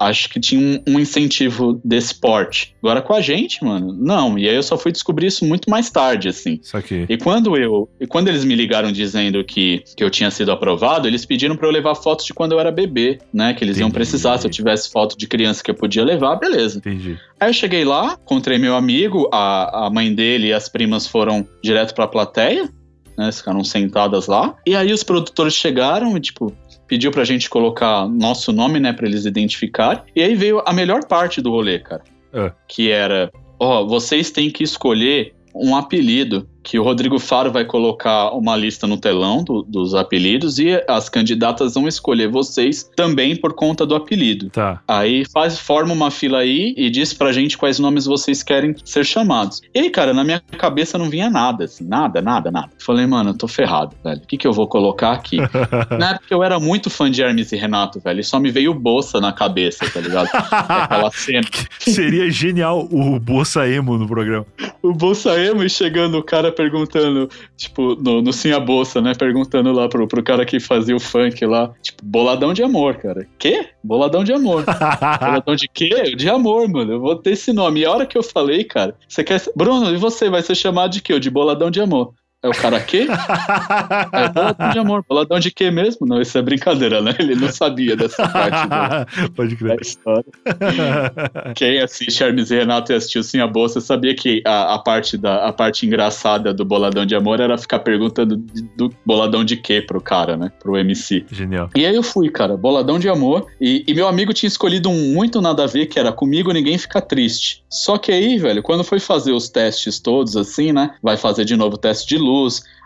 Acho 0.00 0.28
que 0.28 0.40
tinha 0.40 0.60
um, 0.60 0.94
um, 0.94 1.00
incentivo 1.00 1.80
desse 1.84 2.14
porte. 2.14 2.74
Agora 2.82 3.02
com 3.02 3.14
a 3.14 3.20
gente, 3.20 3.64
mano, 3.64 3.92
não. 3.92 4.38
E 4.38 4.48
aí 4.48 4.54
eu 4.54 4.62
só 4.62 4.76
fui 4.76 4.92
descobrir 4.92 5.26
isso 5.26 5.44
muito 5.44 5.70
mais 5.70 5.90
tarde, 5.90 6.28
assim. 6.28 6.60
Isso 6.62 6.76
aqui. 6.76 7.06
E 7.08 7.16
quando 7.16 7.56
eu, 7.56 7.88
e 8.00 8.06
quando 8.06 8.28
eles 8.28 8.44
me 8.44 8.54
ligaram 8.54 8.92
dizendo 8.92 9.42
que, 9.44 9.82
que 9.96 10.02
eu 10.02 10.10
tinha 10.10 10.30
sido 10.30 10.52
aprovado, 10.52 11.06
eles 11.06 11.24
pediram 11.24 11.56
para 11.56 11.66
eu 11.66 11.72
levar 11.72 11.94
fotos 11.94 12.24
de 12.24 12.34
quando 12.34 12.52
eu 12.52 12.60
era 12.60 12.70
bebê, 12.70 13.18
né? 13.32 13.54
Que 13.54 13.64
eles 13.64 13.76
Entendi. 13.76 13.88
iam 13.88 13.90
precisar. 13.90 14.38
Se 14.38 14.46
eu 14.46 14.50
tivesse 14.50 14.90
foto 14.90 15.16
de 15.16 15.26
criança 15.26 15.62
que 15.62 15.70
eu 15.70 15.74
podia 15.74 16.04
levar, 16.04 16.36
beleza. 16.36 16.78
Entendi. 16.78 17.18
Aí 17.40 17.48
eu 17.48 17.54
cheguei 17.54 17.84
lá, 17.84 18.18
encontrei 18.22 18.58
meu 18.58 18.74
amigo, 18.74 19.28
a, 19.32 19.86
a 19.86 19.90
mãe 19.90 20.14
dele 20.14 20.48
e 20.48 20.52
as 20.52 20.68
primas 20.68 21.06
foram 21.06 21.46
direto 21.62 21.94
pra 21.94 22.06
plateia. 22.06 22.68
Né, 23.18 23.32
ficaram 23.32 23.64
sentadas 23.64 24.26
lá. 24.26 24.54
E 24.66 24.76
aí 24.76 24.92
os 24.92 25.02
produtores 25.02 25.54
chegaram 25.54 26.14
e, 26.18 26.20
tipo, 26.20 26.52
pediu 26.86 27.10
pra 27.10 27.24
gente 27.24 27.50
colocar 27.50 28.08
nosso 28.08 28.52
nome, 28.52 28.80
né, 28.80 28.92
pra 28.92 29.06
eles 29.06 29.24
identificarem. 29.24 30.02
E 30.14 30.22
aí 30.22 30.34
veio 30.34 30.62
a 30.64 30.72
melhor 30.72 31.04
parte 31.06 31.40
do 31.40 31.50
rolê, 31.50 31.78
cara. 31.78 32.02
É. 32.32 32.52
Que 32.68 32.90
era, 32.90 33.30
ó, 33.58 33.84
vocês 33.84 34.30
têm 34.30 34.50
que 34.50 34.62
escolher 34.62 35.34
um 35.54 35.74
apelido 35.74 36.48
que 36.66 36.80
o 36.80 36.82
Rodrigo 36.82 37.20
Faro 37.20 37.52
vai 37.52 37.64
colocar 37.64 38.30
uma 38.30 38.56
lista 38.56 38.88
no 38.88 38.98
telão 38.98 39.44
do, 39.44 39.62
dos 39.62 39.94
apelidos 39.94 40.58
e 40.58 40.82
as 40.88 41.08
candidatas 41.08 41.74
vão 41.74 41.86
escolher 41.86 42.28
vocês 42.28 42.90
também 42.96 43.36
por 43.36 43.54
conta 43.54 43.86
do 43.86 43.94
apelido. 43.94 44.50
Tá. 44.50 44.82
Aí 44.88 45.24
faz, 45.32 45.60
forma 45.60 45.94
uma 45.94 46.10
fila 46.10 46.38
aí 46.38 46.74
e 46.76 46.90
diz 46.90 47.14
pra 47.14 47.30
gente 47.30 47.56
quais 47.56 47.78
nomes 47.78 48.04
vocês 48.04 48.42
querem 48.42 48.74
ser 48.84 49.06
chamados. 49.06 49.62
E 49.72 49.78
aí, 49.78 49.90
cara, 49.90 50.12
na 50.12 50.24
minha 50.24 50.42
cabeça 50.58 50.98
não 50.98 51.08
vinha 51.08 51.30
nada, 51.30 51.66
assim, 51.66 51.84
nada, 51.84 52.20
nada, 52.20 52.50
nada. 52.50 52.70
Falei, 52.84 53.06
mano, 53.06 53.30
eu 53.30 53.34
tô 53.34 53.46
ferrado, 53.46 53.94
velho. 54.02 54.18
O 54.18 54.26
que 54.26 54.36
que 54.36 54.46
eu 54.46 54.52
vou 54.52 54.66
colocar 54.66 55.12
aqui? 55.12 55.36
na 55.96 56.14
época 56.14 56.34
eu 56.34 56.42
era 56.42 56.58
muito 56.58 56.90
fã 56.90 57.08
de 57.08 57.22
Hermes 57.22 57.52
e 57.52 57.56
Renato, 57.56 58.00
velho. 58.00 58.18
E 58.18 58.24
só 58.24 58.40
me 58.40 58.50
veio 58.50 58.72
o 58.72 58.74
Bolsa 58.74 59.20
na 59.20 59.32
cabeça, 59.32 59.88
tá 59.88 60.00
ligado? 60.00 60.28
Aquela 60.50 61.12
cena. 61.12 61.46
Seria 61.78 62.28
genial 62.28 62.88
o 62.90 63.20
Bolsa 63.20 63.68
Emo 63.68 63.96
no 63.96 64.08
programa. 64.08 64.44
O 64.82 64.92
Bolsa 64.92 65.40
Emo 65.40 65.62
e 65.62 65.70
chegando 65.70 66.18
o 66.18 66.24
cara 66.24 66.55
perguntando, 66.56 67.28
tipo, 67.56 67.94
no, 67.94 68.22
no 68.22 68.32
Sim 68.32 68.52
a 68.52 68.58
Bolsa, 68.58 69.00
né? 69.00 69.12
Perguntando 69.14 69.72
lá 69.72 69.88
pro, 69.88 70.08
pro 70.08 70.22
cara 70.22 70.44
que 70.44 70.58
fazia 70.58 70.96
o 70.96 71.00
funk 71.00 71.44
lá, 71.44 71.72
tipo, 71.82 72.04
boladão 72.04 72.52
de 72.52 72.62
amor, 72.62 72.96
cara. 72.96 73.26
Quê? 73.38 73.68
Boladão 73.84 74.24
de 74.24 74.32
amor. 74.32 74.64
boladão 75.20 75.54
de 75.54 75.68
quê? 75.68 76.16
De 76.16 76.28
amor, 76.28 76.68
mano. 76.68 76.92
Eu 76.92 77.00
vou 77.00 77.14
ter 77.16 77.32
esse 77.32 77.52
nome. 77.52 77.80
E 77.80 77.84
a 77.84 77.92
hora 77.92 78.06
que 78.06 78.16
eu 78.16 78.22
falei, 78.22 78.64
cara, 78.64 78.96
você 79.06 79.22
quer. 79.22 79.40
Bruno, 79.54 79.94
e 79.94 79.96
você 79.96 80.30
vai 80.30 80.42
ser 80.42 80.54
chamado 80.54 80.90
de 80.92 81.02
quê? 81.02 81.20
De 81.20 81.30
boladão 81.30 81.70
de 81.70 81.80
amor. 81.80 82.14
É 82.46 82.48
o 82.48 82.52
cara 82.52 82.80
quê? 82.80 83.08
É 84.12 84.28
boladão 84.28 84.70
de 84.70 84.78
amor. 84.78 85.04
Boladão 85.08 85.38
de 85.40 85.50
quê 85.50 85.70
mesmo? 85.70 86.06
Não, 86.06 86.20
isso 86.20 86.36
é 86.38 86.42
brincadeira, 86.42 87.00
né? 87.00 87.14
Ele 87.18 87.34
não 87.34 87.50
sabia 87.50 87.96
dessa 87.96 88.28
parte 88.28 88.68
do, 88.68 89.30
Pode 89.34 89.56
crer. 89.56 89.76
da 89.76 89.82
história. 89.82 90.24
Quem 91.54 91.80
assiste 91.80 92.22
Hermes 92.22 92.50
e 92.50 92.56
Renato 92.56 92.92
e 92.92 92.94
assistiu 92.94 93.22
Sim 93.22 93.40
a 93.40 93.46
Bolsa 93.46 93.80
sabia 93.80 94.14
que 94.14 94.42
a, 94.44 94.74
a, 94.74 94.78
parte 94.78 95.16
da, 95.16 95.46
a 95.46 95.52
parte 95.52 95.86
engraçada 95.86 96.54
do 96.54 96.64
Boladão 96.64 97.04
de 97.04 97.14
Amor 97.14 97.40
era 97.40 97.58
ficar 97.58 97.80
perguntando 97.80 98.36
do, 98.36 98.62
do 98.76 98.96
boladão 99.04 99.44
de 99.44 99.56
quê 99.56 99.80
pro 99.80 100.00
cara, 100.00 100.36
né? 100.36 100.52
Pro 100.60 100.76
MC. 100.76 101.24
Genial. 101.30 101.70
E 101.74 101.84
aí 101.84 101.94
eu 101.94 102.02
fui, 102.02 102.28
cara, 102.30 102.56
Boladão 102.56 102.98
de 102.98 103.08
Amor. 103.08 103.46
E, 103.60 103.84
e 103.86 103.94
meu 103.94 104.06
amigo 104.06 104.32
tinha 104.32 104.48
escolhido 104.48 104.88
um 104.88 105.14
muito 105.14 105.40
nada 105.40 105.64
a 105.64 105.66
ver, 105.66 105.86
que 105.86 105.98
era 105.98 106.12
Comigo 106.12 106.52
Ninguém 106.52 106.78
Fica 106.78 107.00
Triste. 107.00 107.64
Só 107.68 107.98
que 107.98 108.12
aí, 108.12 108.38
velho, 108.38 108.62
quando 108.62 108.84
foi 108.84 109.00
fazer 109.00 109.32
os 109.32 109.48
testes 109.48 109.98
todos, 109.98 110.36
assim, 110.36 110.72
né? 110.72 110.94
Vai 111.02 111.16
fazer 111.16 111.44
de 111.44 111.56
novo 111.56 111.74
o 111.74 111.78
teste 111.78 112.06
de 112.06 112.18
luz. 112.18 112.35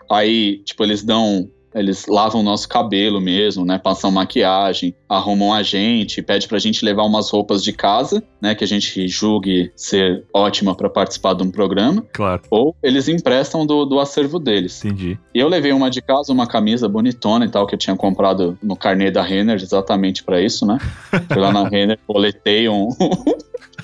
Aí, 0.09 0.57
tipo, 0.65 0.83
eles 0.83 1.03
dão 1.03 1.49
eles 1.73 2.05
lavam 2.07 2.43
nosso 2.43 2.67
cabelo 2.67 3.21
mesmo, 3.21 3.65
né? 3.65 3.77
Passam 3.77 4.11
maquiagem, 4.11 4.93
arrumam 5.07 5.53
a 5.53 5.63
gente, 5.63 6.21
pede 6.21 6.47
pra 6.47 6.59
gente 6.59 6.83
levar 6.83 7.03
umas 7.03 7.29
roupas 7.29 7.63
de 7.63 7.71
casa, 7.71 8.21
né? 8.41 8.53
Que 8.53 8.63
a 8.63 8.67
gente 8.67 9.07
julgue 9.07 9.71
ser 9.75 10.25
ótima 10.33 10.75
para 10.75 10.89
participar 10.89 11.33
de 11.33 11.43
um 11.43 11.51
programa. 11.51 12.05
Claro. 12.13 12.41
Ou 12.49 12.75
eles 12.83 13.07
emprestam 13.07 13.65
do, 13.65 13.85
do 13.85 13.99
acervo 13.99 14.37
deles. 14.39 14.83
Entendi. 14.83 15.17
E 15.33 15.39
eu 15.39 15.47
levei 15.47 15.71
uma 15.71 15.89
de 15.89 16.01
casa, 16.01 16.33
uma 16.33 16.47
camisa 16.47 16.87
bonitona 16.87 17.45
e 17.45 17.49
tal, 17.49 17.65
que 17.65 17.75
eu 17.75 17.79
tinha 17.79 17.95
comprado 17.95 18.57
no 18.61 18.75
carnê 18.75 19.09
da 19.09 19.21
Renner 19.21 19.55
exatamente 19.55 20.23
para 20.23 20.41
isso, 20.41 20.65
né? 20.65 20.77
Fui 21.31 21.41
lá 21.41 21.51
na 21.51 21.67
Renner, 21.67 21.97
coletei 22.05 22.67
um. 22.67 22.89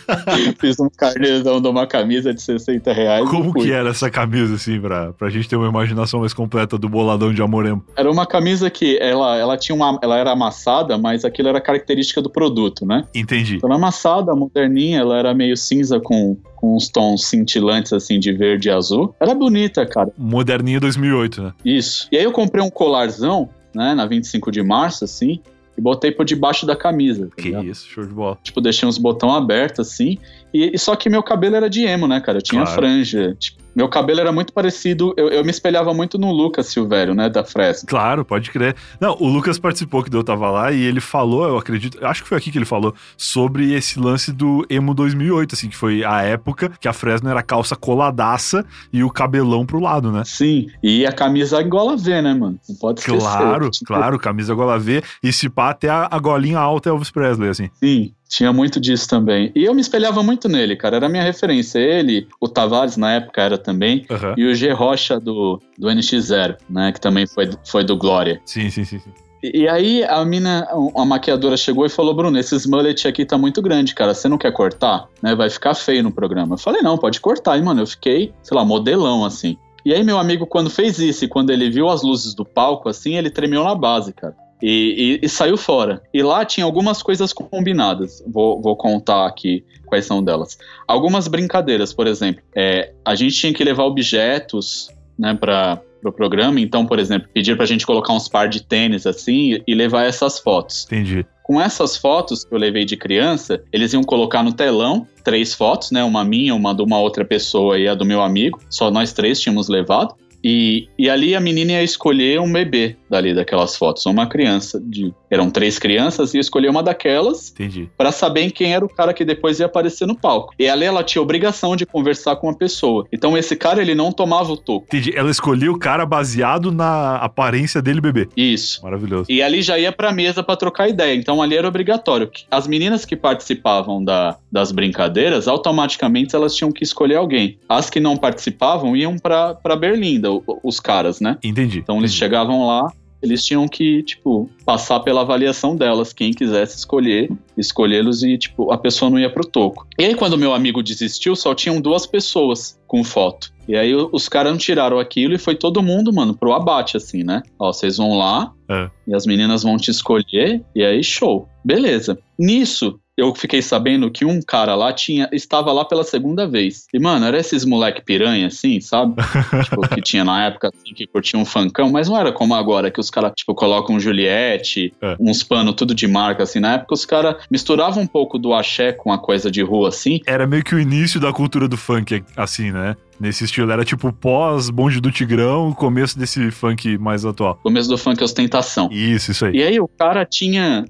Fiz 0.59 0.79
um 0.79 0.89
carnezão 0.89 1.61
de 1.61 1.67
uma 1.67 1.85
camisa 1.85 2.33
de 2.33 2.41
60 2.41 2.93
reais. 2.93 3.29
Como 3.29 3.53
que 3.53 3.71
era 3.71 3.89
essa 3.89 4.09
camisa, 4.09 4.55
assim, 4.55 4.79
pra, 4.79 5.13
pra 5.13 5.29
gente 5.29 5.47
ter 5.47 5.55
uma 5.55 5.67
imaginação 5.67 6.21
mais 6.21 6.33
completa 6.33 6.77
do 6.77 6.89
boladão 6.89 7.33
de 7.33 7.41
Amoremo? 7.41 7.83
Era 7.95 8.09
uma 8.09 8.25
camisa 8.25 8.69
que 8.69 8.97
ela, 8.99 9.37
ela 9.37 9.57
tinha 9.57 9.75
uma. 9.75 9.99
Ela 10.01 10.17
era 10.17 10.31
amassada, 10.31 10.97
mas 10.97 11.25
aquilo 11.25 11.49
era 11.49 11.61
característica 11.61 12.21
do 12.21 12.29
produto, 12.29 12.85
né? 12.85 13.03
Entendi. 13.13 13.57
Então, 13.57 13.69
ela 13.69 13.77
amassada, 13.77 14.35
moderninha, 14.35 14.99
ela 14.99 15.17
era 15.17 15.33
meio 15.33 15.55
cinza 15.57 15.99
com, 15.99 16.37
com 16.55 16.75
uns 16.75 16.89
tons 16.89 17.25
cintilantes, 17.25 17.93
assim, 17.93 18.19
de 18.19 18.31
verde 18.33 18.69
e 18.69 18.71
azul. 18.71 19.15
Era 19.19 19.33
bonita, 19.33 19.85
cara. 19.85 20.11
Moderninha 20.17 20.79
2008, 20.79 21.41
né? 21.41 21.53
Isso. 21.63 22.07
E 22.11 22.17
aí 22.17 22.23
eu 22.23 22.31
comprei 22.31 22.63
um 22.63 22.69
colarzão, 22.69 23.49
né, 23.73 23.93
na 23.93 24.05
25 24.05 24.51
de 24.51 24.63
março, 24.63 25.03
assim, 25.03 25.39
e 25.77 25.81
botei 25.81 26.11
por 26.11 26.25
debaixo 26.25 26.65
da 26.65 26.75
camisa. 26.75 27.27
Tá 27.27 27.41
que 27.41 27.49
isso, 27.49 27.87
show 27.87 28.05
de 28.05 28.13
bola. 28.13 28.37
Tipo, 28.41 28.59
deixei 28.59 28.87
uns 28.87 28.97
botões 28.97 29.33
abertos 29.33 29.79
assim. 29.87 30.17
E, 30.53 30.71
e, 30.73 30.79
só 30.79 30.95
que 30.95 31.09
meu 31.09 31.21
cabelo 31.21 31.55
era 31.55 31.69
de 31.69 31.83
emo, 31.83 32.07
né, 32.07 32.19
cara? 32.19 32.37
Eu 32.37 32.41
tinha 32.41 32.63
claro. 32.63 32.79
franja. 32.79 33.35
Tipo, 33.39 33.67
meu 33.77 33.87
cabelo 33.87 34.19
era 34.19 34.31
muito 34.31 34.51
parecido, 34.51 35.13
eu, 35.15 35.29
eu, 35.29 35.43
me 35.43 35.51
espelhava 35.51 35.93
muito 35.93 36.17
no 36.17 36.31
Lucas 36.31 36.65
Silvério, 36.65 37.13
né, 37.13 37.29
da 37.29 37.43
Fresno. 37.43 37.87
Claro, 37.87 38.25
pode 38.25 38.49
crer. 38.49 38.75
Não, 38.99 39.15
o 39.19 39.27
Lucas 39.27 39.59
participou 39.59 40.01
que 40.01 40.15
eu 40.15 40.23
tava 40.23 40.49
lá 40.49 40.71
e 40.71 40.81
ele 40.81 40.99
falou, 40.99 41.47
eu 41.47 41.57
acredito, 41.59 42.03
acho 42.03 42.23
que 42.23 42.27
foi 42.27 42.39
aqui 42.39 42.51
que 42.51 42.57
ele 42.57 42.65
falou, 42.65 42.95
sobre 43.15 43.73
esse 43.73 43.99
lance 43.99 44.31
do 44.31 44.65
Emo 44.67 44.95
2008, 44.95 45.53
assim, 45.53 45.69
que 45.69 45.77
foi 45.77 46.03
a 46.03 46.23
época 46.23 46.71
que 46.81 46.87
a 46.87 46.93
Fresno 46.93 47.29
era 47.29 47.43
calça 47.43 47.75
coladaça 47.75 48.65
e 48.91 49.03
o 49.03 49.11
cabelão 49.11 49.63
pro 49.63 49.79
lado, 49.79 50.11
né? 50.11 50.23
Sim, 50.25 50.65
e 50.81 51.05
a 51.05 51.11
camisa 51.11 51.61
gola 51.61 51.95
V, 51.95 52.19
né, 52.19 52.33
mano? 52.33 52.59
Não 52.67 52.75
pode 52.77 53.01
esquecer. 53.01 53.19
Claro, 53.19 53.69
claro, 53.85 54.17
camisa 54.17 54.55
gola 54.55 54.79
V 54.79 55.03
e 55.21 55.31
se 55.31 55.49
pá 55.49 55.69
até 55.69 55.87
a, 55.87 56.07
a 56.09 56.17
golinha 56.17 56.57
alta 56.57 56.89
Elvis 56.89 57.11
Presley, 57.11 57.49
assim. 57.49 57.69
Sim, 57.75 58.11
tinha 58.27 58.51
muito 58.51 58.79
disso 58.79 59.07
também. 59.07 59.51
E 59.55 59.63
eu 59.63 59.73
me 59.73 59.81
espelhava 59.81 60.21
muito 60.21 60.49
nele, 60.49 60.75
cara. 60.75 60.97
Era 60.97 61.05
a 61.05 61.09
minha 61.09 61.23
referência. 61.23 61.79
Ele, 61.79 62.27
o 62.39 62.47
Tavares 62.47 62.97
na 62.97 63.13
época 63.13 63.41
era 63.41 63.57
também. 63.57 64.05
Uhum. 64.09 64.33
E 64.37 64.45
o 64.45 64.55
G 64.55 64.71
Rocha 64.71 65.19
do, 65.19 65.59
do 65.77 65.87
NX0, 65.87 66.57
né? 66.69 66.91
Que 66.91 66.99
também 66.99 67.25
foi, 67.25 67.49
foi 67.65 67.83
do 67.83 67.97
Glória. 67.97 68.41
Sim, 68.45 68.69
sim, 68.69 68.83
sim. 68.83 68.99
sim. 68.99 69.11
E, 69.41 69.61
e 69.61 69.67
aí 69.69 70.03
a 70.03 70.23
mina, 70.25 70.67
a 70.95 71.05
maquiadora 71.05 71.55
chegou 71.55 71.85
e 71.85 71.89
falou: 71.89 72.13
Bruno, 72.13 72.37
esses 72.37 72.65
mullet 72.65 73.07
aqui 73.07 73.25
tá 73.25 73.37
muito 73.37 73.61
grande, 73.61 73.93
cara. 73.93 74.13
Você 74.13 74.27
não 74.27 74.37
quer 74.37 74.51
cortar? 74.51 75.07
Né? 75.21 75.35
Vai 75.35 75.49
ficar 75.49 75.73
feio 75.73 76.03
no 76.03 76.11
programa. 76.11 76.55
Eu 76.55 76.59
falei: 76.59 76.81
não, 76.81 76.97
pode 76.97 77.19
cortar. 77.19 77.57
E, 77.57 77.61
mano, 77.61 77.81
eu 77.81 77.87
fiquei, 77.87 78.33
sei 78.43 78.57
lá, 78.57 78.65
modelão 78.65 79.23
assim. 79.23 79.57
E 79.85 79.93
aí, 79.93 80.03
meu 80.03 80.17
amigo, 80.17 80.45
quando 80.45 80.69
fez 80.69 80.99
isso 80.99 81.23
e 81.23 81.27
quando 81.29 81.49
ele 81.49 81.69
viu 81.69 81.87
as 81.87 82.01
luzes 82.01 82.33
do 82.33 82.43
palco, 82.43 82.89
assim, 82.89 83.15
ele 83.15 83.29
tremeu 83.29 83.63
na 83.63 83.73
base, 83.73 84.11
cara. 84.11 84.35
E, 84.61 85.19
e, 85.21 85.25
e, 85.25 85.29
saiu 85.29 85.55
fora. 85.55 86.01
E 86.13 86.23
lá 86.23 86.43
tinha 86.43 86.65
algumas 86.65 87.03
coisas 87.03 87.31
combinadas. 87.31 88.23
Vou, 88.27 88.61
vou 88.61 88.75
contar 88.75 89.27
aqui 89.27 89.63
quais 89.85 90.05
são 90.05 90.23
delas. 90.23 90.57
Algumas 90.87 91.27
brincadeiras, 91.27 91.93
por 91.93 92.07
exemplo. 92.07 92.41
É, 92.55 92.91
a 93.05 93.15
gente 93.15 93.35
tinha 93.35 93.53
que 93.53 93.63
levar 93.63 93.83
objetos 93.83 94.89
né, 95.17 95.33
para 95.33 95.81
o 95.83 95.87
pro 96.01 96.11
programa. 96.11 96.59
Então, 96.59 96.85
por 96.85 96.99
exemplo, 96.99 97.27
pedir 97.33 97.55
para 97.55 97.63
a 97.63 97.67
gente 97.67 97.85
colocar 97.85 98.13
uns 98.13 98.27
par 98.27 98.47
de 98.47 98.63
tênis 98.63 99.05
assim 99.05 99.59
e 99.65 99.75
levar 99.75 100.03
essas 100.03 100.39
fotos. 100.39 100.85
Entendi. 100.85 101.25
Com 101.43 101.61
essas 101.61 101.95
fotos 101.95 102.43
que 102.43 102.53
eu 102.53 102.57
levei 102.59 102.83
de 102.83 102.97
criança, 102.97 103.63
eles 103.71 103.93
iam 103.93 104.03
colocar 104.03 104.43
no 104.43 104.51
telão 104.51 105.07
três 105.23 105.53
fotos, 105.53 105.91
né? 105.91 106.03
Uma 106.03 106.23
minha, 106.23 106.53
uma 106.53 106.73
de 106.73 106.81
uma 106.81 106.99
outra 106.99 107.23
pessoa 107.23 107.79
e 107.79 107.87
a 107.87 107.95
do 107.95 108.05
meu 108.05 108.21
amigo. 108.21 108.59
Só 108.69 108.91
nós 108.91 109.13
três 109.13 109.39
tínhamos 109.39 109.69
levado. 109.69 110.13
E, 110.49 110.87
e 110.97 111.09
ali 111.09 111.35
a 111.35 111.41
menina 111.41 111.73
ia 111.73 111.83
escolher 111.83 112.39
um 112.39 112.49
bebê 112.49 112.95
dali 113.09 113.33
daquelas 113.33 113.75
fotos, 113.75 114.05
uma 114.05 114.27
criança. 114.27 114.81
De, 114.81 115.13
eram 115.29 115.49
três 115.49 115.77
crianças 115.77 116.33
e 116.33 116.39
escolher 116.39 116.69
uma 116.69 116.81
daquelas 116.81 117.53
para 117.97 118.13
saber 118.13 118.51
quem 118.51 118.73
era 118.73 118.85
o 118.85 118.87
cara 118.87 119.13
que 119.13 119.25
depois 119.25 119.59
ia 119.59 119.65
aparecer 119.65 120.05
no 120.07 120.15
palco. 120.15 120.53
E 120.57 120.69
ali 120.69 120.85
ela 120.85 121.03
tinha 121.03 121.21
obrigação 121.21 121.75
de 121.75 121.85
conversar 121.85 122.37
com 122.37 122.49
a 122.49 122.53
pessoa. 122.53 123.05
Então 123.11 123.37
esse 123.37 123.57
cara 123.57 123.81
ele 123.81 123.93
não 123.93 124.09
tomava 124.09 124.53
o 124.53 124.55
toco. 124.55 124.85
Entendi. 124.85 125.11
Ela 125.13 125.29
escolhia 125.29 125.69
o 125.69 125.77
cara 125.77 126.05
baseado 126.05 126.71
na 126.71 127.17
aparência 127.17 127.81
dele 127.81 127.99
bebê. 127.99 128.29
Isso. 128.37 128.81
Maravilhoso. 128.81 129.25
E 129.29 129.41
ali 129.41 129.61
já 129.61 129.77
ia 129.77 129.91
pra 129.91 130.13
mesa 130.13 130.41
para 130.41 130.55
trocar 130.55 130.87
ideia. 130.87 131.13
Então 131.13 131.41
ali 131.41 131.57
era 131.57 131.67
obrigatório. 131.67 132.31
As 132.49 132.67
meninas 132.67 133.03
que 133.03 133.17
participavam 133.17 134.01
da, 134.01 134.37
das 134.49 134.71
brincadeiras, 134.71 135.45
automaticamente 135.45 136.37
elas 136.37 136.55
tinham 136.55 136.71
que 136.71 136.85
escolher 136.85 137.15
alguém. 137.15 137.59
As 137.67 137.89
que 137.89 137.99
não 137.99 138.15
participavam 138.15 138.95
iam 138.95 139.17
para 139.17 139.75
Berlim, 139.75 140.19
os 140.63 140.79
caras, 140.79 141.19
né? 141.19 141.37
Entendi. 141.43 141.79
Então 141.79 141.97
eles 141.97 142.11
entendi. 142.11 142.19
chegavam 142.19 142.67
lá, 142.67 142.91
eles 143.21 143.43
tinham 143.43 143.67
que, 143.67 144.03
tipo, 144.03 144.49
passar 144.65 144.99
pela 144.99 145.21
avaliação 145.21 145.75
delas. 145.75 146.13
Quem 146.13 146.31
quisesse 146.31 146.77
escolher, 146.77 147.31
escolhê-los 147.57 148.23
e, 148.23 148.37
tipo, 148.37 148.71
a 148.71 148.77
pessoa 148.77 149.09
não 149.09 149.19
ia 149.19 149.29
pro 149.29 149.45
toco. 149.45 149.87
E 149.97 150.05
aí, 150.05 150.15
quando 150.15 150.37
meu 150.37 150.53
amigo 150.53 150.83
desistiu, 150.83 151.35
só 151.35 151.55
tinham 151.55 151.81
duas 151.81 152.05
pessoas 152.05 152.79
com 152.87 153.03
foto. 153.03 153.51
E 153.67 153.75
aí, 153.75 153.93
os 153.93 154.29
caras 154.29 154.51
não 154.51 154.57
tiraram 154.57 154.99
aquilo 154.99 155.33
e 155.33 155.39
foi 155.39 155.55
todo 155.55 155.83
mundo, 155.83 156.13
mano, 156.13 156.33
pro 156.33 156.53
abate, 156.53 156.95
assim, 156.95 157.23
né? 157.23 157.41
Ó, 157.59 157.73
vocês 157.73 157.97
vão 157.97 158.17
lá 158.17 158.53
é. 158.69 158.89
e 159.07 159.15
as 159.15 159.25
meninas 159.25 159.63
vão 159.63 159.77
te 159.77 159.91
escolher, 159.91 160.61
e 160.73 160.83
aí, 160.83 161.03
show. 161.03 161.49
Beleza. 161.65 162.17
Nisso, 162.39 162.99
eu 163.17 163.33
fiquei 163.33 163.61
sabendo 163.61 164.11
que 164.11 164.23
um 164.23 164.39
cara 164.41 164.75
lá 164.75 164.93
tinha 164.93 165.27
estava 165.31 165.71
lá 165.71 165.83
pela 165.83 166.03
segunda 166.03 166.47
vez. 166.47 166.85
E, 166.93 166.99
mano, 166.99 167.25
era 167.25 167.37
esses 167.37 167.65
moleque 167.65 168.03
piranha, 168.03 168.47
assim, 168.47 168.79
sabe? 168.79 169.15
tipo, 169.63 169.81
que 169.89 170.01
tinha 170.01 170.23
na 170.23 170.45
época, 170.45 170.69
assim, 170.69 170.93
que 170.93 171.07
curtia 171.07 171.39
um 171.39 171.45
funkão, 171.45 171.89
mas 171.89 172.07
não 172.07 172.17
era 172.17 172.31
como 172.31 172.53
agora, 172.53 172.91
que 172.91 172.99
os 172.99 173.09
caras, 173.09 173.33
tipo, 173.35 173.55
colocam 173.55 173.99
Juliette, 173.99 174.93
é. 175.01 175.15
uns 175.19 175.41
panos 175.41 175.73
tudo 175.73 175.95
de 175.95 176.07
marca, 176.07 176.43
assim. 176.43 176.59
Na 176.59 176.75
época, 176.75 176.93
os 176.93 177.05
caras 177.05 177.37
misturavam 177.49 178.03
um 178.03 178.07
pouco 178.07 178.37
do 178.37 178.53
axé 178.53 178.91
com 178.91 179.11
a 179.11 179.17
coisa 179.17 179.49
de 179.49 179.63
rua, 179.63 179.89
assim. 179.89 180.19
Era 180.27 180.45
meio 180.45 180.63
que 180.63 180.75
o 180.75 180.79
início 180.79 181.19
da 181.19 181.33
cultura 181.33 181.67
do 181.67 181.77
funk, 181.77 182.23
assim, 182.35 182.71
né? 182.71 182.95
Nesse 183.19 183.45
estilo, 183.45 183.71
era 183.71 183.83
tipo 183.83 184.11
pós 184.13 184.69
Bonde 184.69 185.01
do 185.01 185.11
Tigrão, 185.11 185.73
começo 185.73 186.17
desse 186.17 186.51
funk 186.51 186.97
mais 186.97 187.25
atual. 187.25 187.59
Começo 187.63 187.89
do 187.89 187.97
funk 187.97 188.23
ostentação. 188.23 188.89
Isso, 188.91 189.31
isso 189.31 189.45
aí. 189.45 189.55
E 189.55 189.63
aí 189.63 189.79
o 189.79 189.87
cara 189.87 190.25
tinha 190.25 190.85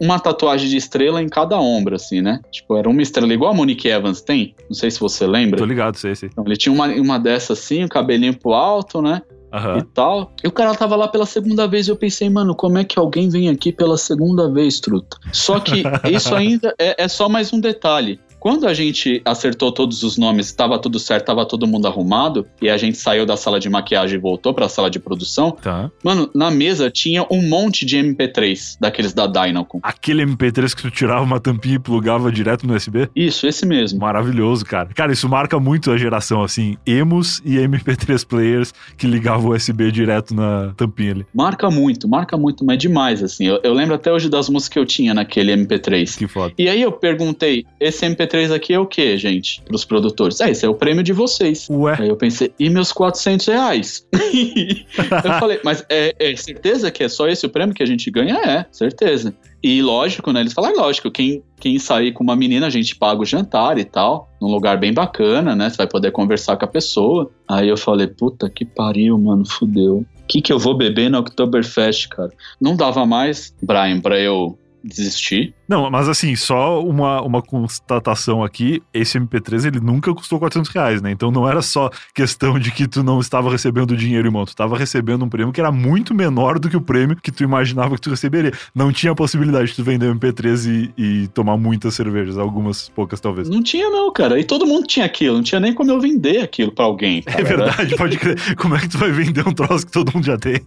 uma 0.00 0.18
tatuagem 0.18 0.68
de 0.68 0.76
estrela 0.76 1.22
em 1.22 1.28
cada 1.28 1.58
ombro, 1.58 1.94
assim, 1.94 2.22
né? 2.22 2.40
Tipo, 2.50 2.76
era 2.76 2.88
uma 2.88 3.02
estrela 3.02 3.32
igual 3.32 3.50
a 3.50 3.54
Monique 3.54 3.88
Evans 3.88 4.22
tem. 4.22 4.54
Não 4.68 4.74
sei 4.74 4.90
se 4.90 4.98
você 4.98 5.26
lembra. 5.26 5.58
Tô 5.58 5.64
ligado, 5.64 5.96
sei, 5.96 6.14
sei. 6.14 6.30
Então, 6.32 6.44
ele 6.46 6.56
tinha 6.56 6.72
uma, 6.72 6.86
uma 6.86 7.18
dessa 7.18 7.52
assim, 7.52 7.84
o 7.84 7.88
cabelinho 7.88 8.36
pro 8.38 8.52
alto, 8.52 9.02
né? 9.02 9.22
Uhum. 9.52 9.78
E 9.78 9.82
tal. 9.82 10.32
E 10.44 10.48
o 10.48 10.52
cara 10.52 10.74
tava 10.74 10.96
lá 10.96 11.08
pela 11.08 11.24
segunda 11.24 11.66
vez 11.66 11.86
e 11.86 11.90
eu 11.90 11.96
pensei, 11.96 12.28
mano, 12.28 12.54
como 12.54 12.78
é 12.78 12.84
que 12.84 12.98
alguém 12.98 13.28
vem 13.28 13.48
aqui 13.48 13.72
pela 13.72 13.96
segunda 13.96 14.50
vez, 14.52 14.80
truta? 14.80 15.16
Só 15.32 15.60
que 15.60 15.82
isso 16.10 16.34
ainda 16.34 16.74
é, 16.78 17.04
é 17.04 17.08
só 17.08 17.28
mais 17.28 17.52
um 17.52 17.60
detalhe. 17.60 18.20
Quando 18.46 18.68
a 18.68 18.72
gente 18.72 19.20
acertou 19.24 19.72
todos 19.72 20.04
os 20.04 20.16
nomes, 20.16 20.46
estava 20.46 20.78
tudo 20.78 21.00
certo, 21.00 21.22
estava 21.22 21.44
todo 21.44 21.66
mundo 21.66 21.88
arrumado, 21.88 22.46
e 22.62 22.70
a 22.70 22.76
gente 22.76 22.96
saiu 22.96 23.26
da 23.26 23.36
sala 23.36 23.58
de 23.58 23.68
maquiagem 23.68 24.16
e 24.16 24.22
voltou 24.22 24.54
para 24.54 24.66
a 24.66 24.68
sala 24.68 24.88
de 24.88 25.00
produção, 25.00 25.50
tá. 25.50 25.90
mano, 26.00 26.30
na 26.32 26.48
mesa 26.48 26.88
tinha 26.88 27.26
um 27.28 27.42
monte 27.42 27.84
de 27.84 27.96
MP3 27.96 28.76
daqueles 28.80 29.12
da 29.12 29.26
Dynacon. 29.26 29.80
Aquele 29.82 30.24
MP3 30.24 30.76
que 30.76 30.82
tu 30.82 30.92
tirava 30.92 31.24
uma 31.24 31.40
tampinha 31.40 31.74
e 31.74 31.78
plugava 31.80 32.30
direto 32.30 32.68
no 32.68 32.76
USB? 32.76 33.08
Isso, 33.16 33.48
esse 33.48 33.66
mesmo. 33.66 33.98
Maravilhoso, 33.98 34.64
cara. 34.64 34.90
Cara, 34.94 35.12
isso 35.12 35.28
marca 35.28 35.58
muito 35.58 35.90
a 35.90 35.98
geração, 35.98 36.44
assim, 36.44 36.76
emos 36.86 37.42
e 37.44 37.56
MP3 37.56 38.24
players 38.24 38.72
que 38.96 39.08
ligavam 39.08 39.50
o 39.50 39.56
USB 39.56 39.90
direto 39.90 40.32
na 40.32 40.72
tampinha 40.76 41.10
ali. 41.10 41.26
Marca 41.34 41.68
muito, 41.68 42.06
marca 42.06 42.36
muito, 42.36 42.64
mas 42.64 42.78
demais, 42.78 43.24
assim. 43.24 43.44
Eu, 43.48 43.58
eu 43.64 43.74
lembro 43.74 43.96
até 43.96 44.12
hoje 44.12 44.28
das 44.28 44.48
músicas 44.48 44.72
que 44.72 44.78
eu 44.78 44.86
tinha 44.86 45.12
naquele 45.12 45.52
MP3. 45.52 46.16
Que 46.16 46.28
foda. 46.28 46.54
E 46.56 46.68
aí 46.68 46.80
eu 46.80 46.92
perguntei, 46.92 47.66
esse 47.80 48.06
MP3 48.06 48.35
aqui 48.50 48.72
é 48.74 48.78
o 48.78 48.86
que, 48.86 49.16
gente? 49.16 49.62
Para 49.62 49.74
os 49.74 49.84
produtores. 49.84 50.40
É, 50.40 50.50
esse 50.50 50.64
é 50.64 50.68
o 50.68 50.74
prêmio 50.74 51.02
de 51.02 51.12
vocês. 51.12 51.68
Ué. 51.70 51.96
Aí 51.98 52.08
eu 52.08 52.16
pensei, 52.16 52.52
e 52.58 52.68
meus 52.70 52.92
400 52.92 53.46
reais? 53.46 54.06
eu 54.12 55.32
falei, 55.40 55.60
mas 55.64 55.84
é, 55.88 56.14
é, 56.18 56.36
certeza 56.36 56.90
que 56.90 57.02
é 57.02 57.08
só 57.08 57.28
esse 57.28 57.46
o 57.46 57.48
prêmio 57.48 57.74
que 57.74 57.82
a 57.82 57.86
gente 57.86 58.10
ganha? 58.10 58.36
É, 58.36 58.66
certeza. 58.70 59.34
E 59.62 59.82
lógico, 59.82 60.32
né? 60.32 60.40
Eles 60.40 60.52
falaram, 60.52 60.76
lógico, 60.76 61.10
quem, 61.10 61.42
quem 61.58 61.78
sair 61.78 62.12
com 62.12 62.22
uma 62.22 62.36
menina, 62.36 62.66
a 62.66 62.70
gente 62.70 62.94
paga 62.94 63.20
o 63.20 63.24
jantar 63.24 63.78
e 63.78 63.84
tal, 63.84 64.30
num 64.40 64.48
lugar 64.48 64.78
bem 64.78 64.92
bacana, 64.92 65.56
né? 65.56 65.68
Você 65.68 65.76
vai 65.76 65.86
poder 65.86 66.12
conversar 66.12 66.56
com 66.56 66.64
a 66.64 66.68
pessoa. 66.68 67.30
Aí 67.48 67.68
eu 67.68 67.76
falei, 67.76 68.06
puta 68.06 68.48
que 68.48 68.64
pariu, 68.64 69.18
mano, 69.18 69.44
fudeu. 69.44 69.98
O 69.98 70.26
que, 70.28 70.40
que 70.40 70.52
eu 70.52 70.58
vou 70.58 70.76
beber 70.76 71.10
na 71.10 71.20
Oktoberfest, 71.20 72.08
cara? 72.08 72.30
Não 72.60 72.76
dava 72.76 73.06
mais, 73.06 73.54
Brian, 73.62 74.00
pra 74.00 74.18
eu 74.18 74.58
desistir. 74.86 75.54
Não, 75.68 75.90
mas 75.90 76.08
assim, 76.08 76.34
só 76.36 76.82
uma, 76.82 77.20
uma 77.22 77.42
constatação 77.42 78.44
aqui, 78.44 78.82
esse 78.94 79.18
MP3 79.18 79.66
ele 79.66 79.80
nunca 79.80 80.14
custou 80.14 80.38
400 80.38 80.70
reais, 80.70 81.02
né? 81.02 81.10
Então 81.10 81.30
não 81.30 81.48
era 81.48 81.60
só 81.60 81.90
questão 82.14 82.58
de 82.58 82.70
que 82.70 82.86
tu 82.86 83.02
não 83.02 83.20
estava 83.20 83.50
recebendo 83.50 83.96
dinheiro, 83.96 84.28
irmão. 84.28 84.44
Tu 84.44 84.50
estava 84.50 84.78
recebendo 84.78 85.24
um 85.24 85.28
prêmio 85.28 85.52
que 85.52 85.60
era 85.60 85.72
muito 85.72 86.14
menor 86.14 86.58
do 86.58 86.68
que 86.68 86.76
o 86.76 86.80
prêmio 86.80 87.16
que 87.16 87.32
tu 87.32 87.42
imaginava 87.42 87.96
que 87.96 88.00
tu 88.00 88.10
receberia. 88.10 88.52
Não 88.74 88.92
tinha 88.92 89.12
a 89.12 89.14
possibilidade 89.14 89.68
de 89.68 89.76
tu 89.76 89.82
vender 89.82 90.14
MP3 90.14 90.92
e, 90.96 91.02
e 91.02 91.28
tomar 91.28 91.56
muitas 91.56 91.94
cervejas, 91.94 92.38
algumas 92.38 92.88
poucas 92.88 93.20
talvez. 93.20 93.48
Não 93.48 93.62
tinha 93.62 93.90
não, 93.90 94.12
cara. 94.12 94.38
E 94.38 94.44
todo 94.44 94.66
mundo 94.66 94.86
tinha 94.86 95.04
aquilo, 95.04 95.36
não 95.36 95.42
tinha 95.42 95.60
nem 95.60 95.72
como 95.72 95.90
eu 95.90 96.00
vender 96.00 96.42
aquilo 96.42 96.70
para 96.70 96.84
alguém. 96.84 97.22
Cara. 97.22 97.40
É 97.40 97.44
verdade, 97.44 97.96
pode 97.96 98.18
crer. 98.18 98.56
Como 98.56 98.76
é 98.76 98.80
que 98.80 98.88
tu 98.88 98.98
vai 98.98 99.10
vender 99.10 99.46
um 99.46 99.52
troço 99.52 99.84
que 99.84 99.92
todo 99.92 100.12
mundo 100.14 100.24
já 100.24 100.38
tem? 100.38 100.60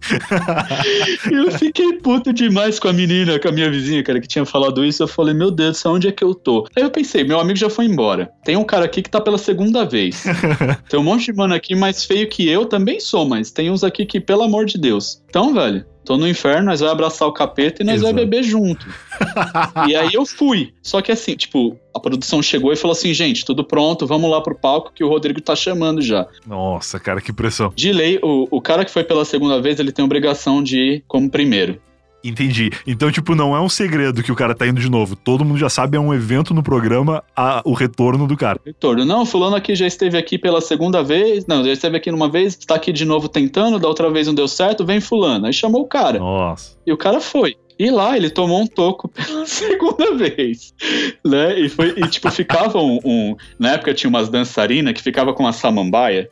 eu 1.30 1.50
fiquei 1.52 1.94
puto 1.94 2.32
demais 2.32 2.78
com 2.78 2.88
a 2.88 2.92
menina, 2.92 3.38
com 3.38 3.48
a 3.48 3.52
minha 3.52 3.70
vizinha, 3.70 4.02
cara, 4.02 4.20
que 4.20 4.28
tinha 4.28 4.44
falado 4.44 4.84
isso 4.84 4.89
isso, 4.90 5.02
eu 5.02 5.08
falei, 5.08 5.34
meu 5.34 5.50
Deus 5.50 5.78
céu, 5.78 5.92
onde 5.92 6.08
é 6.08 6.12
que 6.12 6.22
eu 6.22 6.34
tô? 6.34 6.66
Aí 6.76 6.82
eu 6.82 6.90
pensei, 6.90 7.24
meu 7.24 7.40
amigo 7.40 7.58
já 7.58 7.70
foi 7.70 7.86
embora. 7.86 8.30
Tem 8.44 8.56
um 8.56 8.64
cara 8.64 8.84
aqui 8.84 9.02
que 9.02 9.10
tá 9.10 9.20
pela 9.20 9.38
segunda 9.38 9.84
vez. 9.84 10.24
tem 10.88 11.00
um 11.00 11.04
monte 11.04 11.26
de 11.26 11.32
mano 11.32 11.54
aqui 11.54 11.74
mais 11.74 12.04
feio 12.04 12.28
que 12.28 12.48
eu, 12.48 12.66
também 12.66 13.00
sou, 13.00 13.26
mas 13.26 13.50
tem 13.50 13.70
uns 13.70 13.82
aqui 13.82 14.04
que, 14.04 14.20
pelo 14.20 14.42
amor 14.42 14.66
de 14.66 14.78
Deus. 14.78 15.22
Então, 15.28 15.54
velho, 15.54 15.84
tô 16.04 16.16
no 16.16 16.28
inferno, 16.28 16.66
nós 16.66 16.80
vamos 16.80 16.92
abraçar 16.92 17.28
o 17.28 17.32
capeta 17.32 17.82
e 17.82 17.86
nós 17.86 18.00
vamos 18.00 18.16
beber 18.16 18.42
junto. 18.42 18.86
e 19.88 19.94
aí 19.94 20.10
eu 20.12 20.26
fui. 20.26 20.72
Só 20.82 21.00
que 21.00 21.12
assim, 21.12 21.36
tipo, 21.36 21.78
a 21.94 22.00
produção 22.00 22.42
chegou 22.42 22.72
e 22.72 22.76
falou 22.76 22.92
assim, 22.92 23.14
gente, 23.14 23.44
tudo 23.44 23.64
pronto, 23.64 24.06
vamos 24.06 24.30
lá 24.30 24.40
pro 24.40 24.58
palco 24.58 24.92
que 24.92 25.04
o 25.04 25.08
Rodrigo 25.08 25.40
tá 25.40 25.54
chamando 25.54 26.02
já. 26.02 26.26
Nossa, 26.46 26.98
cara, 26.98 27.20
que 27.20 27.32
pressão. 27.32 27.72
De 27.74 27.92
lei, 27.92 28.18
o, 28.22 28.48
o 28.50 28.60
cara 28.60 28.84
que 28.84 28.90
foi 28.90 29.04
pela 29.04 29.24
segunda 29.24 29.60
vez, 29.60 29.78
ele 29.78 29.92
tem 29.92 30.04
obrigação 30.04 30.62
de 30.62 30.78
ir 30.78 31.04
como 31.06 31.30
primeiro. 31.30 31.80
Entendi. 32.22 32.70
Então, 32.86 33.10
tipo, 33.10 33.34
não 33.34 33.56
é 33.56 33.60
um 33.60 33.68
segredo 33.68 34.22
que 34.22 34.30
o 34.30 34.36
cara 34.36 34.54
tá 34.54 34.66
indo 34.66 34.80
de 34.80 34.90
novo. 34.90 35.16
Todo 35.16 35.44
mundo 35.44 35.58
já 35.58 35.68
sabe, 35.68 35.96
é 35.96 36.00
um 36.00 36.12
evento 36.12 36.52
no 36.52 36.62
programa, 36.62 37.22
a, 37.34 37.62
o 37.64 37.72
retorno 37.72 38.26
do 38.26 38.36
cara. 38.36 38.60
Retorno. 38.64 39.04
Não, 39.04 39.24
fulano 39.24 39.56
aqui 39.56 39.74
já 39.74 39.86
esteve 39.86 40.18
aqui 40.18 40.38
pela 40.38 40.60
segunda 40.60 41.02
vez. 41.02 41.46
Não, 41.46 41.64
já 41.64 41.72
esteve 41.72 41.96
aqui 41.96 42.10
numa 42.10 42.28
vez, 42.28 42.56
está 42.58 42.74
aqui 42.74 42.92
de 42.92 43.04
novo 43.04 43.28
tentando, 43.28 43.78
da 43.78 43.88
outra 43.88 44.10
vez 44.10 44.26
não 44.26 44.34
deu 44.34 44.48
certo, 44.48 44.84
vem 44.84 45.00
fulano. 45.00 45.46
Aí 45.46 45.52
chamou 45.52 45.82
o 45.82 45.86
cara. 45.86 46.18
Nossa. 46.18 46.76
E 46.86 46.92
o 46.92 46.96
cara 46.96 47.20
foi. 47.20 47.56
E 47.78 47.90
lá 47.90 48.14
ele 48.14 48.28
tomou 48.28 48.60
um 48.60 48.66
toco 48.66 49.08
pela 49.08 49.46
segunda 49.46 50.14
vez, 50.14 50.74
né? 51.24 51.58
E 51.58 51.66
foi 51.70 51.94
e 51.96 52.06
tipo 52.08 52.30
ficava 52.30 52.78
um, 52.78 52.98
um, 53.02 53.36
na 53.58 53.72
época 53.72 53.94
tinha 53.94 54.10
umas 54.10 54.28
dançarinas 54.28 54.92
que 54.92 55.02
ficava 55.02 55.32
com 55.32 55.44
uma 55.44 55.52
samambaia 55.52 56.28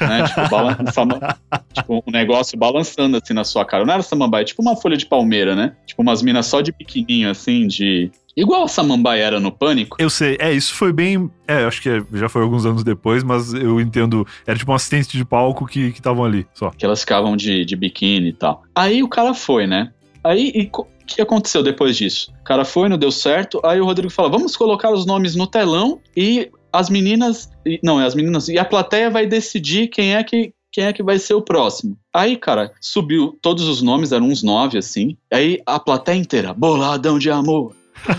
né? 0.00 0.24
Tipo, 0.26 0.48
balan 0.48 0.76
tipo, 1.72 2.04
um 2.06 2.10
negócio 2.10 2.58
balançando 2.58 3.16
assim 3.16 3.34
na 3.34 3.44
sua 3.44 3.64
cara. 3.64 3.84
Não 3.84 3.94
era 3.94 4.02
samambaia, 4.02 4.44
tipo 4.44 4.62
uma 4.62 4.76
folha 4.76 4.96
de 4.96 5.06
palmeira, 5.06 5.54
né? 5.54 5.76
Tipo 5.86 6.02
umas 6.02 6.22
minas 6.22 6.46
só 6.46 6.60
de 6.60 6.72
pequenininho, 6.72 7.30
assim, 7.30 7.66
de. 7.66 8.10
Igual 8.36 8.64
a 8.64 8.68
samambaia 8.68 9.22
era 9.22 9.38
no 9.38 9.52
Pânico. 9.52 9.96
Eu 10.00 10.10
sei, 10.10 10.36
é, 10.40 10.52
isso 10.52 10.74
foi 10.74 10.92
bem. 10.92 11.30
É, 11.46 11.64
acho 11.64 11.80
que 11.80 12.04
já 12.12 12.28
foi 12.28 12.42
alguns 12.42 12.66
anos 12.66 12.82
depois, 12.82 13.22
mas 13.22 13.54
eu 13.54 13.80
entendo. 13.80 14.26
Era 14.46 14.58
tipo 14.58 14.72
um 14.72 14.74
assistente 14.74 15.16
de 15.16 15.24
palco 15.24 15.66
que 15.66 15.80
estavam 15.80 16.24
ali, 16.24 16.46
só. 16.52 16.70
Que 16.70 16.84
elas 16.84 17.00
ficavam 17.00 17.36
de, 17.36 17.64
de 17.64 17.76
biquíni 17.76 18.30
e 18.30 18.32
tal. 18.32 18.64
Aí 18.74 19.02
o 19.02 19.08
cara 19.08 19.34
foi, 19.34 19.66
né? 19.66 19.92
Aí, 20.24 20.50
e, 20.54 20.70
o 20.72 21.06
que 21.06 21.20
aconteceu 21.20 21.62
depois 21.62 21.96
disso? 21.96 22.32
O 22.40 22.44
cara 22.44 22.64
foi, 22.64 22.88
não 22.88 22.96
deu 22.96 23.12
certo. 23.12 23.60
Aí 23.64 23.80
o 23.80 23.84
Rodrigo 23.84 24.10
fala: 24.10 24.30
vamos 24.30 24.56
colocar 24.56 24.90
os 24.90 25.04
nomes 25.04 25.36
no 25.36 25.46
telão 25.46 26.00
e 26.16 26.50
as 26.74 26.90
meninas. 26.90 27.48
Não, 27.82 28.00
é 28.00 28.04
as 28.04 28.14
meninas. 28.14 28.48
E 28.48 28.58
a 28.58 28.64
plateia 28.64 29.08
vai 29.08 29.26
decidir 29.26 29.86
quem 29.86 30.16
é 30.16 30.24
que, 30.24 30.52
quem 30.72 30.84
é 30.84 30.92
que 30.92 31.02
vai 31.02 31.18
ser 31.18 31.34
o 31.34 31.42
próximo. 31.42 31.96
Aí, 32.12 32.36
cara, 32.36 32.72
subiu 32.80 33.38
todos 33.40 33.68
os 33.68 33.80
nomes, 33.80 34.10
eram 34.10 34.26
uns 34.26 34.42
nove, 34.42 34.76
assim. 34.76 35.16
Aí 35.32 35.62
a 35.64 35.78
plateia 35.78 36.16
inteira, 36.16 36.52
boladão 36.52 37.16
de 37.16 37.30
amor, 37.30 37.74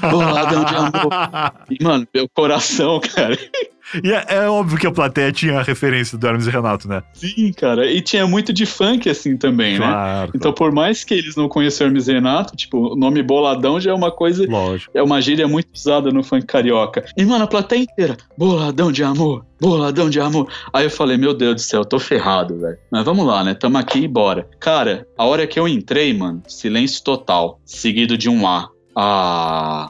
boladão 0.10 0.64
de 0.64 0.76
amor. 0.76 1.12
E, 1.70 1.84
mano, 1.84 2.08
meu 2.14 2.30
coração, 2.34 3.02
cara. 3.14 3.38
E 4.04 4.12
é, 4.12 4.26
é, 4.30 4.50
óbvio 4.50 4.78
que 4.78 4.88
a 4.88 4.92
plateia 4.92 5.32
tinha 5.32 5.60
a 5.60 5.64
referência 5.64 6.18
do 6.18 6.28
Hermes 6.28 6.48
e 6.48 6.50
Renato, 6.50 6.88
né? 6.88 7.04
Sim, 7.14 7.52
cara. 7.54 7.90
E 7.90 8.02
tinha 8.02 8.26
muito 8.26 8.52
de 8.52 8.66
funk, 8.66 9.10
assim, 9.10 9.38
também, 9.38 9.74
né? 9.80 9.86
claro, 9.86 10.28
né? 10.28 10.34
Então, 10.36 10.54
por 10.54 10.72
mais 10.72 11.04
que 11.04 11.14
eles 11.14 11.36
não 11.36 11.48
conheçam 11.48 11.88
Hermes 11.88 12.08
e 12.08 12.14
Renato, 12.14 12.56
tipo, 12.56 12.94
o 12.94 12.96
nome 12.96 13.22
Boladão 13.22 13.80
já 13.80 13.92
é 13.92 13.94
uma 13.94 14.12
coisa... 14.12 14.46
Lógico. 14.48 14.92
É 14.98 15.04
uma 15.04 15.22
gíria 15.22 15.48
muito 15.48 15.68
usada 15.74 16.12
no 16.12 16.24
funk 16.24 16.46
carioca. 16.46 17.06
E, 17.16 17.26
mano, 17.26 17.44
a 17.44 17.48
plateia 17.48 17.82
inteira, 17.82 18.18
Boladão 18.38 18.92
de 18.92 19.04
amor, 19.04 19.46
Boladão 19.60 20.10
de 20.10 20.20
amor. 20.20 20.50
Aí 20.74 20.86
eu 20.86 20.90
falei, 20.92 21.18
meu 21.18 21.34
Deus 21.34 21.56
do 21.56 21.62
céu, 21.62 21.82
eu 21.82 21.86
tô 21.86 22.00
ferrado, 22.00 22.60
velho. 22.60 22.78
Mas 22.92 23.06
vamos 23.06 23.26
lá, 23.26 23.44
né? 23.44 23.54
Tamo 23.54 23.78
aqui 23.78 24.00
e 24.00 24.08
bora. 24.08 24.48
Cara, 24.60 25.08
a 25.18 25.26
hora 25.26 25.48
que 25.48 25.60
eu 25.60 25.68
entrei, 25.68 26.14
mano, 26.14 26.42
silêncio 26.48 27.04
total, 27.04 27.60
seguido 27.66 28.18
de 28.18 28.30
um 28.30 28.48
A. 28.48 28.70
Ah... 28.96 29.90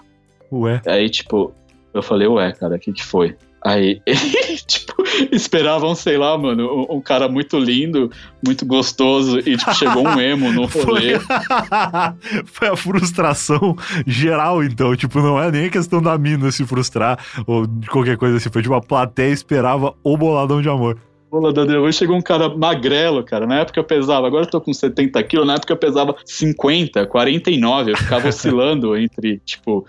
Ué? 0.51 0.81
Aí, 0.85 1.09
tipo, 1.09 1.53
eu 1.93 2.03
falei, 2.03 2.27
ué, 2.27 2.51
cara, 2.51 2.75
o 2.75 2.79
que 2.79 2.93
que 2.93 3.03
foi? 3.03 3.35
Aí, 3.65 3.99
tipo, 4.67 4.93
esperavam, 5.31 5.95
sei 5.95 6.19
lá, 6.19 6.37
mano, 6.37 6.85
um, 6.87 6.97
um, 6.97 7.01
cara 7.01 7.27
muito 7.27 7.57
lindo, 7.57 8.11
muito 8.45 8.63
gostoso, 8.63 9.39
e 9.39 9.57
tipo, 9.57 9.73
chegou 9.73 10.07
um 10.07 10.21
emo 10.21 10.51
no 10.51 10.67
rolê. 10.69 11.19
Foi, 12.45 12.67
a 12.67 12.75
frustração 12.75 13.75
geral, 14.05 14.63
então. 14.63 14.95
Tipo, 14.95 15.19
não 15.19 15.41
é 15.41 15.49
nem 15.49 15.67
questão 15.67 15.99
da 15.99 16.15
mina 16.15 16.51
se 16.51 16.63
frustrar 16.63 17.17
ou 17.47 17.65
de 17.65 17.87
qualquer 17.87 18.17
coisa 18.17 18.37
assim. 18.37 18.51
Foi 18.51 18.61
tipo, 18.61 18.75
a 18.75 18.81
plateia 18.81 19.33
esperava 19.33 19.95
o 20.03 20.15
boladão 20.15 20.61
de 20.61 20.69
amor. 20.69 20.99
Boladão 21.31 21.65
de 21.65 21.75
amor. 21.75 21.91
Chegou 21.91 22.15
um 22.15 22.21
cara 22.21 22.47
magrelo, 22.49 23.23
cara. 23.23 23.47
Na 23.47 23.61
época 23.61 23.79
eu 23.79 23.83
pesava, 23.83 24.27
agora 24.27 24.45
eu 24.45 24.49
tô 24.49 24.61
com 24.61 24.71
70 24.71 25.23
quilos, 25.23 25.47
na 25.47 25.55
época 25.55 25.73
eu 25.73 25.77
pesava 25.77 26.15
50, 26.23 27.07
49. 27.07 27.93
Eu 27.93 27.97
ficava 27.97 28.27
oscilando 28.29 28.95
entre, 28.95 29.39
tipo, 29.43 29.87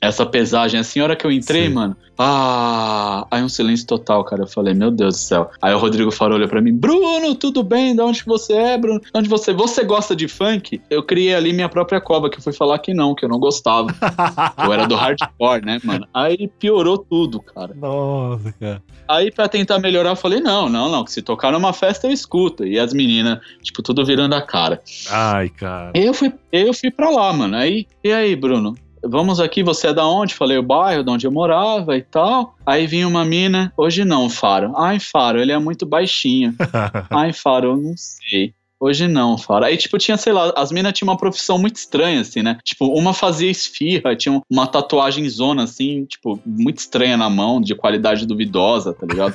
essa 0.00 0.24
pesagem. 0.24 0.80
Assim, 0.80 1.00
a 1.00 1.04
hora 1.04 1.16
que 1.16 1.26
eu 1.26 1.32
entrei, 1.32 1.68
Sim. 1.68 1.74
mano, 1.74 1.96
ah, 2.16 3.26
aí 3.30 3.42
um 3.42 3.48
silêncio 3.48 3.86
total, 3.86 4.24
cara. 4.24 4.42
Eu 4.42 4.48
falei, 4.48 4.74
meu 4.74 4.90
Deus 4.90 5.14
do 5.14 5.18
céu. 5.18 5.50
Aí 5.62 5.72
o 5.72 5.78
Rodrigo 5.78 6.10
Faro 6.10 6.34
olhou 6.34 6.48
pra 6.48 6.60
mim, 6.60 6.74
Bruno, 6.74 7.34
tudo 7.34 7.62
bem? 7.62 7.94
De 7.94 8.02
onde 8.02 8.24
você 8.24 8.54
é, 8.54 8.78
Bruno? 8.78 9.00
De 9.00 9.10
onde 9.14 9.28
você 9.28 9.52
Você 9.52 9.84
gosta 9.84 10.16
de 10.16 10.26
funk? 10.26 10.80
Eu 10.90 11.02
criei 11.02 11.34
ali 11.34 11.52
minha 11.52 11.68
própria 11.68 12.00
cova, 12.00 12.28
que 12.28 12.38
eu 12.38 12.42
fui 12.42 12.52
falar 12.52 12.78
que 12.80 12.92
não, 12.92 13.14
que 13.14 13.24
eu 13.24 13.28
não 13.28 13.38
gostava. 13.38 13.88
eu 14.64 14.72
era 14.72 14.86
do 14.86 14.96
hardcore, 14.96 15.64
né, 15.64 15.78
mano? 15.84 16.06
Aí 16.12 16.48
piorou 16.58 16.98
tudo, 16.98 17.40
cara. 17.40 17.72
Nossa, 17.74 18.52
cara. 18.58 18.82
Aí 19.06 19.30
pra 19.30 19.48
tentar 19.48 19.78
melhorar, 19.78 20.10
eu 20.10 20.16
falei, 20.16 20.40
não, 20.40 20.68
não, 20.68 20.90
não, 20.90 21.04
que 21.04 21.12
se 21.12 21.22
tocar 21.22 21.52
numa 21.52 21.72
festa 21.72 22.06
eu 22.06 22.12
escuto. 22.12 22.66
E 22.66 22.78
as 22.78 22.92
meninas, 22.92 23.38
tipo, 23.62 23.82
tudo 23.82 24.04
virando 24.04 24.34
a 24.34 24.42
cara. 24.42 24.82
Ai, 25.08 25.48
cara. 25.48 25.92
Eu 25.94 26.12
fui, 26.12 26.32
eu 26.52 26.74
fui 26.74 26.90
pra 26.90 27.10
lá, 27.10 27.32
mano. 27.32 27.56
Aí, 27.56 27.86
e 28.02 28.12
aí, 28.12 28.34
Bruno? 28.34 28.74
Vamos 29.04 29.40
aqui, 29.40 29.62
você 29.62 29.88
é 29.88 29.94
da 29.94 30.06
onde? 30.06 30.34
Falei 30.34 30.58
o 30.58 30.62
bairro, 30.62 31.04
de 31.04 31.10
onde 31.10 31.26
eu 31.26 31.32
morava 31.32 31.96
e 31.96 32.02
tal. 32.02 32.56
Aí 32.66 32.86
vinha 32.86 33.06
uma 33.06 33.24
mina, 33.24 33.72
hoje 33.76 34.04
não, 34.04 34.28
Faro. 34.28 34.76
Ai, 34.76 34.98
Faro, 34.98 35.40
ele 35.40 35.52
é 35.52 35.58
muito 35.58 35.86
baixinho. 35.86 36.54
Ai, 37.10 37.32
Faro, 37.32 37.72
eu 37.72 37.76
não 37.76 37.94
sei. 37.96 38.54
Hoje 38.80 39.08
não, 39.08 39.36
Faro. 39.36 39.64
Aí, 39.64 39.76
tipo, 39.76 39.98
tinha, 39.98 40.16
sei 40.16 40.32
lá, 40.32 40.52
as 40.56 40.70
minas 40.70 40.92
tinham 40.92 41.10
uma 41.10 41.16
profissão 41.16 41.58
muito 41.58 41.76
estranha, 41.76 42.20
assim, 42.20 42.42
né? 42.42 42.58
Tipo, 42.62 42.86
uma 42.86 43.12
fazia 43.12 43.50
esfirra, 43.50 44.14
tinha 44.14 44.40
uma 44.48 44.66
tatuagem 44.66 45.28
zona, 45.28 45.64
assim, 45.64 46.04
tipo, 46.04 46.40
muito 46.46 46.78
estranha 46.78 47.16
na 47.16 47.28
mão, 47.28 47.60
de 47.60 47.74
qualidade 47.74 48.24
duvidosa, 48.24 48.94
tá 48.94 49.04
ligado? 49.04 49.34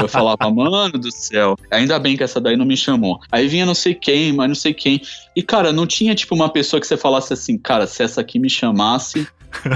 Eu 0.00 0.08
falava, 0.08 0.38
mano 0.50 0.98
do 0.98 1.12
céu, 1.12 1.56
ainda 1.70 1.98
bem 1.98 2.16
que 2.16 2.24
essa 2.24 2.40
daí 2.40 2.56
não 2.56 2.66
me 2.66 2.76
chamou. 2.76 3.20
Aí 3.30 3.46
vinha 3.46 3.64
não 3.64 3.74
sei 3.74 3.94
quem, 3.94 4.32
mas 4.32 4.48
não 4.48 4.54
sei 4.56 4.74
quem. 4.74 5.00
E, 5.36 5.42
cara, 5.42 5.72
não 5.72 5.86
tinha, 5.86 6.14
tipo, 6.14 6.34
uma 6.34 6.48
pessoa 6.48 6.80
que 6.80 6.86
você 6.86 6.96
falasse 6.96 7.32
assim, 7.32 7.56
cara, 7.56 7.86
se 7.86 8.02
essa 8.02 8.20
aqui 8.20 8.38
me 8.40 8.50
chamasse, 8.50 9.26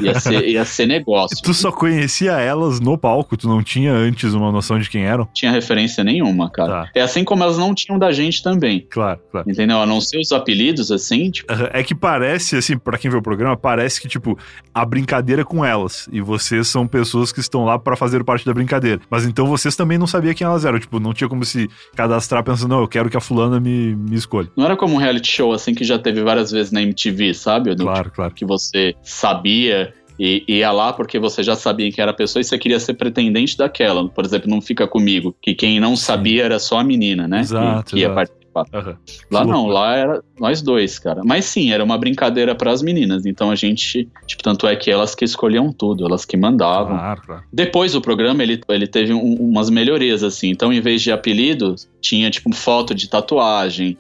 Ia 0.03 0.21
ser, 0.21 0.49
ia 0.49 0.65
ser 0.65 0.87
negócio. 0.87 1.37
tu 1.43 1.53
só 1.53 1.71
conhecia 1.71 2.33
elas 2.33 2.81
no 2.81 2.97
palco, 2.97 3.37
tu 3.37 3.49
não 3.49 3.63
tinha 3.63 3.93
antes 3.93 4.35
uma 4.35 4.51
noção 4.53 4.79
de 4.79 4.89
quem 4.89 5.05
eram? 5.05 5.29
Tinha 5.33 5.51
referência 5.51 6.03
nenhuma, 6.05 6.51
cara. 6.51 6.85
Tá. 6.85 6.91
É 6.95 7.01
assim 7.01 7.25
como 7.25 7.43
elas 7.43 7.59
não 7.59 7.75
tinham 7.75 7.99
da 7.99 8.13
gente 8.13 8.43
também. 8.43 8.87
Claro, 8.91 9.21
claro. 9.31 9.51
Entendeu? 9.51 9.81
A 9.81 9.87
não 9.87 10.01
ser 10.01 10.19
os 10.19 10.33
apelidos, 10.33 10.91
assim, 10.91 11.31
tipo... 11.31 11.53
É 11.73 11.83
que 11.83 11.95
parece, 11.95 12.57
assim, 12.57 12.77
para 12.77 12.99
quem 12.99 13.11
vê 13.11 13.17
o 13.17 13.23
programa, 13.23 13.57
parece 13.57 14.01
que, 14.01 14.09
tipo, 14.09 14.39
a 14.73 14.85
brincadeira 14.85 15.43
é 15.43 15.45
com 15.45 15.65
elas. 15.65 16.09
E 16.13 16.21
vocês 16.21 16.69
são 16.69 16.87
pessoas 16.87 17.33
que 17.33 17.41
estão 17.41 17.65
lá 17.65 17.79
para 17.79 17.97
fazer 17.97 18.25
parte 18.25 18.45
da 18.45 18.53
brincadeira. 18.53 19.01
Mas 19.11 19.25
então 19.25 19.47
vocês 19.47 19.77
também 19.77 19.99
não 19.99 20.07
sabiam 20.07 20.35
quem 20.35 20.47
elas 20.47 20.65
eram. 20.65 20.79
Tipo, 20.79 21.01
não 21.01 21.13
tinha 21.13 21.29
como 21.29 21.45
se 21.45 21.69
cadastrar 21.95 22.43
pensando, 22.43 22.71
não, 22.71 22.81
eu 22.81 22.89
quero 22.89 23.09
que 23.09 23.17
a 23.17 23.21
fulana 23.21 23.61
me, 23.61 23.95
me 23.95 24.17
escolha. 24.17 24.51
Não 24.57 24.65
era 24.65 24.77
como 24.77 24.95
um 24.95 24.99
reality 24.99 25.31
show, 25.31 25.53
assim, 25.53 25.75
que 25.75 25.85
já 25.85 25.99
teve 25.99 26.23
várias 26.23 26.51
vezes 26.51 26.73
na 26.73 26.83
MTV, 26.83 27.35
sabe? 27.35 27.75
Claro, 27.77 28.05
tipo, 28.05 28.17
claro. 28.17 28.35
Que 28.35 28.45
você 28.45 28.95
sabia 29.03 29.64
e 30.19 30.45
ia 30.47 30.71
lá 30.71 30.93
porque 30.93 31.19
você 31.19 31.43
já 31.43 31.57
sabia 31.57 31.91
que 31.91 32.01
era 32.01 32.11
a 32.11 32.15
pessoa 32.15 32.41
e 32.41 32.45
você 32.45 32.57
queria 32.57 32.79
ser 32.79 32.95
pretendente 32.95 33.57
daquela. 33.57 34.09
Por 34.09 34.25
exemplo, 34.25 34.49
não 34.49 34.61
fica 34.61 34.87
comigo, 34.87 35.35
que 35.41 35.55
quem 35.55 35.81
não 35.81 35.97
sabia 35.97 36.45
era 36.45 36.59
só 36.59 36.79
a 36.79 36.85
menina, 36.85 37.27
né? 37.27 37.41
Exato, 37.41 37.85
que, 37.87 37.97
que 37.97 37.99
ia 38.01 38.11
participar. 38.11 38.45
Uhum. 38.73 38.95
Lá 39.33 39.45
não, 39.45 39.67
lá 39.67 39.97
era 39.97 40.23
nós 40.39 40.63
dois, 40.63 40.97
cara. 41.01 41.23
Mas 41.25 41.45
sim, 41.45 41.73
era 41.73 41.83
uma 41.83 41.99
brincadeira 41.99 42.55
para 42.55 42.71
as 42.71 42.83
meninas. 42.83 43.27
Então 43.27 43.51
a 43.51 43.57
gente, 43.57 44.09
tipo, 44.27 44.43
tanto 44.45 44.69
é 44.69 44.77
que 44.77 44.91
elas 44.91 45.15
que 45.15 45.25
escolhiam 45.25 45.73
tudo, 45.73 46.07
elas 46.07 46.25
que 46.25 46.37
mandavam. 46.37 46.97
Claro, 46.97 47.23
claro. 47.23 47.43
Depois 47.53 47.93
do 47.93 48.01
programa, 48.01 48.43
ele, 48.45 48.61
ele 48.69 48.87
teve 48.87 49.13
um, 49.13 49.35
umas 49.35 49.69
melhorias, 49.69 50.23
assim. 50.23 50.51
Então, 50.51 50.73
em 50.73 50.81
vez 50.81 51.03
de 51.03 51.11
apelido, 51.11 51.75
tinha, 52.01 52.31
tipo, 52.31 52.55
foto 52.55 52.95
de 52.95 53.09
tatuagem, 53.09 53.97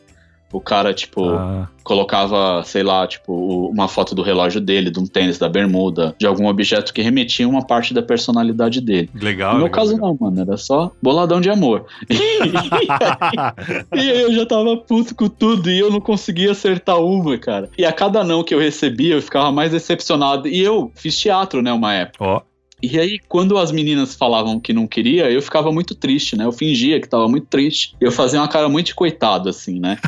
o 0.54 0.60
cara, 0.60 0.94
tipo, 0.94 1.30
ah. 1.30 1.68
colocava, 1.82 2.62
sei 2.64 2.84
lá, 2.84 3.04
tipo, 3.08 3.68
uma 3.68 3.88
foto 3.88 4.14
do 4.14 4.22
relógio 4.22 4.60
dele, 4.60 4.88
de 4.88 5.00
um 5.00 5.06
tênis 5.06 5.36
da 5.36 5.48
bermuda, 5.48 6.14
de 6.16 6.26
algum 6.26 6.46
objeto 6.46 6.94
que 6.94 7.02
remetia 7.02 7.48
uma 7.48 7.66
parte 7.66 7.92
da 7.92 8.00
personalidade 8.00 8.80
dele. 8.80 9.10
Legal. 9.14 9.54
No 9.54 9.58
meu 9.58 9.66
legal, 9.66 9.80
caso, 9.80 9.94
legal. 9.94 10.16
não, 10.20 10.30
mano. 10.30 10.40
Era 10.40 10.56
só 10.56 10.92
boladão 11.02 11.40
de 11.40 11.50
amor. 11.50 11.86
e, 12.08 12.14
aí, 12.14 13.98
e 14.06 14.10
aí 14.10 14.22
eu 14.22 14.32
já 14.32 14.46
tava 14.46 14.76
puto 14.76 15.12
com 15.14 15.28
tudo 15.28 15.68
e 15.68 15.80
eu 15.80 15.90
não 15.90 16.00
conseguia 16.00 16.52
acertar 16.52 17.00
uma, 17.00 17.36
cara. 17.36 17.68
E 17.76 17.84
a 17.84 17.92
cada 17.92 18.22
não 18.22 18.44
que 18.44 18.54
eu 18.54 18.60
recebia, 18.60 19.16
eu 19.16 19.22
ficava 19.22 19.50
mais 19.50 19.72
decepcionado. 19.72 20.46
E 20.46 20.60
eu 20.60 20.92
fiz 20.94 21.18
teatro, 21.18 21.60
né, 21.60 21.72
uma 21.72 21.92
época. 21.92 22.24
Ó. 22.24 22.36
Oh. 22.38 22.53
E 22.90 22.98
aí, 22.98 23.18
quando 23.28 23.56
as 23.56 23.72
meninas 23.72 24.14
falavam 24.14 24.60
que 24.60 24.72
não 24.72 24.86
queria, 24.86 25.30
eu 25.30 25.40
ficava 25.40 25.72
muito 25.72 25.94
triste, 25.94 26.36
né? 26.36 26.44
Eu 26.44 26.52
fingia 26.52 27.00
que 27.00 27.08
tava 27.08 27.28
muito 27.28 27.46
triste. 27.46 27.96
Eu 28.00 28.12
fazia 28.12 28.40
uma 28.40 28.48
cara 28.48 28.68
muito 28.68 28.86
de 28.86 28.94
coitado, 28.94 29.48
assim, 29.48 29.80
né? 29.80 29.98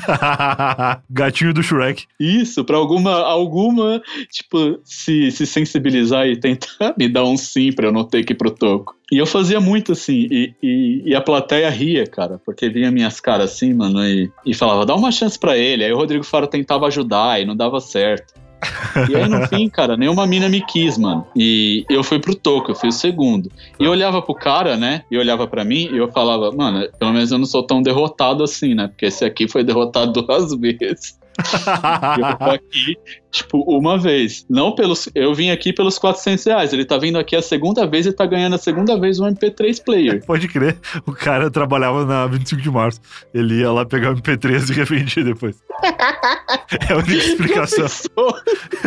Gatinho 1.10 1.54
do 1.54 1.62
Shrek. 1.62 2.04
Isso, 2.20 2.64
pra 2.64 2.76
alguma, 2.76 3.12
alguma, 3.12 4.02
tipo, 4.30 4.78
se, 4.84 5.30
se 5.30 5.46
sensibilizar 5.46 6.26
e 6.26 6.36
tentar 6.36 6.94
me 6.98 7.08
dar 7.08 7.24
um 7.24 7.36
sim 7.36 7.72
pra 7.72 7.86
eu 7.86 7.92
não 7.92 8.04
ter 8.04 8.24
que 8.24 8.32
ir 8.32 8.36
pro 8.36 8.50
toco. 8.50 8.94
E 9.10 9.18
eu 9.18 9.26
fazia 9.26 9.60
muito 9.60 9.92
assim, 9.92 10.26
e, 10.30 10.54
e, 10.60 11.02
e, 11.06 11.14
a 11.14 11.20
plateia 11.20 11.70
ria, 11.70 12.04
cara, 12.06 12.40
porque 12.44 12.68
vinha 12.68 12.90
minhas 12.90 13.20
caras 13.20 13.52
assim, 13.52 13.72
mano, 13.72 14.04
e, 14.04 14.28
e 14.44 14.52
falava, 14.52 14.84
dá 14.84 14.96
uma 14.96 15.12
chance 15.12 15.38
para 15.38 15.56
ele. 15.56 15.84
Aí 15.84 15.92
o 15.92 15.96
Rodrigo 15.96 16.24
Faro 16.24 16.48
tentava 16.48 16.86
ajudar 16.86 17.40
e 17.40 17.44
não 17.44 17.54
dava 17.56 17.80
certo. 17.80 18.34
E 19.08 19.14
aí, 19.14 19.28
no 19.28 19.46
fim, 19.46 19.68
cara, 19.68 19.96
nenhuma 19.96 20.26
mina 20.26 20.48
me 20.48 20.60
quis, 20.64 20.96
mano. 20.96 21.26
E 21.36 21.84
eu 21.88 22.02
fui 22.02 22.18
pro 22.18 22.34
toco, 22.34 22.70
eu 22.70 22.74
fui 22.74 22.88
o 22.88 22.92
segundo. 22.92 23.50
E 23.78 23.84
eu 23.84 23.90
olhava 23.90 24.22
pro 24.22 24.34
cara, 24.34 24.76
né? 24.76 25.02
E 25.10 25.18
olhava 25.18 25.46
para 25.46 25.64
mim 25.64 25.88
e 25.92 25.96
eu 25.96 26.10
falava, 26.10 26.50
mano, 26.52 26.88
pelo 26.98 27.12
menos 27.12 27.30
eu 27.30 27.38
não 27.38 27.46
sou 27.46 27.62
tão 27.62 27.82
derrotado 27.82 28.42
assim, 28.42 28.74
né? 28.74 28.88
Porque 28.88 29.06
esse 29.06 29.24
aqui 29.24 29.46
foi 29.46 29.62
derrotado 29.62 30.12
duas 30.22 30.54
vezes. 30.54 31.18
Eu 31.38 32.36
tô 32.38 32.50
aqui, 32.50 32.96
tipo, 33.30 33.60
uma 33.66 33.98
vez. 33.98 34.46
Não 34.48 34.74
pelos. 34.74 35.08
Eu 35.14 35.34
vim 35.34 35.50
aqui 35.50 35.72
pelos 35.72 35.98
400 35.98 36.44
reais. 36.44 36.72
Ele 36.72 36.84
tá 36.84 36.96
vindo 36.96 37.18
aqui 37.18 37.36
a 37.36 37.42
segunda 37.42 37.86
vez 37.86 38.06
e 38.06 38.12
tá 38.12 38.24
ganhando 38.26 38.54
a 38.54 38.58
segunda 38.58 38.98
vez 38.98 39.20
um 39.20 39.26
MP3 39.26 39.82
player. 39.84 40.24
Pode 40.26 40.48
crer. 40.48 40.78
O 41.06 41.12
cara 41.12 41.50
trabalhava 41.50 42.04
na 42.04 42.26
25 42.26 42.62
de 42.62 42.70
março. 42.70 43.00
Ele 43.34 43.60
ia 43.60 43.70
lá 43.70 43.84
pegar 43.84 44.12
o 44.12 44.16
MP3 44.16 44.70
e 44.70 44.72
revendia 44.72 45.24
depois. 45.24 45.56
é 46.88 46.92
a 46.92 46.96
única 46.96 47.14
explicação. 47.14 47.86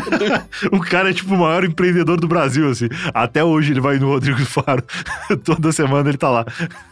o 0.71 0.79
cara 0.79 1.11
é 1.11 1.13
tipo 1.13 1.33
o 1.33 1.37
maior 1.37 1.63
empreendedor 1.63 2.19
do 2.19 2.27
Brasil, 2.27 2.69
assim. 2.69 2.87
Até 3.13 3.43
hoje 3.43 3.73
ele 3.73 3.81
vai 3.81 3.99
no 3.99 4.07
Rodrigo 4.07 4.43
Faro. 4.45 4.83
Toda 5.43 5.71
semana 5.71 6.09
ele 6.09 6.17
tá 6.17 6.29
lá. 6.29 6.45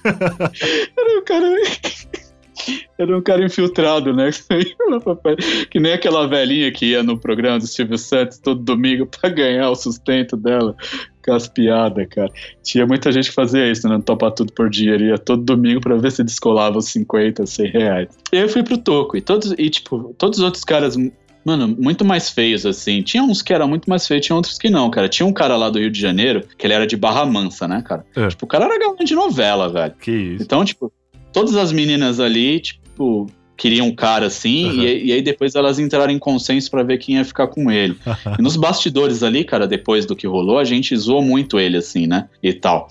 Era 0.03 1.19
o 1.19 1.23
cara. 1.23 1.47
Era 2.97 3.17
um 3.17 3.21
cara 3.21 3.45
infiltrado, 3.45 4.13
né? 4.13 4.29
Que 5.69 5.79
nem 5.79 5.93
aquela 5.93 6.27
velhinha 6.27 6.71
que 6.71 6.87
ia 6.87 7.03
no 7.03 7.17
programa 7.17 7.59
do 7.59 7.67
Silvio 7.67 7.97
Santos 7.97 8.39
todo 8.39 8.61
domingo 8.61 9.05
pra 9.19 9.29
ganhar 9.29 9.69
o 9.69 9.75
sustento 9.75 10.35
dela. 10.35 10.75
Com 11.25 11.33
as 11.33 11.47
piadas, 11.47 12.07
cara. 12.09 12.31
Tinha 12.63 12.85
muita 12.85 13.11
gente 13.11 13.29
que 13.29 13.35
fazia 13.35 13.69
isso, 13.69 13.87
né? 13.87 14.01
Topar 14.03 14.31
tudo 14.31 14.53
por 14.53 14.69
dia. 14.69 14.93
Ele 14.93 15.09
ia 15.09 15.17
todo 15.17 15.43
domingo 15.43 15.81
pra 15.81 15.97
ver 15.97 16.11
se 16.11 16.23
descolava 16.23 16.77
os 16.77 16.85
50, 16.89 17.45
100 17.45 17.67
reais. 17.71 18.09
E 18.31 18.37
eu 18.37 18.47
fui 18.47 18.63
pro 18.63 18.77
Toco. 18.77 19.17
E, 19.17 19.21
todos, 19.21 19.53
e 19.57 19.69
tipo, 19.69 20.15
todos 20.17 20.39
os 20.39 20.45
outros 20.45 20.63
caras 20.63 20.95
mano, 21.47 21.67
muito 21.79 22.03
mais 22.03 22.29
feios, 22.29 22.65
assim. 22.65 23.01
Tinha 23.01 23.23
uns 23.23 23.41
que 23.41 23.53
eram 23.53 23.69
muito 23.69 23.89
mais 23.89 24.05
feios, 24.05 24.25
tinha 24.25 24.35
outros 24.35 24.57
que 24.57 24.69
não, 24.69 24.89
cara. 24.89 25.07
Tinha 25.07 25.25
um 25.25 25.31
cara 25.31 25.55
lá 25.55 25.69
do 25.69 25.79
Rio 25.79 25.89
de 25.89 25.99
Janeiro, 25.99 26.45
que 26.57 26.67
ele 26.67 26.73
era 26.73 26.85
de 26.85 26.97
Barra 26.97 27.25
Mansa, 27.25 27.65
né, 27.67 27.81
cara? 27.81 28.05
É. 28.13 28.27
Tipo, 28.27 28.43
o 28.43 28.47
cara 28.47 28.65
era 28.65 28.77
galã 28.77 28.97
de 28.97 29.15
novela, 29.15 29.69
velho. 29.69 29.93
Que 29.93 30.11
isso. 30.11 30.43
Então, 30.43 30.65
tipo, 30.65 30.91
todas 31.37 31.55
as 31.55 31.71
meninas 31.71 32.19
ali, 32.19 32.59
tipo, 32.59 33.27
queriam 33.57 33.87
um 33.87 33.95
cara 33.95 34.27
assim, 34.27 34.65
uhum. 34.65 34.83
e, 34.83 35.05
e, 35.05 35.11
aí 35.11 35.21
depois 35.21 35.55
elas 35.55 35.79
entraram 35.79 36.13
em 36.13 36.19
consenso 36.19 36.69
para 36.69 36.83
ver 36.83 36.99
quem 36.99 37.15
ia 37.15 37.25
ficar 37.25 37.47
com 37.47 37.71
ele. 37.71 37.97
e 38.37 38.41
nos 38.41 38.55
bastidores 38.55 39.23
ali, 39.23 39.43
cara, 39.43 39.67
depois 39.67 40.05
do 40.05 40.15
que 40.15 40.27
rolou, 40.27 40.59
a 40.59 40.63
gente 40.63 40.95
zoou 40.95 41.21
muito 41.21 41.59
ele, 41.59 41.77
assim, 41.77 42.07
né? 42.07 42.29
E 42.41 42.53
tal. 42.53 42.87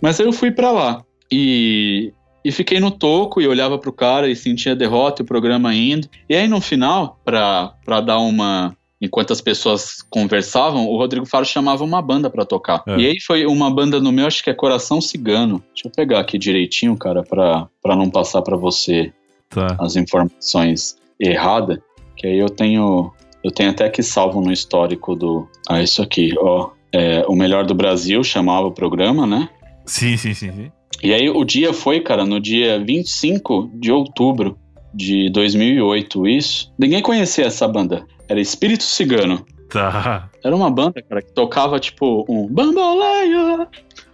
Mas 0.00 0.20
aí 0.20 0.26
eu 0.26 0.32
fui 0.32 0.50
para 0.50 0.70
lá. 0.70 1.02
E, 1.30 2.12
e 2.44 2.52
fiquei 2.52 2.78
no 2.78 2.90
toco 2.90 3.40
e 3.40 3.48
olhava 3.48 3.78
pro 3.78 3.92
cara 3.92 4.28
e 4.28 4.36
sentia 4.36 4.72
a 4.72 4.76
derrota 4.76 5.22
e 5.22 5.24
o 5.24 5.26
programa 5.26 5.74
indo. 5.74 6.08
E 6.28 6.34
aí 6.34 6.46
no 6.46 6.60
final, 6.60 7.18
pra, 7.24 7.74
pra 7.84 8.00
dar 8.00 8.18
uma. 8.18 8.76
Enquanto 9.02 9.32
as 9.32 9.40
pessoas 9.40 10.00
conversavam, 10.08 10.86
o 10.86 10.96
Rodrigo 10.96 11.26
Faro 11.26 11.44
chamava 11.44 11.82
uma 11.82 12.00
banda 12.00 12.30
para 12.30 12.44
tocar. 12.44 12.84
É. 12.86 12.96
E 12.98 13.06
aí 13.06 13.20
foi 13.20 13.44
uma 13.44 13.68
banda 13.68 14.00
no 14.00 14.12
meu, 14.12 14.28
acho 14.28 14.44
que 14.44 14.50
é 14.50 14.54
Coração 14.54 15.00
Cigano. 15.00 15.62
Deixa 15.74 15.88
eu 15.88 15.90
pegar 15.90 16.20
aqui 16.20 16.38
direitinho, 16.38 16.96
cara, 16.96 17.24
pra, 17.24 17.68
pra 17.82 17.96
não 17.96 18.08
passar 18.08 18.42
para 18.42 18.56
você 18.56 19.12
tá. 19.50 19.76
as 19.80 19.96
informações 19.96 20.96
erradas, 21.18 21.78
que 22.16 22.28
aí 22.28 22.38
eu 22.38 22.48
tenho 22.48 23.12
eu 23.42 23.50
tenho 23.50 23.70
até 23.70 23.88
que 23.88 24.04
salvo 24.04 24.40
no 24.40 24.52
histórico 24.52 25.16
do 25.16 25.48
ah 25.68 25.82
isso 25.82 26.00
aqui, 26.00 26.32
ó, 26.38 26.70
é, 26.92 27.24
o 27.26 27.34
melhor 27.34 27.66
do 27.66 27.74
Brasil 27.74 28.22
chamava 28.22 28.68
o 28.68 28.72
programa, 28.72 29.26
né? 29.26 29.48
Sim, 29.84 30.16
sim, 30.16 30.32
sim, 30.32 30.52
sim. 30.52 30.70
E 31.02 31.12
aí 31.12 31.28
o 31.28 31.44
dia 31.44 31.72
foi, 31.72 31.98
cara, 31.98 32.24
no 32.24 32.38
dia 32.38 32.78
25 32.78 33.72
de 33.74 33.90
outubro 33.90 34.56
de 34.94 35.30
2008, 35.30 36.28
isso. 36.28 36.72
Ninguém 36.78 37.02
conhecia 37.02 37.46
essa 37.46 37.66
banda. 37.66 38.06
Era 38.32 38.40
Espírito 38.40 38.82
Cigano. 38.82 39.44
Tá. 39.68 40.30
Era 40.42 40.56
uma 40.56 40.70
banda, 40.70 41.02
cara, 41.02 41.20
que 41.20 41.32
tocava 41.32 41.78
tipo 41.78 42.24
um 42.26 42.48
Bamboleia, 42.48 43.68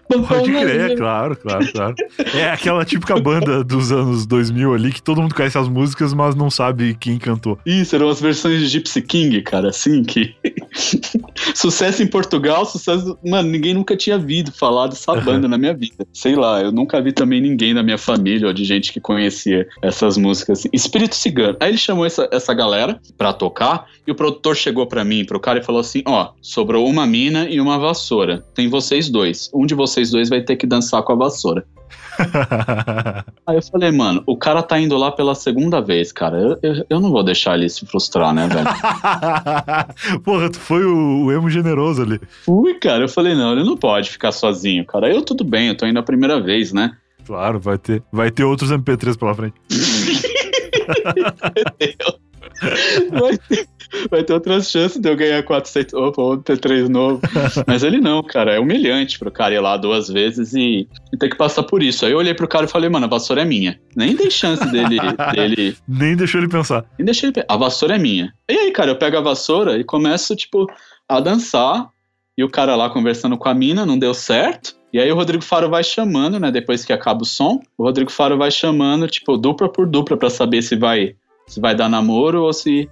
Pode 0.09 0.51
crer, 0.51 0.97
claro, 0.97 1.37
claro, 1.37 1.73
claro. 1.73 1.95
É 2.35 2.51
aquela 2.51 2.85
típica 2.85 3.19
banda 3.21 3.63
dos 3.63 3.93
anos 3.93 4.27
2000 4.27 4.75
ali 4.75 4.93
que 4.93 5.03
todo 5.03 5.21
mundo 5.21 5.35
conhece 5.35 5.59
as 5.59 5.69
músicas, 5.69 6.15
mas 6.15 6.35
não 6.35 6.51
sabe 6.51 6.97
quem 6.99 7.19
cantou. 7.19 7.59
Isso, 7.65 7.95
eram 7.95 8.09
as 8.09 8.21
versões 8.21 8.61
de 8.61 8.69
Gypsy 8.69 9.03
King, 9.03 9.43
cara, 9.43 9.69
assim, 9.69 10.03
que. 10.03 10.35
sucesso 11.55 12.03
em 12.03 12.07
Portugal, 12.07 12.65
sucesso. 12.65 13.19
Mano, 13.25 13.49
ninguém 13.49 13.75
nunca 13.75 13.97
tinha 13.97 14.19
visto 14.19 14.53
falar 14.53 14.87
dessa 14.89 15.15
banda 15.15 15.49
na 15.49 15.59
minha 15.59 15.75
vida. 15.75 16.07
Sei 16.13 16.35
lá, 16.35 16.61
eu 16.61 16.73
nunca 16.73 17.01
vi 17.01 17.13
também 17.13 17.41
ninguém 17.41 17.75
da 17.75 17.83
minha 17.83 17.99
família 17.99 18.47
ou 18.47 18.53
de 18.53 18.65
gente 18.65 18.93
que 18.93 19.01
conhecia 19.01 19.67
essas 19.83 20.17
músicas. 20.17 20.61
Assim. 20.61 20.69
Espírito 20.73 21.15
Cigano. 21.15 21.57
Aí 21.61 21.71
ele 21.71 21.79
chamou 21.79 22.07
essa, 22.07 22.29
essa 22.33 22.55
galera 22.55 23.01
pra 23.17 23.33
tocar 23.33 23.87
e 24.07 24.11
o 24.11 24.15
produtor 24.15 24.57
chegou 24.57 24.87
pra 24.87 25.05
mim, 25.05 25.25
pro 25.25 25.41
cara 25.41 25.59
e 25.59 25.65
falou 25.65 25.81
assim: 25.81 26.03
ó, 26.07 26.31
sobrou 26.41 26.87
uma 26.87 27.07
mina 27.07 27.49
e 27.49 27.61
uma 27.61 27.79
vassoura. 27.79 28.45
Tem 28.55 28.69
vocês 28.69 29.09
dois. 29.09 29.51
Um 29.53 29.67
de 29.67 29.75
vocês 29.75 29.97
vocês 29.99 30.11
dois 30.11 30.28
vai 30.28 30.40
ter 30.40 30.57
que 30.57 30.66
dançar 30.66 31.03
com 31.03 31.12
a 31.12 31.16
vassoura. 31.16 31.64
Aí 33.46 33.57
eu 33.57 33.62
falei, 33.62 33.90
mano, 33.90 34.22
o 34.26 34.36
cara 34.36 34.62
tá 34.62 34.78
indo 34.78 34.96
lá 34.96 35.11
pela 35.11 35.34
segunda 35.34 35.80
vez, 35.80 36.12
cara. 36.12 36.36
Eu, 36.36 36.59
eu, 36.62 36.86
eu 36.88 37.01
não 37.01 37.11
vou 37.11 37.24
deixar 37.24 37.57
ele 37.57 37.68
se 37.68 37.84
frustrar, 37.86 38.32
né, 38.34 38.49
velho? 38.49 38.66
Porra, 40.22 40.51
tu 40.51 40.59
foi 40.59 40.84
o, 40.84 41.24
o, 41.24 41.32
emo 41.32 41.49
generoso 41.51 42.03
ali. 42.03 42.20
Fui, 42.44 42.74
cara. 42.74 43.05
Eu 43.05 43.09
falei, 43.09 43.34
não, 43.34 43.53
ele 43.53 43.64
não 43.64 43.76
pode 43.76 44.11
ficar 44.11 44.32
sozinho, 44.32 44.84
cara. 44.84 45.12
Eu 45.12 45.22
tudo 45.22 45.44
bem, 45.44 45.68
eu 45.68 45.76
tô 45.76 45.86
indo 45.86 45.99
a 45.99 46.03
primeira 46.03 46.40
vez, 46.40 46.72
né? 46.72 46.96
Claro, 47.24 47.59
vai 47.59 47.78
ter, 47.78 48.03
vai 48.12 48.30
ter 48.30 48.44
outros 48.44 48.70
MP3 48.70 49.18
pela 49.18 49.34
frente. 49.34 49.55
Vai 53.12 53.38
ter, 53.38 53.68
vai 54.11 54.22
ter 54.22 54.32
outras 54.32 54.70
chances 54.70 54.99
de 54.99 55.09
eu 55.09 55.16
ganhar 55.16 55.43
400. 55.43 55.95
Opa, 55.95 56.22
vou 56.22 56.36
ter 56.39 56.59
três 56.59 56.89
novo. 56.89 57.20
Mas 57.66 57.82
ele 57.82 58.01
não, 58.01 58.22
cara. 58.22 58.55
É 58.55 58.61
humilhante 58.61 59.18
pro 59.18 59.30
cara 59.30 59.55
ir 59.55 59.61
lá 59.61 59.76
duas 59.76 60.09
vezes 60.09 60.55
e, 60.55 60.89
e 61.12 61.16
ter 61.16 61.28
que 61.28 61.36
passar 61.36 61.62
por 61.62 61.82
isso. 61.82 62.05
Aí 62.05 62.12
eu 62.12 62.18
olhei 62.18 62.34
pro 62.34 62.49
cara 62.49 62.64
e 62.66 62.68
falei, 62.68 62.89
mano, 62.89 63.07
a 63.07 63.09
vassoura 63.09 63.43
é 63.43 63.45
minha. 63.45 63.80
Nem 63.97 64.14
dei 64.14 64.30
chance 64.30 64.64
dele. 64.70 64.99
dele... 65.34 65.76
Nem 65.86 66.16
deixou 66.16 66.41
ele 66.41 66.49
pensar. 66.49 66.84
Nem 66.99 67.05
deixei 67.05 67.30
ele 67.30 67.45
A 67.49 67.57
vassoura 67.57 67.97
é 67.97 67.99
minha. 67.99 68.32
E 68.49 68.55
aí, 68.55 68.70
cara, 68.70 68.91
eu 68.91 68.97
pego 68.97 69.16
a 69.16 69.22
vassoura 69.22 69.78
e 69.78 69.84
começo, 69.84 70.34
tipo, 70.36 70.66
a 71.09 71.20
dançar. 71.20 71.89
E 72.36 72.45
o 72.45 72.49
cara 72.49 72.76
lá 72.76 72.89
conversando 72.89 73.36
com 73.36 73.49
a 73.49 73.55
mina, 73.55 73.84
não 73.84 73.99
deu 73.99 74.14
certo. 74.14 74.76
E 74.93 74.99
aí 74.99 75.11
o 75.11 75.14
Rodrigo 75.14 75.43
Faro 75.43 75.68
vai 75.68 75.84
chamando, 75.84 76.39
né? 76.39 76.51
Depois 76.51 76.84
que 76.84 76.93
acaba 76.93 77.22
o 77.22 77.26
som, 77.26 77.61
o 77.76 77.82
Rodrigo 77.82 78.11
Faro 78.11 78.39
vai 78.39 78.51
chamando, 78.51 79.09
tipo, 79.09 79.36
dupla 79.36 79.68
por 79.68 79.86
dupla 79.86 80.16
para 80.16 80.30
saber 80.30 80.62
se 80.62 80.76
vai 80.76 81.14
se 81.49 81.61
vai 81.61 81.74
dar 81.74 81.89
namoro 81.89 82.43
ou 82.43 82.53
se 82.53 82.89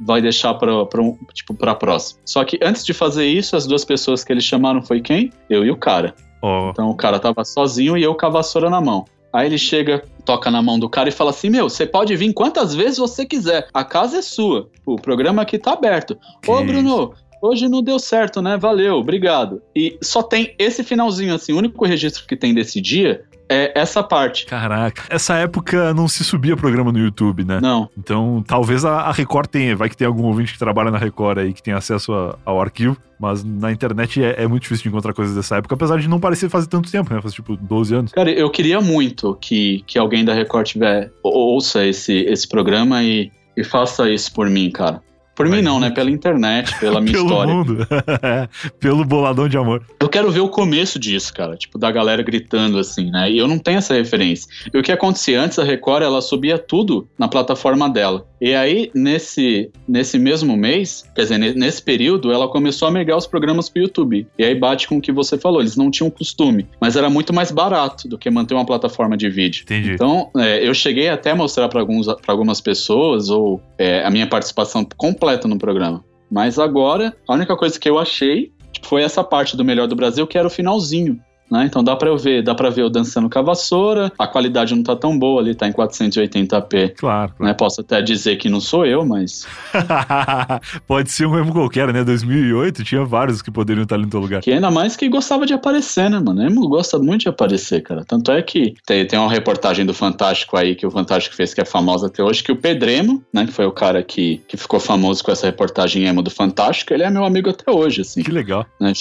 vai 0.00 0.20
deixar 0.20 0.54
para 0.54 0.72
um, 1.00 1.16
tipo 1.32 1.54
para 1.54 1.74
próxima. 1.74 2.20
Só 2.24 2.44
que 2.44 2.58
antes 2.62 2.84
de 2.84 2.92
fazer 2.92 3.26
isso, 3.26 3.56
as 3.56 3.66
duas 3.66 3.84
pessoas 3.84 4.24
que 4.24 4.32
eles 4.32 4.44
chamaram 4.44 4.82
foi 4.82 5.00
quem? 5.00 5.30
Eu 5.48 5.64
e 5.64 5.70
o 5.70 5.76
cara. 5.76 6.14
Oh. 6.42 6.70
Então 6.70 6.90
o 6.90 6.96
cara 6.96 7.18
tava 7.18 7.44
sozinho 7.44 7.96
e 7.96 8.02
eu 8.02 8.14
com 8.14 8.26
a 8.26 8.30
vassoura 8.30 8.70
na 8.70 8.80
mão. 8.80 9.04
Aí 9.32 9.46
ele 9.46 9.58
chega, 9.58 10.02
toca 10.24 10.50
na 10.50 10.62
mão 10.62 10.78
do 10.78 10.88
cara 10.88 11.08
e 11.08 11.12
fala 11.12 11.30
assim: 11.30 11.50
Meu, 11.50 11.68
você 11.68 11.84
pode 11.86 12.14
vir 12.16 12.32
quantas 12.32 12.74
vezes 12.74 12.98
você 12.98 13.26
quiser, 13.26 13.68
a 13.72 13.84
casa 13.84 14.18
é 14.18 14.22
sua, 14.22 14.70
o 14.84 14.96
programa 14.96 15.42
aqui 15.42 15.58
tá 15.58 15.72
aberto. 15.72 16.18
Que 16.42 16.50
Ô, 16.50 16.64
Bruno, 16.64 17.12
hoje 17.42 17.68
não 17.68 17.82
deu 17.82 17.98
certo, 17.98 18.40
né? 18.40 18.56
Valeu, 18.56 18.96
obrigado. 18.96 19.60
E 19.74 19.98
só 20.02 20.22
tem 20.22 20.54
esse 20.58 20.82
finalzinho, 20.82 21.34
assim, 21.34 21.52
o 21.52 21.58
único 21.58 21.84
registro 21.84 22.26
que 22.26 22.36
tem 22.36 22.54
desse 22.54 22.80
dia 22.80 23.24
é 23.48 23.78
essa 23.78 24.02
parte. 24.02 24.46
Caraca, 24.46 25.04
essa 25.08 25.34
época 25.34 25.94
não 25.94 26.08
se 26.08 26.24
subia 26.24 26.56
programa 26.56 26.92
no 26.92 26.98
YouTube, 26.98 27.44
né? 27.44 27.60
Não. 27.60 27.88
Então, 27.96 28.42
talvez 28.46 28.84
a, 28.84 29.10
Record 29.10 29.48
tenha, 29.48 29.76
vai 29.76 29.88
que 29.88 29.96
tem 29.96 30.06
algum 30.06 30.24
ouvinte 30.24 30.52
que 30.52 30.58
trabalha 30.58 30.90
na 30.90 30.98
Record 30.98 31.38
aí 31.38 31.52
que 31.52 31.62
tem 31.62 31.74
acesso 31.74 32.12
a, 32.12 32.38
ao 32.44 32.60
arquivo, 32.60 32.96
mas 33.18 33.42
na 33.44 33.72
internet 33.72 34.22
é, 34.22 34.42
é, 34.42 34.46
muito 34.46 34.62
difícil 34.62 34.84
de 34.84 34.88
encontrar 34.88 35.12
coisas 35.12 35.34
dessa 35.34 35.56
época, 35.56 35.74
apesar 35.74 35.98
de 35.98 36.08
não 36.08 36.20
parecer 36.20 36.48
fazer 36.48 36.66
tanto 36.66 36.90
tempo, 36.90 37.12
né? 37.12 37.20
Faz 37.20 37.34
tipo 37.34 37.56
12 37.56 37.94
anos. 37.94 38.12
Cara, 38.12 38.30
eu 38.30 38.50
queria 38.50 38.80
muito 38.80 39.36
que, 39.40 39.82
que 39.86 39.98
alguém 39.98 40.24
da 40.24 40.34
Record 40.34 40.66
tiver, 40.66 41.10
ouça 41.22 41.86
esse, 41.86 42.12
esse 42.12 42.46
programa 42.46 43.02
e, 43.02 43.30
e 43.56 43.64
faça 43.64 44.10
isso 44.10 44.32
por 44.32 44.48
mim, 44.50 44.70
cara. 44.70 45.02
Por 45.36 45.46
mim 45.46 45.60
não, 45.60 45.78
né? 45.78 45.90
Pela 45.90 46.10
internet, 46.10 46.76
pela 46.80 46.98
minha 46.98 47.12
Pelo 47.14 47.26
história. 47.26 47.54
Mundo. 47.54 47.86
Pelo 48.80 49.04
boladão 49.04 49.48
de 49.48 49.58
amor. 49.58 49.84
Eu 50.00 50.08
quero 50.08 50.30
ver 50.30 50.40
o 50.40 50.48
começo 50.48 50.98
disso, 50.98 51.32
cara. 51.34 51.56
Tipo, 51.56 51.78
da 51.78 51.90
galera 51.90 52.22
gritando 52.22 52.78
assim, 52.78 53.10
né? 53.10 53.30
E 53.30 53.36
eu 53.36 53.46
não 53.46 53.58
tenho 53.58 53.76
essa 53.78 53.92
referência. 53.92 54.48
E 54.72 54.78
o 54.78 54.82
que 54.82 54.90
acontecia 54.90 55.40
antes, 55.40 55.58
a 55.58 55.64
Record, 55.64 56.02
ela 56.02 56.22
subia 56.22 56.58
tudo 56.58 57.06
na 57.18 57.28
plataforma 57.28 57.88
dela. 57.88 58.26
E 58.40 58.54
aí, 58.54 58.90
nesse, 58.94 59.70
nesse 59.88 60.18
mesmo 60.18 60.56
mês, 60.56 61.04
quer 61.14 61.22
dizer, 61.22 61.38
nesse 61.38 61.82
período, 61.82 62.32
ela 62.32 62.48
começou 62.48 62.88
a 62.88 62.90
migrar 62.90 63.16
os 63.16 63.26
programas 63.26 63.68
pro 63.68 63.82
YouTube. 63.82 64.26
E 64.38 64.44
aí 64.44 64.54
bate 64.54 64.86
com 64.86 64.98
o 64.98 65.00
que 65.00 65.12
você 65.12 65.38
falou, 65.38 65.60
eles 65.60 65.76
não 65.76 65.90
tinham 65.90 66.10
costume. 66.10 66.66
Mas 66.80 66.96
era 66.96 67.08
muito 67.08 67.32
mais 67.32 67.50
barato 67.50 68.08
do 68.08 68.18
que 68.18 68.30
manter 68.30 68.54
uma 68.54 68.66
plataforma 68.66 69.16
de 69.16 69.28
vídeo. 69.28 69.62
Entendi. 69.62 69.92
Então, 69.92 70.30
é, 70.36 70.66
eu 70.66 70.74
cheguei 70.74 71.08
até 71.08 71.30
a 71.30 71.36
mostrar 71.36 71.68
para 71.68 71.80
algumas 72.26 72.60
pessoas, 72.60 73.30
ou 73.30 73.60
é, 73.78 74.04
a 74.04 74.10
minha 74.10 74.26
participação 74.26 74.86
completa 74.96 75.48
no 75.48 75.58
programa. 75.58 76.04
Mas 76.30 76.58
agora, 76.58 77.16
a 77.26 77.34
única 77.34 77.56
coisa 77.56 77.78
que 77.78 77.88
eu 77.88 77.98
achei 77.98 78.52
tipo, 78.72 78.86
foi 78.86 79.02
essa 79.02 79.22
parte 79.24 79.56
do 79.56 79.64
Melhor 79.64 79.86
do 79.86 79.96
Brasil, 79.96 80.26
que 80.26 80.36
era 80.36 80.46
o 80.46 80.50
finalzinho. 80.50 81.18
Né? 81.50 81.64
Então 81.66 81.82
dá 81.82 81.94
para 81.94 82.08
eu 82.08 82.18
ver, 82.18 82.42
dá 82.42 82.54
para 82.54 82.70
ver 82.70 82.82
eu 82.82 82.90
dançando 82.90 83.30
com 83.30 83.38
a 83.38 83.42
vassoura. 83.42 84.12
A 84.18 84.26
qualidade 84.26 84.74
não 84.74 84.82
tá 84.82 84.96
tão 84.96 85.18
boa 85.18 85.40
ali, 85.40 85.54
tá 85.54 85.68
em 85.68 85.72
480p. 85.72 86.94
Claro. 86.96 87.32
Né? 87.38 87.54
Posso 87.54 87.80
até 87.80 88.02
dizer 88.02 88.36
que 88.36 88.48
não 88.48 88.60
sou 88.60 88.84
eu, 88.84 89.04
mas 89.04 89.46
pode 90.86 91.10
ser 91.10 91.26
um 91.26 91.38
emo 91.38 91.52
qualquer, 91.52 91.92
né? 91.92 92.04
2008 92.04 92.84
tinha 92.84 93.04
vários 93.04 93.40
que 93.40 93.50
poderiam 93.50 93.84
estar 93.84 93.96
ali 93.96 94.04
no 94.04 94.10
teu 94.10 94.20
lugar. 94.20 94.42
Que 94.42 94.52
ainda 94.52 94.70
mais 94.70 94.96
que 94.96 95.08
gostava 95.08 95.46
de 95.46 95.52
aparecer, 95.52 96.10
né, 96.10 96.18
mano? 96.18 96.42
Emo 96.42 96.68
gosta 96.68 96.98
muito 96.98 97.22
de 97.22 97.28
aparecer, 97.28 97.82
cara. 97.82 98.04
Tanto 98.04 98.30
é 98.32 98.42
que 98.42 98.74
tem, 98.84 99.06
tem 99.06 99.18
uma 99.18 99.30
reportagem 99.30 99.86
do 99.86 99.94
Fantástico 99.94 100.56
aí 100.56 100.74
que 100.74 100.86
o 100.86 100.90
Fantástico 100.90 101.34
fez 101.34 101.54
que 101.54 101.60
é 101.60 101.64
famosa 101.64 102.08
até 102.08 102.22
hoje, 102.22 102.42
que 102.42 102.52
o 102.52 102.56
Pedremo, 102.56 103.22
né, 103.32 103.46
que 103.46 103.52
foi 103.52 103.66
o 103.66 103.72
cara 103.72 104.02
que, 104.02 104.42
que 104.48 104.56
ficou 104.56 104.80
famoso 104.80 105.22
com 105.22 105.30
essa 105.30 105.46
reportagem 105.46 106.04
emo 106.04 106.22
do 106.22 106.30
Fantástico, 106.30 106.92
ele 106.92 107.02
é 107.02 107.10
meu 107.10 107.24
amigo 107.24 107.50
até 107.50 107.70
hoje, 107.70 108.00
assim. 108.02 108.22
Que 108.22 108.32
legal. 108.32 108.66
Né? 108.80 108.92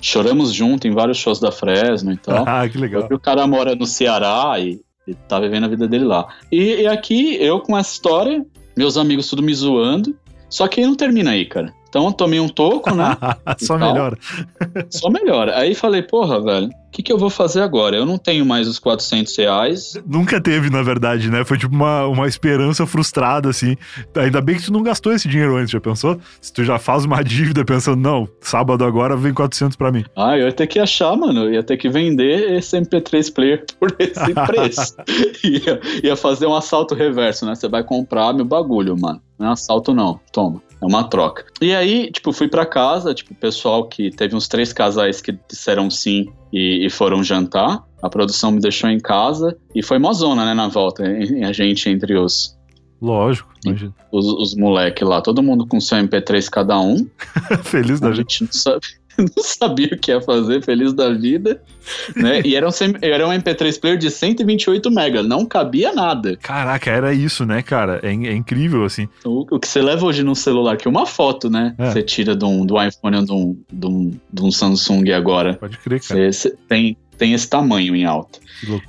Choramos 0.00 0.52
junto 0.52 0.88
em 0.88 0.92
vários 0.92 1.18
shows 1.18 1.38
da 1.40 1.52
Fresno 1.52 2.12
e 2.12 2.16
tal. 2.18 2.44
Ah, 2.46 2.68
que 2.68 2.78
legal. 2.78 3.08
O 3.10 3.18
cara 3.18 3.46
mora 3.46 3.74
no 3.74 3.86
Ceará 3.86 4.58
e, 4.58 4.80
e 5.06 5.14
tá 5.14 5.38
vivendo 5.38 5.64
a 5.64 5.68
vida 5.68 5.86
dele 5.86 6.04
lá. 6.04 6.28
E, 6.50 6.82
e, 6.82 6.86
aqui, 6.86 7.36
eu 7.40 7.60
com 7.60 7.76
essa 7.76 7.92
história, 7.92 8.44
meus 8.76 8.96
amigos 8.96 9.28
tudo 9.28 9.42
me 9.42 9.54
zoando. 9.54 10.16
Só 10.48 10.66
que 10.66 10.84
não 10.84 10.96
termina 10.96 11.30
aí, 11.30 11.46
cara. 11.46 11.72
Então 11.90 12.10
tomei 12.12 12.38
um 12.38 12.48
toco, 12.48 12.94
né? 12.94 13.16
Só 13.58 13.76
melhora. 13.76 14.16
Só 14.88 15.10
melhora. 15.10 15.58
Aí 15.58 15.74
falei, 15.74 16.02
porra, 16.02 16.40
velho, 16.40 16.68
o 16.68 16.92
que, 16.92 17.02
que 17.02 17.12
eu 17.12 17.18
vou 17.18 17.30
fazer 17.30 17.60
agora? 17.60 17.96
Eu 17.96 18.06
não 18.06 18.16
tenho 18.16 18.46
mais 18.46 18.66
os 18.66 18.78
400 18.78 19.36
reais. 19.36 20.00
Nunca 20.06 20.40
teve, 20.40 20.70
na 20.70 20.82
verdade, 20.82 21.30
né? 21.30 21.44
Foi 21.44 21.58
tipo 21.58 21.74
uma, 21.74 22.06
uma 22.06 22.28
esperança 22.28 22.86
frustrada, 22.86 23.48
assim. 23.48 23.76
Ainda 24.16 24.40
bem 24.40 24.56
que 24.56 24.64
tu 24.64 24.72
não 24.72 24.82
gastou 24.82 25.12
esse 25.12 25.28
dinheiro 25.28 25.56
antes, 25.56 25.70
já 25.70 25.80
pensou? 25.80 26.20
Se 26.40 26.52
tu 26.52 26.64
já 26.64 26.78
faz 26.78 27.04
uma 27.04 27.22
dívida 27.24 27.64
pensando, 27.64 28.00
não, 28.00 28.28
sábado 28.40 28.84
agora 28.84 29.16
vem 29.16 29.34
400 29.34 29.76
para 29.76 29.90
mim. 29.90 30.04
Ah, 30.16 30.38
eu 30.38 30.46
ia 30.46 30.52
ter 30.52 30.68
que 30.68 30.78
achar, 30.78 31.16
mano. 31.16 31.44
Eu 31.44 31.54
ia 31.54 31.62
ter 31.62 31.76
que 31.76 31.88
vender 31.88 32.52
esse 32.52 32.76
MP3 32.80 33.32
player 33.32 33.64
por 33.78 33.94
esse 33.98 34.34
preço. 34.46 34.96
ia, 35.44 35.80
ia 36.04 36.16
fazer 36.16 36.46
um 36.46 36.54
assalto 36.54 36.94
reverso, 36.94 37.46
né? 37.46 37.54
Você 37.54 37.68
vai 37.68 37.82
comprar 37.82 38.32
meu 38.32 38.44
bagulho, 38.44 38.96
mano. 38.96 39.20
Não 39.38 39.48
é 39.48 39.52
assalto, 39.52 39.94
não. 39.94 40.20
Toma. 40.32 40.60
É 40.82 40.86
uma 40.86 41.04
troca. 41.04 41.44
E 41.60 41.74
aí, 41.74 42.10
tipo, 42.10 42.32
fui 42.32 42.48
para 42.48 42.64
casa, 42.64 43.12
tipo, 43.12 43.32
o 43.32 43.36
pessoal 43.36 43.86
que 43.86 44.10
teve 44.10 44.34
uns 44.34 44.48
três 44.48 44.72
casais 44.72 45.20
que 45.20 45.38
disseram 45.48 45.90
sim 45.90 46.26
e, 46.52 46.86
e, 46.86 46.90
foram 46.90 47.22
jantar. 47.22 47.84
A 48.02 48.08
produção 48.08 48.50
me 48.50 48.60
deixou 48.60 48.88
em 48.88 48.98
casa 48.98 49.56
e 49.74 49.82
foi 49.82 49.98
mozona, 49.98 50.44
né, 50.44 50.54
na 50.54 50.68
volta. 50.68 51.04
A 51.46 51.52
gente 51.52 51.88
entre 51.88 52.16
os. 52.16 52.58
Lógico, 53.00 53.50
imagina. 53.64 53.94
Os, 54.10 54.26
os 54.26 54.54
moleques 54.54 55.06
lá, 55.06 55.20
todo 55.20 55.42
mundo 55.42 55.66
com 55.66 55.80
seu 55.80 55.98
MP3 55.98 56.48
cada 56.48 56.78
um. 56.80 57.06
Feliz 57.62 58.00
da 58.00 58.12
gente. 58.12 58.42
não 58.42 58.52
sabe. 58.52 58.80
Não 59.18 59.42
sabia 59.42 59.90
o 59.92 59.98
que 59.98 60.10
ia 60.10 60.20
fazer, 60.20 60.62
feliz 60.62 60.92
da 60.92 61.10
vida, 61.10 61.60
né? 62.16 62.40
E 62.44 62.54
era 62.54 62.66
um, 62.66 62.70
era 63.02 63.26
um 63.26 63.30
MP3 63.30 63.80
player 63.80 63.98
de 63.98 64.10
128 64.10 64.88
MB, 64.88 65.22
não 65.22 65.44
cabia 65.46 65.92
nada. 65.92 66.36
Caraca, 66.36 66.90
era 66.90 67.12
isso, 67.12 67.44
né, 67.44 67.62
cara? 67.62 68.00
É, 68.02 68.08
é 68.08 68.34
incrível, 68.34 68.84
assim. 68.84 69.08
O, 69.24 69.46
o, 69.50 69.58
que 69.58 69.68
você 69.68 69.82
leva 69.82 70.04
hoje 70.06 70.22
no 70.22 70.34
celular, 70.34 70.76
que 70.76 70.86
é 70.86 70.90
uma 70.90 71.06
foto, 71.06 71.50
né? 71.50 71.74
É. 71.78 71.90
Você 71.90 72.02
tira 72.02 72.34
do, 72.34 72.64
do 72.64 72.82
iPhone 72.82 73.16
ou 73.16 73.24
do, 73.24 73.56
do, 73.72 74.10
do 74.32 74.52
Samsung 74.52 75.10
agora. 75.12 75.54
Pode 75.54 75.78
crer, 75.78 76.00
cara. 76.00 76.32
Você, 76.32 76.50
você 76.50 76.56
tem, 76.68 76.96
tem 77.20 77.34
esse 77.34 77.46
tamanho 77.46 77.94
em 77.94 78.06
alta. 78.06 78.38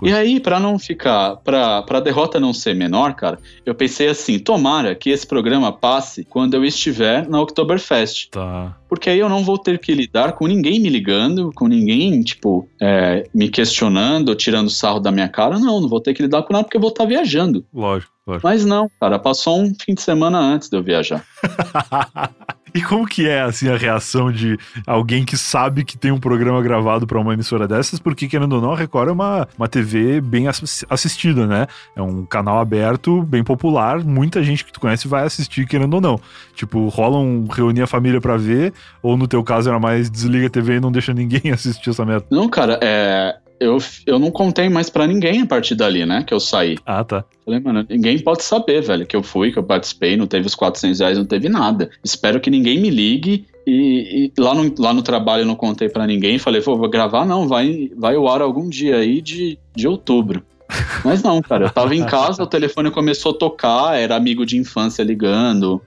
E 0.01 0.13
aí, 0.13 0.39
para 0.39 0.57
não 0.57 0.79
ficar, 0.79 1.35
para 1.35 1.83
a 1.85 1.99
derrota 1.99 2.39
não 2.39 2.53
ser 2.53 2.73
menor, 2.73 3.13
cara, 3.13 3.37
eu 3.65 3.75
pensei 3.75 4.07
assim: 4.07 4.39
tomara 4.39 4.95
que 4.95 5.09
esse 5.09 5.27
programa 5.27 5.69
passe 5.69 6.23
quando 6.23 6.53
eu 6.53 6.63
estiver 6.63 7.27
na 7.27 7.41
Oktoberfest. 7.41 8.29
Tá. 8.31 8.73
Porque 8.87 9.09
aí 9.09 9.19
eu 9.19 9.27
não 9.27 9.43
vou 9.43 9.57
ter 9.57 9.79
que 9.79 9.93
lidar 9.93 10.33
com 10.33 10.47
ninguém 10.47 10.79
me 10.79 10.87
ligando, 10.87 11.51
com 11.53 11.67
ninguém, 11.67 12.21
tipo, 12.21 12.69
é, 12.81 13.27
me 13.33 13.49
questionando, 13.49 14.33
tirando 14.33 14.69
sarro 14.69 14.99
da 15.01 15.11
minha 15.11 15.27
cara. 15.27 15.59
Não, 15.59 15.81
não 15.81 15.89
vou 15.89 15.99
ter 15.99 16.13
que 16.13 16.23
lidar 16.23 16.43
com 16.43 16.53
nada 16.53 16.63
porque 16.63 16.77
eu 16.77 16.81
vou 16.81 16.89
estar 16.89 17.05
viajando. 17.05 17.65
Lógico, 17.73 18.13
lógico. 18.25 18.47
Mas 18.47 18.63
não, 18.63 18.89
cara, 18.97 19.19
passou 19.19 19.61
um 19.61 19.73
fim 19.73 19.93
de 19.93 20.01
semana 20.01 20.39
antes 20.39 20.69
de 20.69 20.77
eu 20.77 20.83
viajar. 20.83 21.25
E 22.73 22.81
como 22.81 23.05
que 23.05 23.27
é, 23.27 23.41
assim, 23.41 23.67
a 23.67 23.75
reação 23.75 24.31
de 24.31 24.57
alguém 24.87 25.25
que 25.25 25.37
sabe 25.37 25.83
que 25.83 25.97
tem 25.97 26.11
um 26.11 26.19
programa 26.19 26.61
gravado 26.61 27.05
para 27.05 27.19
uma 27.19 27.33
emissora 27.33 27.67
dessas? 27.67 27.99
Porque, 27.99 28.27
querendo 28.27 28.53
ou 28.53 28.61
não, 28.61 28.71
a 28.71 28.77
Record 28.77 29.09
é 29.09 29.11
uma, 29.11 29.47
uma 29.57 29.67
TV 29.67 30.21
bem 30.21 30.45
assistida, 30.89 31.45
né? 31.45 31.67
É 31.95 32.01
um 32.01 32.25
canal 32.25 32.59
aberto, 32.59 33.23
bem 33.23 33.43
popular, 33.43 33.99
muita 34.03 34.41
gente 34.41 34.63
que 34.63 34.71
tu 34.71 34.79
conhece 34.79 35.07
vai 35.07 35.25
assistir, 35.25 35.67
querendo 35.67 35.95
ou 35.95 36.01
não. 36.01 36.19
Tipo, 36.55 36.87
rola 36.87 37.17
um 37.17 37.45
reunir 37.47 37.81
a 37.81 37.87
família 37.87 38.21
para 38.21 38.37
ver, 38.37 38.73
ou 39.03 39.17
no 39.17 39.27
teu 39.27 39.43
caso 39.43 39.69
era 39.69 39.79
mais 39.79 40.09
desliga 40.09 40.47
a 40.47 40.49
TV 40.49 40.75
e 40.75 40.79
não 40.79 40.91
deixa 40.91 41.13
ninguém 41.13 41.41
assistir 41.51 41.89
essa 41.89 42.05
merda? 42.05 42.25
Não, 42.31 42.47
cara, 42.47 42.79
é 42.81 43.35
eu, 43.61 43.77
eu 44.07 44.17
não 44.17 44.31
contei 44.31 44.67
mais 44.69 44.89
para 44.89 45.05
ninguém 45.05 45.41
a 45.41 45.45
partir 45.45 45.75
dali, 45.75 46.03
né? 46.03 46.23
Que 46.23 46.33
eu 46.33 46.39
saí. 46.39 46.77
Ah, 46.83 47.03
tá. 47.03 47.23
Falei, 47.45 47.59
mano, 47.59 47.85
ninguém 47.87 48.17
pode 48.17 48.43
saber, 48.43 48.81
velho, 48.81 49.05
que 49.05 49.15
eu 49.15 49.21
fui, 49.21 49.51
que 49.51 49.59
eu 49.59 49.63
participei, 49.63 50.17
não 50.17 50.25
teve 50.25 50.47
os 50.47 50.55
400 50.55 50.99
reais, 50.99 51.17
não 51.17 51.25
teve 51.25 51.47
nada. 51.47 51.91
Espero 52.03 52.39
que 52.39 52.49
ninguém 52.49 52.79
me 52.79 52.89
ligue. 52.89 53.45
E, 53.67 54.31
e 54.35 54.41
lá, 54.41 54.55
no, 54.55 54.73
lá 54.79 54.91
no 54.91 55.03
trabalho 55.03 55.43
eu 55.43 55.45
não 55.45 55.55
contei 55.55 55.87
para 55.87 56.07
ninguém. 56.07 56.39
Falei, 56.39 56.59
vou 56.59 56.89
gravar, 56.89 57.23
não, 57.23 57.47
vai, 57.47 57.91
vai 57.95 58.17
o 58.17 58.27
ar 58.27 58.41
algum 58.41 58.67
dia 58.67 58.97
aí 58.97 59.21
de, 59.21 59.59
de 59.75 59.87
outubro. 59.87 60.43
Mas 61.05 61.21
não, 61.21 61.39
cara, 61.41 61.65
eu 61.65 61.69
tava 61.69 61.93
em 61.93 62.05
casa, 62.05 62.41
o 62.41 62.47
telefone 62.47 62.89
começou 62.89 63.33
a 63.33 63.37
tocar, 63.37 63.95
era 63.95 64.15
amigo 64.15 64.43
de 64.43 64.57
infância 64.57 65.03
ligando. 65.03 65.81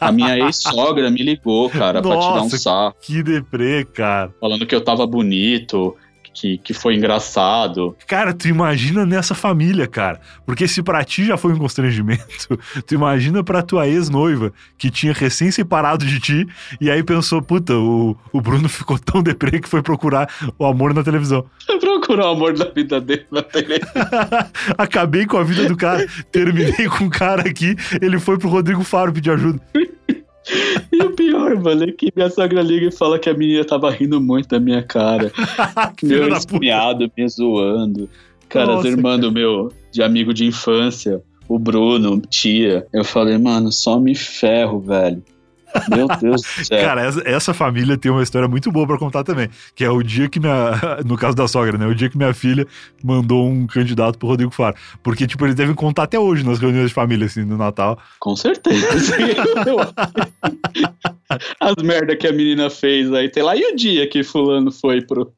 A 0.00 0.10
minha 0.12 0.38
ex-sogra 0.38 1.10
me 1.10 1.22
ligou, 1.22 1.68
cara, 1.68 2.00
Nossa, 2.00 2.16
pra 2.16 2.26
tirar 2.26 2.42
um 2.42 2.50
sarro. 2.50 2.94
Que 3.02 3.22
deprê, 3.22 3.84
cara. 3.84 4.32
Falando 4.40 4.64
que 4.64 4.74
eu 4.74 4.80
tava 4.80 5.06
bonito 5.06 5.94
que, 6.38 6.58
que 6.58 6.72
foi 6.72 6.94
engraçado. 6.94 7.96
Cara, 8.06 8.32
tu 8.32 8.46
imagina 8.46 9.04
nessa 9.04 9.34
família, 9.34 9.86
cara. 9.86 10.20
Porque 10.46 10.68
se 10.68 10.82
pra 10.82 11.02
ti 11.04 11.24
já 11.24 11.36
foi 11.36 11.52
um 11.52 11.58
constrangimento, 11.58 12.58
tu 12.86 12.94
imagina 12.94 13.42
pra 13.42 13.62
tua 13.62 13.88
ex-noiva, 13.88 14.52
que 14.76 14.90
tinha 14.90 15.12
recém 15.12 15.50
separado 15.50 16.06
de 16.06 16.20
ti, 16.20 16.46
e 16.80 16.90
aí 16.90 17.02
pensou, 17.02 17.42
puta, 17.42 17.74
o, 17.74 18.16
o 18.32 18.40
Bruno 18.40 18.68
ficou 18.70 18.98
tão 18.98 19.22
deprê 19.22 19.60
que 19.60 19.68
foi 19.68 19.82
procurar 19.82 20.28
o 20.58 20.64
amor 20.64 20.94
na 20.94 21.02
televisão. 21.02 21.44
Procurar 21.80 22.28
o 22.28 22.32
amor 22.32 22.54
da 22.54 22.66
vida 22.66 23.00
dele 23.00 23.26
na 23.30 23.42
televisão. 23.42 23.92
Acabei 24.76 25.26
com 25.26 25.36
a 25.36 25.44
vida 25.44 25.66
do 25.66 25.76
cara, 25.76 26.06
terminei 26.30 26.86
com 26.88 27.04
o 27.04 27.10
cara 27.10 27.42
aqui, 27.42 27.74
ele 28.00 28.18
foi 28.18 28.38
pro 28.38 28.48
Rodrigo 28.48 28.84
Faro 28.84 29.12
pedir 29.12 29.30
ajuda. 29.32 29.60
E 30.92 31.02
o 31.02 31.10
pior, 31.10 31.54
mano, 31.56 31.84
é 31.84 31.92
que 31.92 32.12
minha 32.14 32.30
sogra 32.30 32.62
liga 32.62 32.86
e 32.86 32.92
fala 32.92 33.18
que 33.18 33.28
a 33.28 33.34
menina 33.34 33.64
tava 33.64 33.90
rindo 33.90 34.20
muito 34.20 34.48
da 34.48 34.60
minha 34.60 34.82
cara. 34.82 35.30
meu 36.02 36.28
espiado, 36.28 37.10
me 37.16 37.28
zoando. 37.28 38.08
Cara, 38.48 38.66
Nossa, 38.66 38.88
as 38.88 38.94
irmãs 38.94 39.20
do 39.20 39.30
meu, 39.30 39.70
de 39.92 40.02
amigo 40.02 40.32
de 40.32 40.46
infância, 40.46 41.22
o 41.48 41.58
Bruno, 41.58 42.20
tia. 42.20 42.86
Eu 42.92 43.04
falei, 43.04 43.36
mano, 43.36 43.70
só 43.70 44.00
me 44.00 44.14
ferro, 44.14 44.80
velho. 44.80 45.22
Meu 45.88 46.08
Deus 46.08 46.42
do 46.42 46.64
céu. 46.64 46.80
Cara, 46.80 47.02
essa, 47.02 47.22
essa, 47.24 47.54
família 47.54 47.96
tem 47.96 48.10
uma 48.10 48.22
história 48.22 48.48
muito 48.48 48.70
boa 48.70 48.86
para 48.86 48.98
contar 48.98 49.24
também. 49.24 49.48
Que 49.74 49.84
é 49.84 49.90
o 49.90 50.02
dia 50.02 50.28
que 50.28 50.40
minha. 50.40 50.72
No 51.04 51.16
caso 51.16 51.36
da 51.36 51.46
sogra, 51.46 51.78
né? 51.78 51.86
O 51.86 51.94
dia 51.94 52.08
que 52.08 52.16
minha 52.16 52.34
filha 52.34 52.66
mandou 53.02 53.48
um 53.48 53.66
candidato 53.66 54.18
pro 54.18 54.28
Rodrigo 54.28 54.50
Faro. 54.52 54.76
Porque, 55.02 55.26
tipo, 55.26 55.44
eles 55.46 55.54
devem 55.54 55.74
contar 55.74 56.04
até 56.04 56.18
hoje 56.18 56.44
nas 56.44 56.58
reuniões 56.58 56.88
de 56.88 56.94
família, 56.94 57.26
assim, 57.26 57.44
no 57.44 57.56
Natal. 57.56 57.98
Com 58.18 58.34
certeza. 58.36 58.86
As 61.60 61.74
merda 61.82 62.16
que 62.16 62.26
a 62.26 62.32
menina 62.32 62.70
fez 62.70 63.12
aí. 63.12 63.28
Tem 63.28 63.42
lá, 63.42 63.56
e 63.56 63.72
o 63.72 63.76
dia 63.76 64.06
que 64.06 64.22
fulano 64.22 64.70
foi 64.72 65.02
pro. 65.02 65.32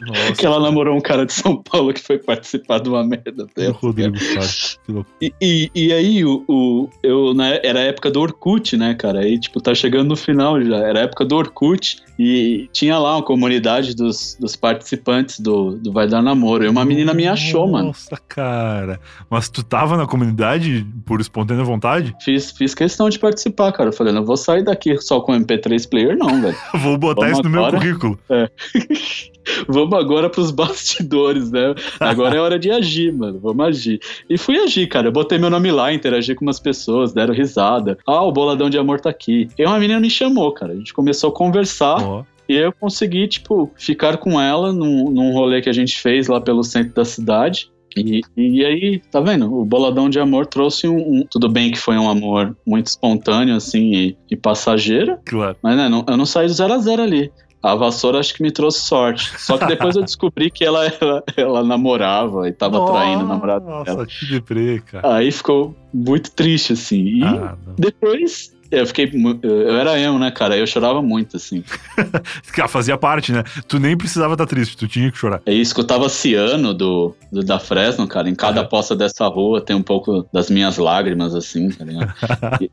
Nossa, 0.00 0.32
que 0.38 0.46
ela 0.46 0.60
namorou 0.60 0.96
um 0.96 1.00
cara 1.00 1.26
de 1.26 1.32
São 1.32 1.62
Paulo 1.62 1.92
que 1.92 2.00
foi 2.00 2.18
participar 2.18 2.80
de 2.80 2.88
uma 2.88 3.04
merda 3.04 3.46
dela. 3.54 3.76
Rodrigo 3.80 4.18
Faro. 4.18 5.06
E, 5.20 5.32
e, 5.40 5.70
e, 5.74 5.92
aí, 5.92 6.24
o, 6.24 6.44
o, 6.48 6.88
eu, 7.02 7.34
né, 7.34 7.60
era 7.62 7.80
a 7.80 7.84
época 7.84 8.10
do 8.10 8.20
Orkut, 8.20 8.76
né, 8.76 8.94
cara? 8.94 9.20
Aí, 9.20 9.38
tipo, 9.38 9.60
tá 9.60 9.74
chegando 9.74 10.08
no 10.08 10.16
final 10.16 10.60
já. 10.62 10.76
Era 10.76 11.00
a 11.00 11.02
época 11.02 11.24
do 11.24 11.36
Orkut. 11.36 12.02
E 12.16 12.68
tinha 12.72 12.96
lá 12.96 13.16
uma 13.16 13.22
comunidade 13.22 13.94
dos, 13.94 14.36
dos 14.38 14.54
participantes 14.54 15.40
do, 15.40 15.72
do 15.72 15.92
Vai 15.92 16.06
Dar 16.06 16.22
Namoro. 16.22 16.64
E 16.64 16.68
uma 16.68 16.84
menina 16.84 17.12
me 17.12 17.26
achou, 17.26 17.66
mano. 17.66 17.88
Nossa, 17.88 18.16
cara. 18.28 19.00
Mas 19.28 19.48
tu 19.48 19.64
tava 19.64 19.96
na 19.96 20.06
comunidade 20.06 20.86
por 21.04 21.20
espontânea 21.20 21.64
vontade? 21.64 22.14
Fiz, 22.20 22.52
fiz 22.52 22.72
questão 22.72 23.08
de 23.08 23.18
participar, 23.18 23.72
cara. 23.72 23.88
Eu 23.88 23.92
falei, 23.92 24.12
não 24.12 24.24
vou 24.24 24.36
sair 24.36 24.53
daqui 24.62 24.96
só 25.00 25.20
com 25.20 25.32
MP3 25.32 25.88
player, 25.88 26.16
não, 26.16 26.40
velho. 26.40 26.56
vou 26.80 26.98
botar 26.98 27.22
Vamos 27.22 27.38
isso 27.38 27.48
no 27.48 27.58
agora... 27.58 27.72
meu 27.72 27.80
currículo. 27.80 28.18
É. 28.28 28.50
Vamos 29.68 29.98
agora 29.98 30.30
pros 30.30 30.50
bastidores, 30.50 31.50
né? 31.50 31.74
Agora 32.00 32.36
é 32.36 32.40
hora 32.40 32.58
de 32.58 32.70
agir, 32.70 33.12
mano. 33.12 33.38
Vamos 33.38 33.66
agir. 33.66 34.00
E 34.28 34.38
fui 34.38 34.56
agir, 34.56 34.86
cara. 34.86 35.08
Eu 35.08 35.12
botei 35.12 35.38
meu 35.38 35.50
nome 35.50 35.70
lá, 35.70 35.92
interagi 35.92 36.34
com 36.34 36.44
umas 36.44 36.58
pessoas, 36.58 37.12
deram 37.12 37.34
risada. 37.34 37.98
Ah, 38.06 38.22
o 38.22 38.32
boladão 38.32 38.70
de 38.70 38.78
amor 38.78 39.00
tá 39.00 39.10
aqui. 39.10 39.48
E 39.58 39.64
uma 39.64 39.78
menina 39.78 40.00
me 40.00 40.08
chamou, 40.08 40.50
cara. 40.52 40.72
A 40.72 40.76
gente 40.76 40.94
começou 40.94 41.30
a 41.30 41.34
conversar. 41.34 42.02
Oh. 42.02 42.24
E 42.48 42.54
eu 42.56 42.72
consegui, 42.72 43.26
tipo, 43.26 43.70
ficar 43.76 44.18
com 44.18 44.40
ela 44.40 44.72
num, 44.72 45.10
num 45.10 45.32
rolê 45.32 45.62
que 45.62 45.68
a 45.68 45.72
gente 45.72 46.00
fez 46.00 46.26
lá 46.26 46.40
pelo 46.40 46.62
centro 46.62 46.94
da 46.94 47.04
cidade. 47.04 47.70
E, 47.96 48.22
e 48.36 48.64
aí, 48.64 49.02
tá 49.10 49.20
vendo? 49.20 49.52
O 49.52 49.64
Boladão 49.64 50.08
de 50.08 50.18
Amor 50.18 50.46
trouxe 50.46 50.88
um, 50.88 50.96
um, 50.96 51.26
Tudo 51.30 51.48
bem 51.48 51.70
que 51.70 51.78
foi 51.78 51.96
um 51.96 52.08
amor 52.08 52.56
muito 52.66 52.88
espontâneo, 52.88 53.56
assim, 53.56 53.94
e, 53.94 54.16
e 54.30 54.36
passageiro. 54.36 55.18
Claro. 55.24 55.56
Mas, 55.62 55.76
né, 55.76 55.88
não, 55.88 56.04
eu 56.06 56.16
não 56.16 56.26
saí 56.26 56.46
do 56.46 56.52
zero 56.52 56.72
a 56.72 56.78
zero 56.78 57.02
ali. 57.02 57.30
A 57.62 57.74
vassoura 57.74 58.18
acho 58.18 58.34
que 58.34 58.42
me 58.42 58.50
trouxe 58.50 58.80
sorte. 58.80 59.32
Só 59.40 59.56
que 59.56 59.64
depois 59.64 59.96
eu 59.96 60.02
descobri 60.02 60.50
que 60.50 60.62
ela, 60.62 60.84
ela, 61.00 61.24
ela 61.34 61.64
namorava 61.64 62.46
e 62.46 62.52
tava 62.52 62.76
nossa, 62.76 62.92
traindo 62.92 63.24
o 63.24 63.28
namorado 63.28 63.64
nossa, 63.64 63.84
dela. 63.84 64.02
Nossa, 64.02 64.18
que 64.18 64.26
deprê, 64.26 64.82
cara. 64.84 65.16
Aí 65.16 65.32
ficou 65.32 65.74
muito 65.92 66.30
triste, 66.30 66.74
assim. 66.74 67.02
E 67.02 67.24
ah, 67.24 67.56
depois 67.78 68.54
eu 68.80 68.86
fiquei. 68.86 69.10
Eu 69.42 69.76
era 69.76 69.98
emo, 69.98 70.18
né, 70.18 70.30
cara? 70.30 70.56
Eu 70.56 70.66
chorava 70.66 71.00
muito, 71.02 71.36
assim. 71.36 71.64
Fazia 72.68 72.96
parte, 72.96 73.32
né? 73.32 73.42
Tu 73.68 73.78
nem 73.78 73.96
precisava 73.96 74.34
estar 74.34 74.46
triste, 74.46 74.76
tu 74.76 74.88
tinha 74.88 75.10
que 75.10 75.18
chorar. 75.18 75.40
É 75.46 75.52
eu 75.54 75.84
tava 75.84 76.08
Ciano 76.08 76.72
do, 76.72 77.14
do 77.32 77.42
da 77.42 77.58
Fresno, 77.58 78.06
cara. 78.06 78.28
Em 78.28 78.34
cada 78.34 78.60
é. 78.60 78.64
poça 78.64 78.94
dessa 78.94 79.26
rua 79.26 79.60
tem 79.60 79.74
um 79.74 79.82
pouco 79.82 80.26
das 80.32 80.50
minhas 80.50 80.78
lágrimas, 80.78 81.34
assim, 81.34 81.68
tá 81.70 81.84
ligado? 81.84 82.14
e, 82.60 82.70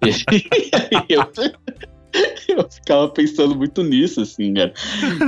e, 1.09 1.13
eu, 1.13 1.23
eu 2.47 2.69
ficava 2.69 3.09
pensando 3.09 3.55
muito 3.55 3.83
nisso, 3.83 4.21
assim, 4.21 4.53
cara. 4.53 4.73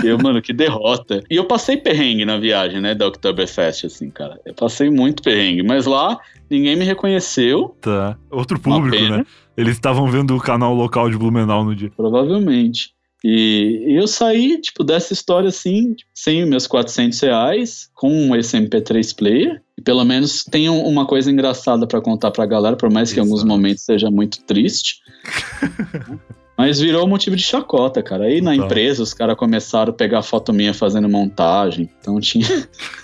Eu, 0.03 0.17
mano, 0.17 0.41
que 0.41 0.53
derrota. 0.53 1.23
E 1.29 1.35
eu 1.35 1.45
passei 1.45 1.77
perrengue 1.77 2.25
na 2.25 2.37
viagem, 2.37 2.81
né, 2.81 2.93
da 2.93 3.07
Oktoberfest, 3.07 3.85
assim, 3.85 4.09
cara. 4.09 4.39
Eu 4.45 4.53
passei 4.53 4.89
muito 4.89 5.23
perrengue, 5.23 5.63
mas 5.63 5.85
lá 5.85 6.17
ninguém 6.49 6.75
me 6.75 6.85
reconheceu. 6.85 7.75
Tá. 7.81 8.17
Outro 8.29 8.59
público, 8.59 9.01
né? 9.09 9.25
Eles 9.55 9.75
estavam 9.75 10.09
vendo 10.09 10.35
o 10.35 10.39
canal 10.39 10.73
local 10.73 11.09
de 11.09 11.17
Blumenau 11.17 11.63
no 11.63 11.75
dia. 11.75 11.91
Provavelmente. 11.95 12.91
E, 13.23 13.85
eu 13.87 14.05
saí, 14.05 14.59
tipo, 14.59 14.83
dessa 14.83 15.13
história 15.13 15.47
assim, 15.47 15.95
sem 16.13 16.45
meus 16.45 16.67
400 16.67 17.19
reais, 17.21 17.89
com 17.93 18.35
esse 18.35 18.57
MP3 18.57 19.15
player. 19.15 19.61
E 19.77 19.81
pelo 19.81 20.03
menos 20.03 20.43
tenho 20.43 20.73
uma 20.73 21.05
coisa 21.05 21.31
engraçada 21.31 21.87
para 21.87 22.01
contar 22.01 22.31
pra 22.31 22.45
galera, 22.45 22.75
por 22.75 22.91
mais 22.91 23.13
que 23.13 23.19
em 23.19 23.23
alguns 23.23 23.43
momentos 23.43 23.83
seja 23.83 24.11
muito 24.11 24.43
triste. 24.43 24.97
Mas 26.57 26.79
virou 26.79 27.07
motivo 27.07 27.35
de 27.35 27.41
chacota, 27.41 28.03
cara. 28.03 28.25
Aí 28.25 28.39
na 28.39 28.55
empresa 28.55 29.01
os 29.01 29.13
caras 29.13 29.35
começaram 29.35 29.91
a 29.91 29.95
pegar 29.95 30.21
foto 30.21 30.53
minha 30.53 30.73
fazendo 30.73 31.09
montagem. 31.09 31.89
Então 31.99 32.19
tinha. 32.19 32.45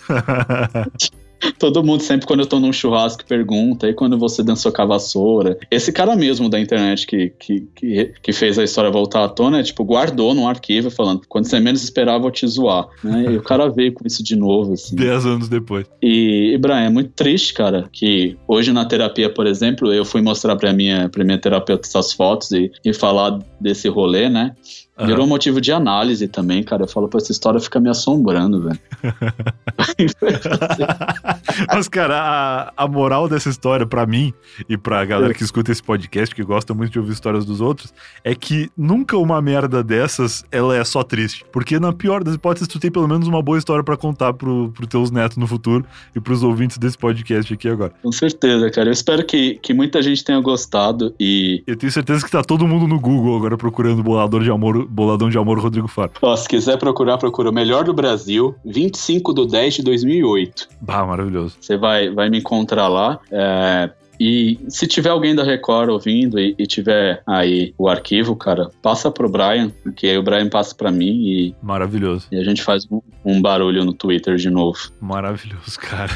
Todo 1.57 1.83
mundo, 1.83 2.01
sempre 2.01 2.27
quando 2.27 2.41
eu 2.41 2.45
tô 2.45 2.59
num 2.59 2.73
churrasco, 2.73 3.25
pergunta, 3.25 3.87
e 3.87 3.93
quando 3.93 4.17
você 4.17 4.43
dançou 4.43 4.71
com 4.71 4.81
a 4.81 4.85
vassoura? 4.85 5.57
Esse 5.69 5.91
cara 5.91 6.15
mesmo 6.15 6.49
da 6.49 6.59
internet 6.59 7.05
que, 7.07 7.33
que, 7.39 7.67
que, 7.75 8.13
que, 8.21 8.33
fez 8.33 8.57
a 8.57 8.63
história 8.63 8.91
voltar 8.91 9.23
à 9.23 9.29
tona, 9.29 9.59
é, 9.59 9.63
tipo, 9.63 9.83
guardou 9.83 10.33
num 10.33 10.47
arquivo 10.47 10.89
falando, 10.89 11.21
quando 11.27 11.45
você 11.45 11.59
menos 11.59 11.83
esperava, 11.83 12.27
eu 12.27 12.31
te 12.31 12.47
zoar, 12.47 12.87
né? 13.03 13.25
E 13.33 13.37
o 13.37 13.41
cara 13.41 13.69
veio 13.69 13.93
com 13.93 14.05
isso 14.05 14.23
de 14.23 14.35
novo, 14.35 14.73
assim. 14.73 14.95
Dez 14.95 15.25
anos 15.25 15.49
depois. 15.49 15.85
E, 16.01 16.51
e 16.53 16.57
Brian, 16.57 16.79
é 16.79 16.89
muito 16.89 17.11
triste, 17.11 17.53
cara, 17.53 17.87
que 17.91 18.37
hoje 18.47 18.71
na 18.71 18.85
terapia, 18.85 19.29
por 19.29 19.47
exemplo, 19.47 19.93
eu 19.93 20.05
fui 20.05 20.21
mostrar 20.21 20.55
pra 20.55 20.73
minha, 20.73 21.09
pra 21.09 21.23
minha 21.23 21.37
terapeuta 21.37 21.87
essas 21.87 22.13
fotos 22.13 22.51
e, 22.51 22.71
e 22.83 22.93
falar 22.93 23.39
desse 23.59 23.87
rolê, 23.87 24.29
né? 24.29 24.55
Uhum. 24.99 25.07
Virou 25.07 25.25
motivo 25.25 25.61
de 25.61 25.71
análise 25.71 26.27
também, 26.27 26.61
cara. 26.61 26.83
Eu 26.83 26.87
falo, 26.87 27.07
pô, 27.07 27.17
essa 27.17 27.31
história 27.31 27.59
fica 27.59 27.79
me 27.79 27.89
assombrando, 27.89 28.63
velho. 28.63 28.79
Mas, 31.73 31.87
cara, 31.87 32.19
a, 32.19 32.83
a 32.83 32.87
moral 32.87 33.29
dessa 33.29 33.47
história, 33.47 33.85
para 33.85 34.05
mim 34.05 34.33
e 34.67 34.77
pra 34.77 35.05
galera 35.05 35.33
que 35.33 35.41
escuta 35.41 35.71
esse 35.71 35.81
podcast, 35.81 36.35
que 36.35 36.43
gosta 36.43 36.73
muito 36.73 36.91
de 36.91 36.99
ouvir 36.99 37.13
histórias 37.13 37.45
dos 37.45 37.61
outros, 37.61 37.93
é 38.25 38.35
que 38.35 38.69
nunca 38.77 39.17
uma 39.17 39.41
merda 39.41 39.81
dessas, 39.81 40.43
ela 40.51 40.75
é 40.75 40.83
só 40.83 41.01
triste. 41.01 41.45
Porque 41.49 41.79
na 41.79 41.93
pior 41.93 42.21
das 42.21 42.35
hipóteses, 42.35 42.67
tu 42.67 42.77
tem 42.77 42.91
pelo 42.91 43.07
menos 43.07 43.25
uma 43.25 43.41
boa 43.41 43.57
história 43.57 43.83
para 43.83 43.95
contar 43.95 44.33
pro, 44.33 44.69
pro 44.71 44.85
teus 44.85 45.11
netos 45.11 45.37
no 45.37 45.47
futuro 45.47 45.85
e 46.13 46.19
pros 46.19 46.43
ouvintes 46.43 46.77
desse 46.77 46.97
podcast 46.97 47.53
aqui 47.53 47.69
agora. 47.69 47.93
Com 48.03 48.11
certeza, 48.11 48.69
cara. 48.69 48.89
Eu 48.89 48.93
espero 48.93 49.25
que, 49.25 49.55
que 49.61 49.73
muita 49.73 50.01
gente 50.01 50.25
tenha 50.25 50.41
gostado 50.41 51.15
e... 51.17 51.63
Eu 51.65 51.77
tenho 51.77 51.91
certeza 51.91 52.25
que 52.25 52.31
tá 52.31 52.43
todo 52.43 52.67
mundo 52.67 52.85
no 52.85 52.99
Google 52.99 53.37
agora 53.37 53.57
procurando 53.57 54.03
bolador 54.03 54.43
de 54.43 54.51
amor 54.51 54.88
Boladão 54.89 55.29
de 55.29 55.37
Amor 55.37 55.59
Rodrigo 55.59 55.87
Faro. 55.87 56.11
Ó, 56.21 56.35
se 56.35 56.47
quiser 56.47 56.77
procurar, 56.77 57.17
procura 57.17 57.49
o 57.49 57.53
Melhor 57.53 57.83
do 57.83 57.93
Brasil, 57.93 58.55
25 58.65 59.33
do 59.33 59.45
10 59.45 59.75
de 59.75 59.83
2008. 59.83 60.67
Bah, 60.81 61.05
maravilhoso. 61.05 61.57
Você 61.61 61.77
vai, 61.77 62.09
vai 62.09 62.29
me 62.29 62.39
encontrar 62.39 62.87
lá. 62.87 63.19
É, 63.31 63.89
e 64.19 64.59
se 64.67 64.85
tiver 64.85 65.09
alguém 65.09 65.33
da 65.33 65.43
Record 65.43 65.89
ouvindo 65.89 66.37
e, 66.37 66.53
e, 66.57 66.67
tiver 66.67 67.23
aí 67.25 67.73
o 67.77 67.87
arquivo, 67.87 68.35
cara, 68.35 68.69
passa 68.81 69.09
pro 69.09 69.29
Brian, 69.29 69.71
que 69.95 70.07
aí 70.07 70.17
o 70.17 70.23
Brian 70.23 70.49
passa 70.49 70.75
para 70.75 70.91
mim 70.91 71.25
e. 71.25 71.55
Maravilhoso. 71.61 72.27
E 72.31 72.37
a 72.37 72.43
gente 72.43 72.61
faz 72.61 72.85
um, 72.91 73.01
um 73.23 73.41
barulho 73.41 73.85
no 73.85 73.93
Twitter 73.93 74.35
de 74.35 74.49
novo. 74.49 74.77
Maravilhoso, 74.99 75.79
cara. 75.79 76.11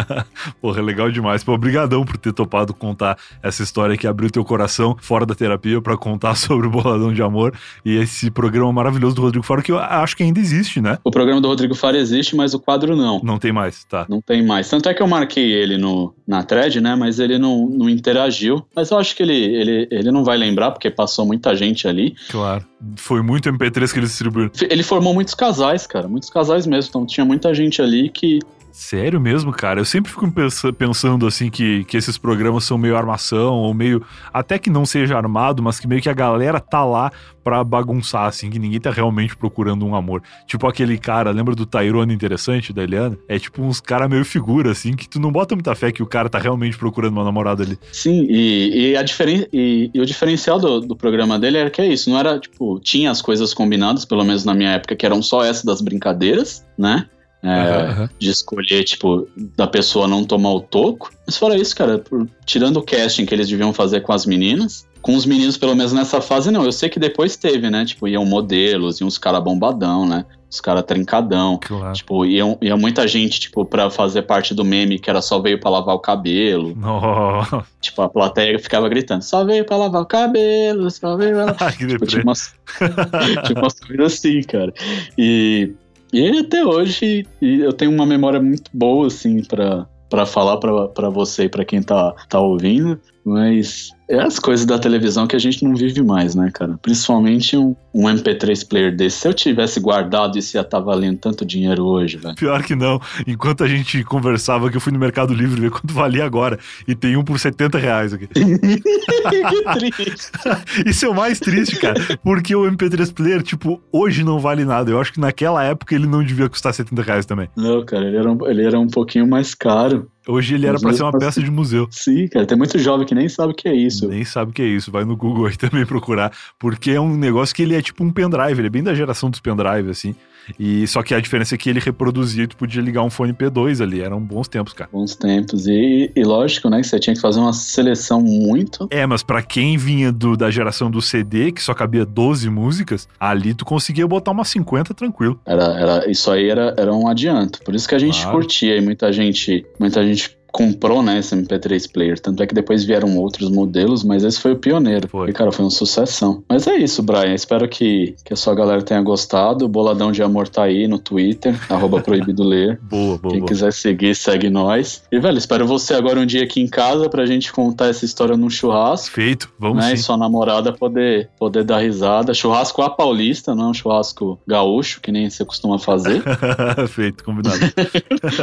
Porra, 0.62 0.80
é 0.80 0.82
legal 0.82 1.10
demais. 1.10 1.44
Pô, 1.44 1.52
obrigadão 1.52 2.04
por 2.04 2.16
ter 2.16 2.32
topado 2.32 2.72
contar 2.72 3.18
essa 3.42 3.62
história 3.62 3.96
que 3.98 4.06
abriu 4.06 4.30
teu 4.30 4.44
coração 4.44 4.96
fora 4.98 5.26
da 5.26 5.34
terapia 5.34 5.80
para 5.82 5.96
contar 5.96 6.34
sobre 6.36 6.66
o 6.66 6.70
Boladão 6.70 7.12
de 7.12 7.22
Amor 7.22 7.54
e 7.84 7.96
esse 7.96 8.30
programa 8.30 8.72
maravilhoso 8.72 9.16
do 9.16 9.22
Rodrigo 9.22 9.44
Faro, 9.44 9.62
que 9.62 9.72
eu 9.72 9.78
acho 9.78 10.16
que 10.16 10.22
ainda 10.22 10.40
existe, 10.40 10.80
né? 10.80 10.98
O 11.04 11.10
programa 11.10 11.40
do 11.40 11.48
Rodrigo 11.48 11.74
Faro 11.74 11.98
existe, 11.98 12.34
mas 12.34 12.54
o 12.54 12.60
quadro 12.60 12.96
não. 12.96 13.20
Não 13.22 13.38
tem 13.38 13.52
mais, 13.52 13.84
tá. 13.84 14.06
Não 14.08 14.22
tem 14.22 14.44
mais. 14.44 14.70
Tanto 14.70 14.88
é 14.88 14.94
que 14.94 15.02
eu 15.02 15.06
marquei 15.06 15.52
ele 15.52 15.76
no, 15.76 16.14
na 16.26 16.42
thread, 16.42 16.80
né? 16.80 16.94
Mas 16.94 17.18
ele 17.18 17.41
não, 17.42 17.68
não 17.68 17.88
interagiu. 17.88 18.64
Mas 18.74 18.90
eu 18.90 18.98
acho 18.98 19.14
que 19.14 19.22
ele, 19.22 19.36
ele, 19.36 19.88
ele 19.90 20.10
não 20.10 20.24
vai 20.24 20.38
lembrar, 20.38 20.70
porque 20.70 20.90
passou 20.90 21.26
muita 21.26 21.54
gente 21.54 21.86
ali. 21.86 22.14
Claro. 22.30 22.64
Foi 22.96 23.20
muito 23.20 23.50
MP3 23.50 23.92
que 23.92 23.98
ele 23.98 24.06
distribuiu. 24.06 24.50
Ele 24.70 24.82
formou 24.82 25.12
muitos 25.12 25.34
casais, 25.34 25.86
cara. 25.86 26.08
Muitos 26.08 26.30
casais 26.30 26.66
mesmo. 26.66 26.88
Então 26.88 27.06
tinha 27.06 27.24
muita 27.24 27.52
gente 27.54 27.82
ali 27.82 28.08
que 28.08 28.38
Sério 28.72 29.20
mesmo, 29.20 29.52
cara? 29.52 29.80
Eu 29.80 29.84
sempre 29.84 30.10
fico 30.10 30.26
pensando 30.72 31.26
assim 31.26 31.50
que, 31.50 31.84
que 31.84 31.96
esses 31.96 32.16
programas 32.16 32.64
são 32.64 32.78
meio 32.78 32.96
armação, 32.96 33.54
ou 33.54 33.74
meio. 33.74 34.02
Até 34.32 34.58
que 34.58 34.70
não 34.70 34.86
seja 34.86 35.16
armado, 35.16 35.62
mas 35.62 35.78
que 35.78 35.86
meio 35.86 36.00
que 36.00 36.08
a 36.08 36.14
galera 36.14 36.58
tá 36.58 36.82
lá 36.82 37.12
pra 37.44 37.62
bagunçar, 37.62 38.26
assim, 38.26 38.48
que 38.48 38.58
ninguém 38.58 38.80
tá 38.80 38.90
realmente 38.90 39.36
procurando 39.36 39.84
um 39.84 39.94
amor. 39.94 40.22
Tipo 40.46 40.66
aquele 40.66 40.96
cara, 40.96 41.30
lembra 41.30 41.54
do 41.54 41.66
Tyrone 41.66 42.14
interessante 42.14 42.72
da 42.72 42.82
Eliana? 42.82 43.18
É 43.28 43.38
tipo 43.38 43.62
uns 43.62 43.80
cara 43.80 44.08
meio 44.08 44.24
figura, 44.24 44.70
assim, 44.70 44.94
que 44.94 45.08
tu 45.08 45.20
não 45.20 45.30
bota 45.30 45.54
muita 45.54 45.74
fé 45.74 45.92
que 45.92 46.02
o 46.02 46.06
cara 46.06 46.28
tá 46.28 46.38
realmente 46.38 46.78
procurando 46.78 47.12
uma 47.12 47.24
namorada 47.24 47.62
ali. 47.62 47.78
Sim, 47.92 48.26
e, 48.28 48.92
e 48.92 48.96
a 48.96 49.02
diferen 49.02 49.46
e, 49.52 49.90
e, 49.92 50.00
o 50.00 50.06
diferencial 50.06 50.58
do, 50.58 50.80
do 50.80 50.96
programa 50.96 51.38
dele 51.38 51.58
era 51.58 51.70
que 51.70 51.82
é 51.82 51.86
isso, 51.86 52.08
não 52.08 52.18
era, 52.18 52.38
tipo, 52.38 52.80
tinha 52.80 53.10
as 53.10 53.20
coisas 53.20 53.52
combinadas, 53.52 54.04
pelo 54.04 54.24
menos 54.24 54.44
na 54.44 54.54
minha 54.54 54.70
época, 54.70 54.96
que 54.96 55.04
eram 55.04 55.20
só 55.20 55.44
essa 55.44 55.66
das 55.66 55.80
brincadeiras, 55.80 56.64
né? 56.78 57.06
É, 57.42 58.00
uhum. 58.00 58.08
De 58.18 58.30
escolher, 58.30 58.84
tipo, 58.84 59.28
da 59.56 59.66
pessoa 59.66 60.06
não 60.06 60.24
tomar 60.24 60.52
o 60.52 60.60
toco. 60.60 61.10
Mas 61.26 61.36
fora 61.36 61.56
isso, 61.56 61.74
cara, 61.74 61.98
por, 61.98 62.28
tirando 62.46 62.76
o 62.76 62.82
casting 62.82 63.26
que 63.26 63.34
eles 63.34 63.48
deviam 63.48 63.72
fazer 63.72 64.00
com 64.02 64.12
as 64.12 64.24
meninas, 64.24 64.86
com 65.02 65.16
os 65.16 65.26
meninos, 65.26 65.56
pelo 65.56 65.74
menos 65.74 65.92
nessa 65.92 66.20
fase, 66.20 66.50
não. 66.50 66.64
Eu 66.64 66.72
sei 66.72 66.88
que 66.88 67.00
depois 67.00 67.36
teve, 67.36 67.68
né? 67.68 67.84
Tipo, 67.84 68.06
iam 68.06 68.24
modelos, 68.24 69.00
iam 69.00 69.08
uns 69.08 69.18
caras 69.18 69.42
bombadão, 69.42 70.06
né? 70.06 70.24
Os 70.48 70.60
caras 70.60 70.84
trincadão. 70.84 71.58
Claro. 71.58 71.92
Tipo, 71.94 72.24
iam, 72.24 72.56
ia 72.60 72.76
muita 72.76 73.08
gente, 73.08 73.40
tipo, 73.40 73.64
pra 73.64 73.90
fazer 73.90 74.22
parte 74.22 74.54
do 74.54 74.64
meme 74.64 74.98
que 74.98 75.10
era 75.10 75.20
só 75.20 75.40
veio 75.40 75.58
pra 75.58 75.70
lavar 75.70 75.96
o 75.96 75.98
cabelo. 75.98 76.76
Oh. 76.84 77.62
Tipo, 77.80 78.02
a 78.02 78.08
plateia 78.08 78.58
ficava 78.58 78.88
gritando, 78.88 79.22
só 79.22 79.44
veio 79.44 79.64
pra 79.64 79.76
lavar 79.76 80.02
o 80.02 80.06
cabelo, 80.06 80.88
só 80.90 81.16
veio 81.16 81.34
pra 81.34 81.44
lavar... 81.46 81.74
tipo, 81.76 82.06
tinha 82.06 82.22
umas, 82.22 82.54
tinha 83.46 83.58
umas 83.58 83.80
coisas 83.80 84.12
assim, 84.12 84.42
cara. 84.42 84.72
E 85.18 85.72
e 86.12 86.38
até 86.38 86.64
hoje 86.64 87.26
eu 87.40 87.72
tenho 87.72 87.90
uma 87.90 88.06
memória 88.06 88.40
muito 88.40 88.70
boa, 88.74 89.06
assim, 89.06 89.42
para 89.44 90.26
falar 90.26 90.58
para 90.58 91.08
você 91.08 91.44
e 91.44 91.48
para 91.48 91.64
quem 91.64 91.82
tá, 91.82 92.12
tá 92.28 92.40
ouvindo, 92.40 93.00
mas 93.24 93.90
é 94.12 94.22
as 94.22 94.38
coisas 94.38 94.66
da 94.66 94.78
televisão 94.78 95.26
que 95.26 95.34
a 95.34 95.38
gente 95.38 95.64
não 95.64 95.74
vive 95.74 96.02
mais, 96.02 96.34
né, 96.34 96.50
cara? 96.52 96.78
Principalmente 96.82 97.56
um, 97.56 97.74
um 97.94 98.02
MP3 98.02 98.68
player 98.68 98.94
desse. 98.94 99.20
Se 99.20 99.28
eu 99.28 99.32
tivesse 99.32 99.80
guardado, 99.80 100.36
isso 100.36 100.56
ia 100.56 100.60
estar 100.60 100.78
tá 100.78 100.84
valendo 100.84 101.18
tanto 101.18 101.46
dinheiro 101.46 101.84
hoje, 101.86 102.18
velho. 102.18 102.34
Pior 102.34 102.62
que 102.62 102.74
não. 102.74 103.00
Enquanto 103.26 103.64
a 103.64 103.68
gente 103.68 104.04
conversava, 104.04 104.70
que 104.70 104.76
eu 104.76 104.80
fui 104.80 104.92
no 104.92 104.98
Mercado 104.98 105.32
Livre 105.32 105.62
ver 105.62 105.70
quanto 105.70 105.94
valia 105.94 106.24
agora. 106.24 106.58
E 106.86 106.94
tem 106.94 107.16
um 107.16 107.24
por 107.24 107.38
70 107.38 107.78
reais 107.78 108.12
aqui. 108.12 108.26
que 108.26 108.44
triste. 110.04 110.30
isso 110.84 111.06
é 111.06 111.08
o 111.08 111.14
mais 111.14 111.40
triste, 111.40 111.76
cara. 111.76 111.94
Porque 112.22 112.54
o 112.54 112.70
MP3 112.70 113.14
player, 113.14 113.42
tipo, 113.42 113.82
hoje 113.90 114.22
não 114.22 114.38
vale 114.38 114.64
nada. 114.64 114.90
Eu 114.90 115.00
acho 115.00 115.12
que 115.12 115.20
naquela 115.20 115.64
época 115.64 115.94
ele 115.94 116.06
não 116.06 116.22
devia 116.22 116.50
custar 116.50 116.74
70 116.74 117.02
reais 117.02 117.24
também. 117.24 117.48
Não, 117.56 117.82
cara, 117.84 118.04
ele 118.06 118.16
era 118.18 118.30
um, 118.30 118.46
ele 118.46 118.62
era 118.62 118.78
um 118.78 118.88
pouquinho 118.88 119.26
mais 119.26 119.54
caro. 119.54 120.10
Hoje 120.26 120.54
ele 120.54 120.66
era 120.66 120.78
para 120.78 120.92
ser 120.92 121.02
uma 121.02 121.18
peça 121.18 121.42
de 121.42 121.50
museu. 121.50 121.88
Sim, 121.90 122.28
cara, 122.28 122.46
tem 122.46 122.56
muito 122.56 122.78
jovem 122.78 123.06
que 123.06 123.14
nem 123.14 123.28
sabe 123.28 123.52
o 123.52 123.54
que 123.54 123.68
é 123.68 123.74
isso. 123.74 124.08
Nem 124.08 124.24
sabe 124.24 124.50
o 124.50 124.54
que 124.54 124.62
é 124.62 124.66
isso. 124.66 124.90
Vai 124.90 125.04
no 125.04 125.16
Google 125.16 125.46
aí 125.46 125.56
também 125.58 125.84
procurar, 125.84 126.32
porque 126.58 126.92
é 126.92 127.00
um 127.00 127.16
negócio 127.16 127.54
que 127.54 127.62
ele 127.62 127.74
é 127.74 127.82
tipo 127.82 128.04
um 128.04 128.10
pendrive, 128.10 128.60
ele 128.60 128.68
é 128.68 128.70
bem 128.70 128.82
da 128.82 128.94
geração 128.94 129.30
dos 129.30 129.40
pendrive, 129.40 129.90
assim. 129.90 130.14
E 130.58 130.86
só 130.86 131.02
que 131.02 131.14
a 131.14 131.20
diferença 131.20 131.54
é 131.54 131.58
que 131.58 131.70
ele 131.70 131.80
reproduzia, 131.80 132.46
tu 132.46 132.56
podia 132.56 132.82
ligar 132.82 133.02
um 133.02 133.10
fone 133.10 133.32
P2 133.32 133.82
ali. 133.82 134.00
Eram 134.00 134.20
bons 134.20 134.48
tempos, 134.48 134.72
cara. 134.72 134.90
Bons 134.92 135.14
tempos. 135.14 135.66
E, 135.66 136.10
e 136.14 136.24
lógico, 136.24 136.68
né, 136.68 136.80
que 136.80 136.86
você 136.86 136.98
tinha 136.98 137.14
que 137.14 137.20
fazer 137.20 137.40
uma 137.40 137.52
seleção 137.52 138.20
muito. 138.20 138.88
É, 138.90 139.06
mas 139.06 139.22
para 139.22 139.42
quem 139.42 139.76
vinha 139.76 140.12
do, 140.12 140.36
da 140.36 140.50
geração 140.50 140.90
do 140.90 141.00
CD, 141.00 141.52
que 141.52 141.62
só 141.62 141.74
cabia 141.74 142.04
12 142.04 142.48
músicas, 142.50 143.08
ali 143.18 143.54
tu 143.54 143.64
conseguia 143.64 144.06
botar 144.06 144.30
umas 144.32 144.48
50 144.48 144.94
tranquilo. 144.94 145.40
Era, 145.46 145.64
era, 145.78 146.10
isso 146.10 146.30
aí 146.30 146.48
era, 146.48 146.74
era 146.76 146.92
um 146.92 147.08
adianto. 147.08 147.60
Por 147.62 147.74
isso 147.74 147.88
que 147.88 147.94
a 147.94 147.98
gente 147.98 148.20
claro. 148.22 148.38
curtia 148.38 148.76
e 148.76 148.80
muita 148.80 149.12
gente, 149.12 149.64
muita 149.78 150.04
gente 150.04 150.36
comprou, 150.52 151.02
né, 151.02 151.18
esse 151.18 151.34
MP3 151.34 151.90
player. 151.90 152.20
Tanto 152.20 152.42
é 152.42 152.46
que 152.46 152.54
depois 152.54 152.84
vieram 152.84 153.16
outros 153.16 153.48
modelos, 153.48 154.04
mas 154.04 154.22
esse 154.22 154.38
foi 154.38 154.52
o 154.52 154.56
pioneiro. 154.56 155.08
Foi. 155.08 155.30
E, 155.30 155.32
cara, 155.32 155.50
foi 155.50 155.64
uma 155.64 155.70
sucessão. 155.70 156.44
Mas 156.48 156.66
é 156.66 156.76
isso, 156.76 157.02
Brian. 157.02 157.34
Espero 157.34 157.66
que, 157.66 158.14
que 158.22 158.34
a 158.34 158.36
sua 158.36 158.54
galera 158.54 158.82
tenha 158.82 159.00
gostado. 159.00 159.64
O 159.64 159.68
Boladão 159.68 160.12
de 160.12 160.22
Amor 160.22 160.48
tá 160.48 160.64
aí 160.64 160.86
no 160.86 160.98
Twitter, 160.98 161.58
arroba 161.72 162.02
proibido 162.02 162.44
ler. 162.44 162.78
Boa, 162.92 163.16
boa. 163.16 163.32
Quem 163.32 163.40
boa. 163.40 163.48
quiser 163.48 163.72
seguir, 163.72 164.14
segue 164.14 164.50
nós. 164.50 165.02
E, 165.10 165.18
velho, 165.18 165.38
espero 165.38 165.66
você 165.66 165.94
agora 165.94 166.20
um 166.20 166.26
dia 166.26 166.42
aqui 166.42 166.60
em 166.60 166.66
casa 166.66 167.08
pra 167.08 167.24
gente 167.24 167.50
contar 167.50 167.86
essa 167.86 168.04
história 168.04 168.36
num 168.36 168.50
churrasco. 168.50 169.14
Feito, 169.14 169.50
vamos 169.58 169.78
né, 169.78 169.88
sim. 169.88 169.94
E 169.94 169.98
sua 169.98 170.18
namorada 170.18 170.72
poder, 170.72 171.30
poder 171.38 171.64
dar 171.64 171.78
risada. 171.78 172.34
Churrasco 172.34 172.82
a 172.82 172.90
paulista, 172.90 173.54
não 173.54 173.64
é 173.64 173.68
um 173.68 173.74
churrasco 173.74 174.38
gaúcho, 174.46 175.00
que 175.00 175.10
nem 175.10 175.30
você 175.30 175.44
costuma 175.44 175.78
fazer. 175.78 176.22
Feito, 176.88 177.24
combinado. 177.24 177.58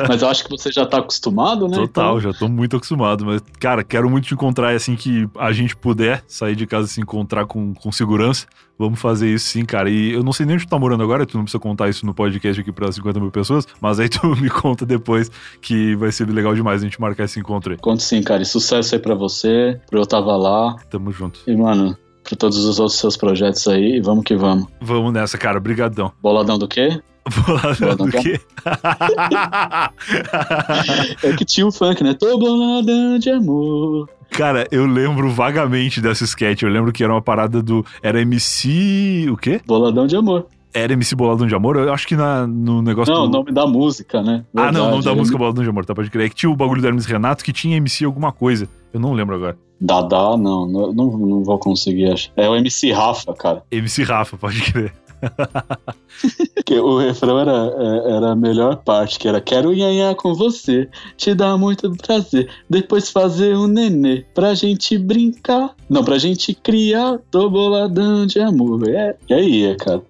mas 0.08 0.22
eu 0.24 0.30
acho 0.30 0.44
que 0.44 0.50
você 0.50 0.72
já 0.72 0.86
tá 0.86 0.98
acostumado, 0.98 1.68
né? 1.68 1.78
Total. 1.78 1.99
Total, 2.00 2.20
já 2.20 2.34
tô 2.34 2.48
muito 2.48 2.76
acostumado. 2.76 3.26
Mas, 3.26 3.42
cara, 3.60 3.84
quero 3.84 4.10
muito 4.10 4.26
te 4.26 4.34
encontrar 4.34 4.76
assim 4.76 4.96
que 4.96 5.28
a 5.38 5.52
gente 5.52 5.76
puder 5.76 6.24
sair 6.28 6.56
de 6.56 6.66
casa 6.66 6.88
e 6.88 6.90
se 6.90 7.02
encontrar 7.02 7.46
com, 7.46 7.74
com 7.74 7.92
segurança. 7.92 8.48
Vamos 8.78 9.00
fazer 9.00 9.30
isso 9.30 9.50
sim, 9.50 9.66
cara. 9.66 9.90
E 9.90 10.14
eu 10.14 10.24
não 10.24 10.32
sei 10.32 10.46
nem 10.46 10.56
onde 10.56 10.66
tu 10.66 10.70
tá 10.70 10.80
morando 10.80 11.04
agora, 11.04 11.26
tu 11.26 11.36
não 11.38 11.44
precisa 11.44 11.62
contar 11.62 11.90
isso 11.90 12.06
no 12.06 12.14
podcast 12.14 12.62
aqui 12.62 12.72
pra 12.72 12.90
50 12.90 13.20
mil 13.20 13.30
pessoas, 13.30 13.68
mas 13.82 14.00
aí 14.00 14.08
tu 14.10 14.26
me 14.38 14.50
conta 14.50 14.86
depois 14.86 15.30
que 15.62 15.96
vai 15.98 16.12
ser 16.12 16.30
legal 16.30 16.56
demais 16.56 16.82
a 16.82 16.86
gente 16.86 17.00
marcar 17.00 17.26
esse 17.26 17.40
encontro 17.40 17.74
aí. 17.74 17.78
Conto 17.78 18.02
sim, 18.02 18.24
cara. 18.24 18.42
E 18.42 18.46
sucesso 18.46 18.96
aí 18.96 19.02
pra 19.02 19.16
você, 19.16 19.80
pro 19.90 20.00
Eu 20.00 20.06
Tava 20.06 20.36
Lá. 20.38 20.76
Tamo 20.90 21.12
junto. 21.12 21.42
E, 21.46 21.56
mano, 21.56 21.98
pra 22.24 22.38
todos 22.38 22.64
os 22.64 22.80
outros 22.80 22.98
seus 22.98 23.18
projetos 23.18 23.68
aí, 23.68 24.00
vamos 24.00 24.24
que 24.24 24.36
vamos. 24.36 24.68
Vamos 24.80 25.12
nessa, 25.12 25.38
cara. 25.38 25.60
Brigadão. 25.60 26.14
Boladão 26.22 26.58
do 26.58 26.68
quê? 26.68 27.02
Boladão 27.46 27.96
do 27.96 28.12
quê? 28.12 28.40
é 31.24 31.36
que 31.36 31.46
tinha 31.46 31.68
um 31.68 31.72
funk, 31.72 32.04
né? 32.04 32.14
Tô 32.14 32.38
boladão 32.38 33.20
de 33.20 33.30
amor. 33.30 34.10
Cara, 34.32 34.68
eu 34.72 34.86
lembro 34.86 35.30
vagamente 35.32 36.02
dessa 36.02 36.24
sketch. 36.24 36.62
Eu 36.62 36.70
lembro 36.70 36.92
que 36.92 37.04
era 37.04 37.14
uma 37.14 37.22
parada 37.22 37.62
do. 37.62 37.86
Era 38.02 38.22
MC. 38.22 39.28
O 39.32 39.38
quê? 39.38 39.62
Boladão 39.66 40.08
de 40.08 40.16
amor. 40.16 40.48
Era 40.74 40.94
MC 40.94 41.16
Boladão 41.16 41.48
de 41.48 41.56
Amor? 41.56 41.78
Eu 41.78 41.92
acho 41.92 42.08
que 42.08 42.16
na, 42.16 42.46
no 42.46 42.82
negócio. 42.82 43.12
Não, 43.12 43.24
do... 43.24 43.28
o 43.28 43.32
nome 43.32 43.52
da 43.52 43.66
música, 43.66 44.22
né? 44.22 44.46
Verdade, 44.54 44.78
ah, 44.78 44.80
não, 44.80 44.88
o 44.88 44.92
nome 44.92 45.04
da 45.04 45.16
música 45.16 45.38
Boladão 45.38 45.64
de 45.64 45.70
Amor, 45.70 45.84
tá? 45.84 45.96
Pode 45.96 46.12
crer. 46.12 46.28
É 46.28 46.30
que 46.30 46.36
tinha 46.36 46.50
o 46.50 46.56
bagulho 46.56 46.80
do 46.80 46.88
Hermes 46.88 47.06
Renato 47.06 47.44
que 47.44 47.52
tinha 47.52 47.78
MC 47.78 48.06
alguma 48.06 48.32
coisa. 48.32 48.70
Eu 48.94 49.00
não 49.00 49.14
lembro 49.14 49.36
agora. 49.36 49.58
Dada, 49.82 50.38
não, 50.38 50.68
não, 50.68 50.94
não 50.94 51.44
vou 51.44 51.58
conseguir 51.58 52.12
achar. 52.12 52.32
É 52.36 52.48
o 52.48 52.56
MC 52.56 52.92
Rafa, 52.92 53.34
cara. 53.34 53.64
MC 53.72 54.04
Rafa, 54.04 54.38
pode 54.38 54.62
crer. 54.62 54.94
O 56.82 56.98
refrão 56.98 57.40
era, 57.40 57.52
é, 57.52 58.12
era 58.18 58.32
a 58.32 58.36
melhor 58.36 58.78
parte, 58.78 59.20
que 59.20 59.28
era 59.28 59.42
Quero 59.42 59.74
nhanhar 59.74 60.16
com 60.16 60.34
você, 60.34 60.88
te 61.18 61.34
dá 61.34 61.58
muito 61.58 61.92
prazer, 61.98 62.50
depois 62.70 63.10
fazer 63.10 63.56
um 63.56 63.68
nenê, 63.68 64.26
pra 64.34 64.54
gente 64.54 64.98
brincar, 64.98 65.76
não, 65.90 66.04
pra 66.04 66.18
gente 66.18 66.54
criar, 66.54 67.20
tô 67.32 67.50
boladão 67.50 68.26
de 68.26 68.40
amor. 68.40 68.88
É, 68.90 69.16
e 69.30 69.34
aí, 69.34 69.76
cara, 69.78 70.02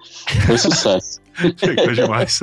foi 0.45 0.57
sucesso. 0.57 1.19
Chegou 1.57 1.93
demais. 1.93 2.39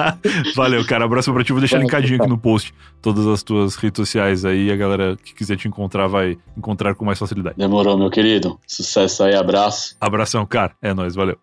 Valeu, 0.54 0.84
cara. 0.86 1.04
Abraço 1.04 1.32
pra 1.32 1.42
ti. 1.44 1.52
Vou 1.52 1.60
deixar 1.60 1.78
linkadinho 1.78 2.20
aqui 2.20 2.28
no 2.28 2.38
post 2.38 2.72
todas 3.02 3.26
as 3.26 3.42
tuas 3.42 3.76
redes 3.76 3.96
sociais 3.96 4.44
aí. 4.44 4.70
A 4.70 4.76
galera 4.76 5.16
que 5.16 5.34
quiser 5.34 5.56
te 5.56 5.68
encontrar 5.68 6.06
vai 6.06 6.38
encontrar 6.56 6.94
com 6.94 7.04
mais 7.04 7.18
facilidade. 7.18 7.56
Demorou, 7.56 7.98
meu 7.98 8.10
querido. 8.10 8.58
Sucesso 8.66 9.24
aí, 9.24 9.34
abraço. 9.34 9.96
Abração, 10.00 10.46
cara. 10.46 10.72
É 10.80 10.94
nóis, 10.94 11.14
valeu. 11.14 11.38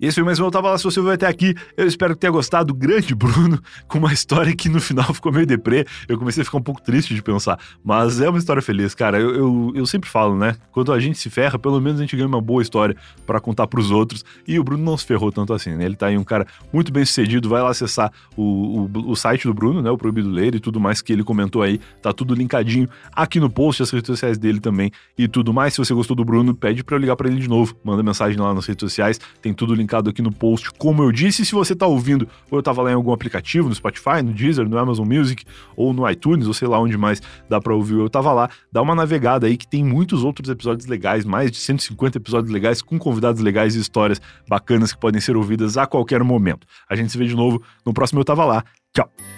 Esse 0.00 0.14
foi 0.14 0.22
mais 0.22 0.38
um 0.38 0.44
Eu 0.44 0.50
Tava 0.52 0.70
Lá, 0.70 0.78
se 0.78 0.84
você 0.84 1.00
veio 1.00 1.14
até 1.14 1.26
aqui, 1.26 1.56
eu 1.76 1.84
espero 1.84 2.14
que 2.14 2.20
tenha 2.20 2.30
gostado. 2.30 2.72
Grande 2.72 3.16
Bruno, 3.16 3.60
com 3.88 3.98
uma 3.98 4.12
história 4.12 4.54
que 4.54 4.68
no 4.68 4.80
final 4.80 5.12
ficou 5.12 5.32
meio 5.32 5.44
deprê. 5.44 5.84
Eu 6.06 6.16
comecei 6.16 6.42
a 6.42 6.44
ficar 6.44 6.58
um 6.58 6.62
pouco 6.62 6.80
triste 6.80 7.12
de 7.12 7.20
pensar, 7.20 7.58
mas 7.82 8.20
é 8.20 8.28
uma 8.28 8.38
história 8.38 8.62
feliz, 8.62 8.94
cara. 8.94 9.18
Eu, 9.18 9.34
eu, 9.34 9.72
eu 9.74 9.86
sempre 9.86 10.08
falo, 10.08 10.36
né? 10.36 10.54
Quando 10.70 10.92
a 10.92 11.00
gente 11.00 11.18
se 11.18 11.28
ferra, 11.28 11.58
pelo 11.58 11.80
menos 11.80 11.98
a 11.98 12.04
gente 12.04 12.14
ganha 12.14 12.28
uma 12.28 12.40
boa 12.40 12.62
história 12.62 12.94
para 13.26 13.40
contar 13.40 13.66
pros 13.66 13.90
outros. 13.90 14.24
E 14.46 14.56
o 14.56 14.62
Bruno 14.62 14.84
não 14.84 14.96
se 14.96 15.04
ferrou 15.04 15.32
tanto 15.32 15.52
assim, 15.52 15.74
né? 15.74 15.84
Ele 15.84 15.96
tá 15.96 16.06
aí 16.06 16.16
um 16.16 16.22
cara 16.22 16.46
muito 16.72 16.92
bem 16.92 17.04
sucedido. 17.04 17.48
Vai 17.48 17.60
lá 17.60 17.70
acessar 17.70 18.12
o, 18.36 18.88
o, 18.94 19.10
o 19.10 19.16
site 19.16 19.48
do 19.48 19.54
Bruno, 19.54 19.82
né? 19.82 19.90
O 19.90 19.98
Proibido 19.98 20.30
Ler 20.30 20.54
e 20.54 20.60
tudo 20.60 20.78
mais 20.78 21.02
que 21.02 21.12
ele 21.12 21.24
comentou 21.24 21.60
aí. 21.60 21.80
Tá 22.00 22.12
tudo 22.12 22.34
linkadinho 22.34 22.88
aqui 23.12 23.40
no 23.40 23.50
post, 23.50 23.82
as 23.82 23.90
redes 23.90 24.06
sociais 24.06 24.38
dele 24.38 24.60
também 24.60 24.92
e 25.18 25.26
tudo 25.26 25.52
mais. 25.52 25.74
Se 25.74 25.78
você 25.78 25.92
gostou 25.92 26.14
do 26.14 26.24
Bruno, 26.24 26.54
pede 26.54 26.84
para 26.84 26.94
eu 26.94 27.00
ligar 27.00 27.16
para 27.16 27.28
ele 27.28 27.40
de 27.40 27.48
novo. 27.48 27.76
Manda 27.82 28.00
mensagem 28.00 28.38
lá 28.38 28.54
nas 28.54 28.64
redes 28.64 28.80
sociais. 28.80 29.18
Tem 29.42 29.52
tudo 29.52 29.74
linkado 29.74 29.87
linkado 29.88 30.10
aqui 30.10 30.20
no 30.20 30.30
post, 30.30 30.70
como 30.72 31.02
eu 31.02 31.10
disse. 31.10 31.44
Se 31.44 31.52
você 31.52 31.72
está 31.72 31.86
ouvindo, 31.86 32.28
ou 32.50 32.58
eu 32.58 32.60
estava 32.60 32.82
lá 32.82 32.90
em 32.90 32.94
algum 32.94 33.10
aplicativo, 33.10 33.68
no 33.68 33.74
Spotify, 33.74 34.22
no 34.22 34.32
Deezer, 34.34 34.68
no 34.68 34.76
Amazon 34.76 35.08
Music, 35.08 35.44
ou 35.74 35.94
no 35.94 36.08
iTunes, 36.08 36.46
ou 36.46 36.52
sei 36.52 36.68
lá 36.68 36.78
onde 36.78 36.98
mais 36.98 37.22
dá 37.48 37.58
para 37.58 37.74
ouvir, 37.74 37.94
eu 37.94 38.06
estava 38.06 38.32
lá, 38.32 38.50
dá 38.70 38.82
uma 38.82 38.94
navegada 38.94 39.46
aí 39.46 39.56
que 39.56 39.66
tem 39.66 39.82
muitos 39.82 40.22
outros 40.22 40.50
episódios 40.50 40.86
legais, 40.86 41.24
mais 41.24 41.50
de 41.50 41.56
150 41.56 42.18
episódios 42.18 42.52
legais, 42.52 42.82
com 42.82 42.98
convidados 42.98 43.40
legais 43.40 43.74
e 43.74 43.80
histórias 43.80 44.20
bacanas 44.46 44.92
que 44.92 45.00
podem 45.00 45.20
ser 45.20 45.36
ouvidas 45.36 45.78
a 45.78 45.86
qualquer 45.86 46.22
momento. 46.22 46.66
A 46.88 46.94
gente 46.94 47.10
se 47.10 47.16
vê 47.16 47.26
de 47.26 47.34
novo 47.34 47.62
no 47.86 47.94
próximo 47.94 48.20
Eu 48.20 48.24
Tava 48.24 48.44
Lá. 48.44 48.64
Tchau! 48.94 49.37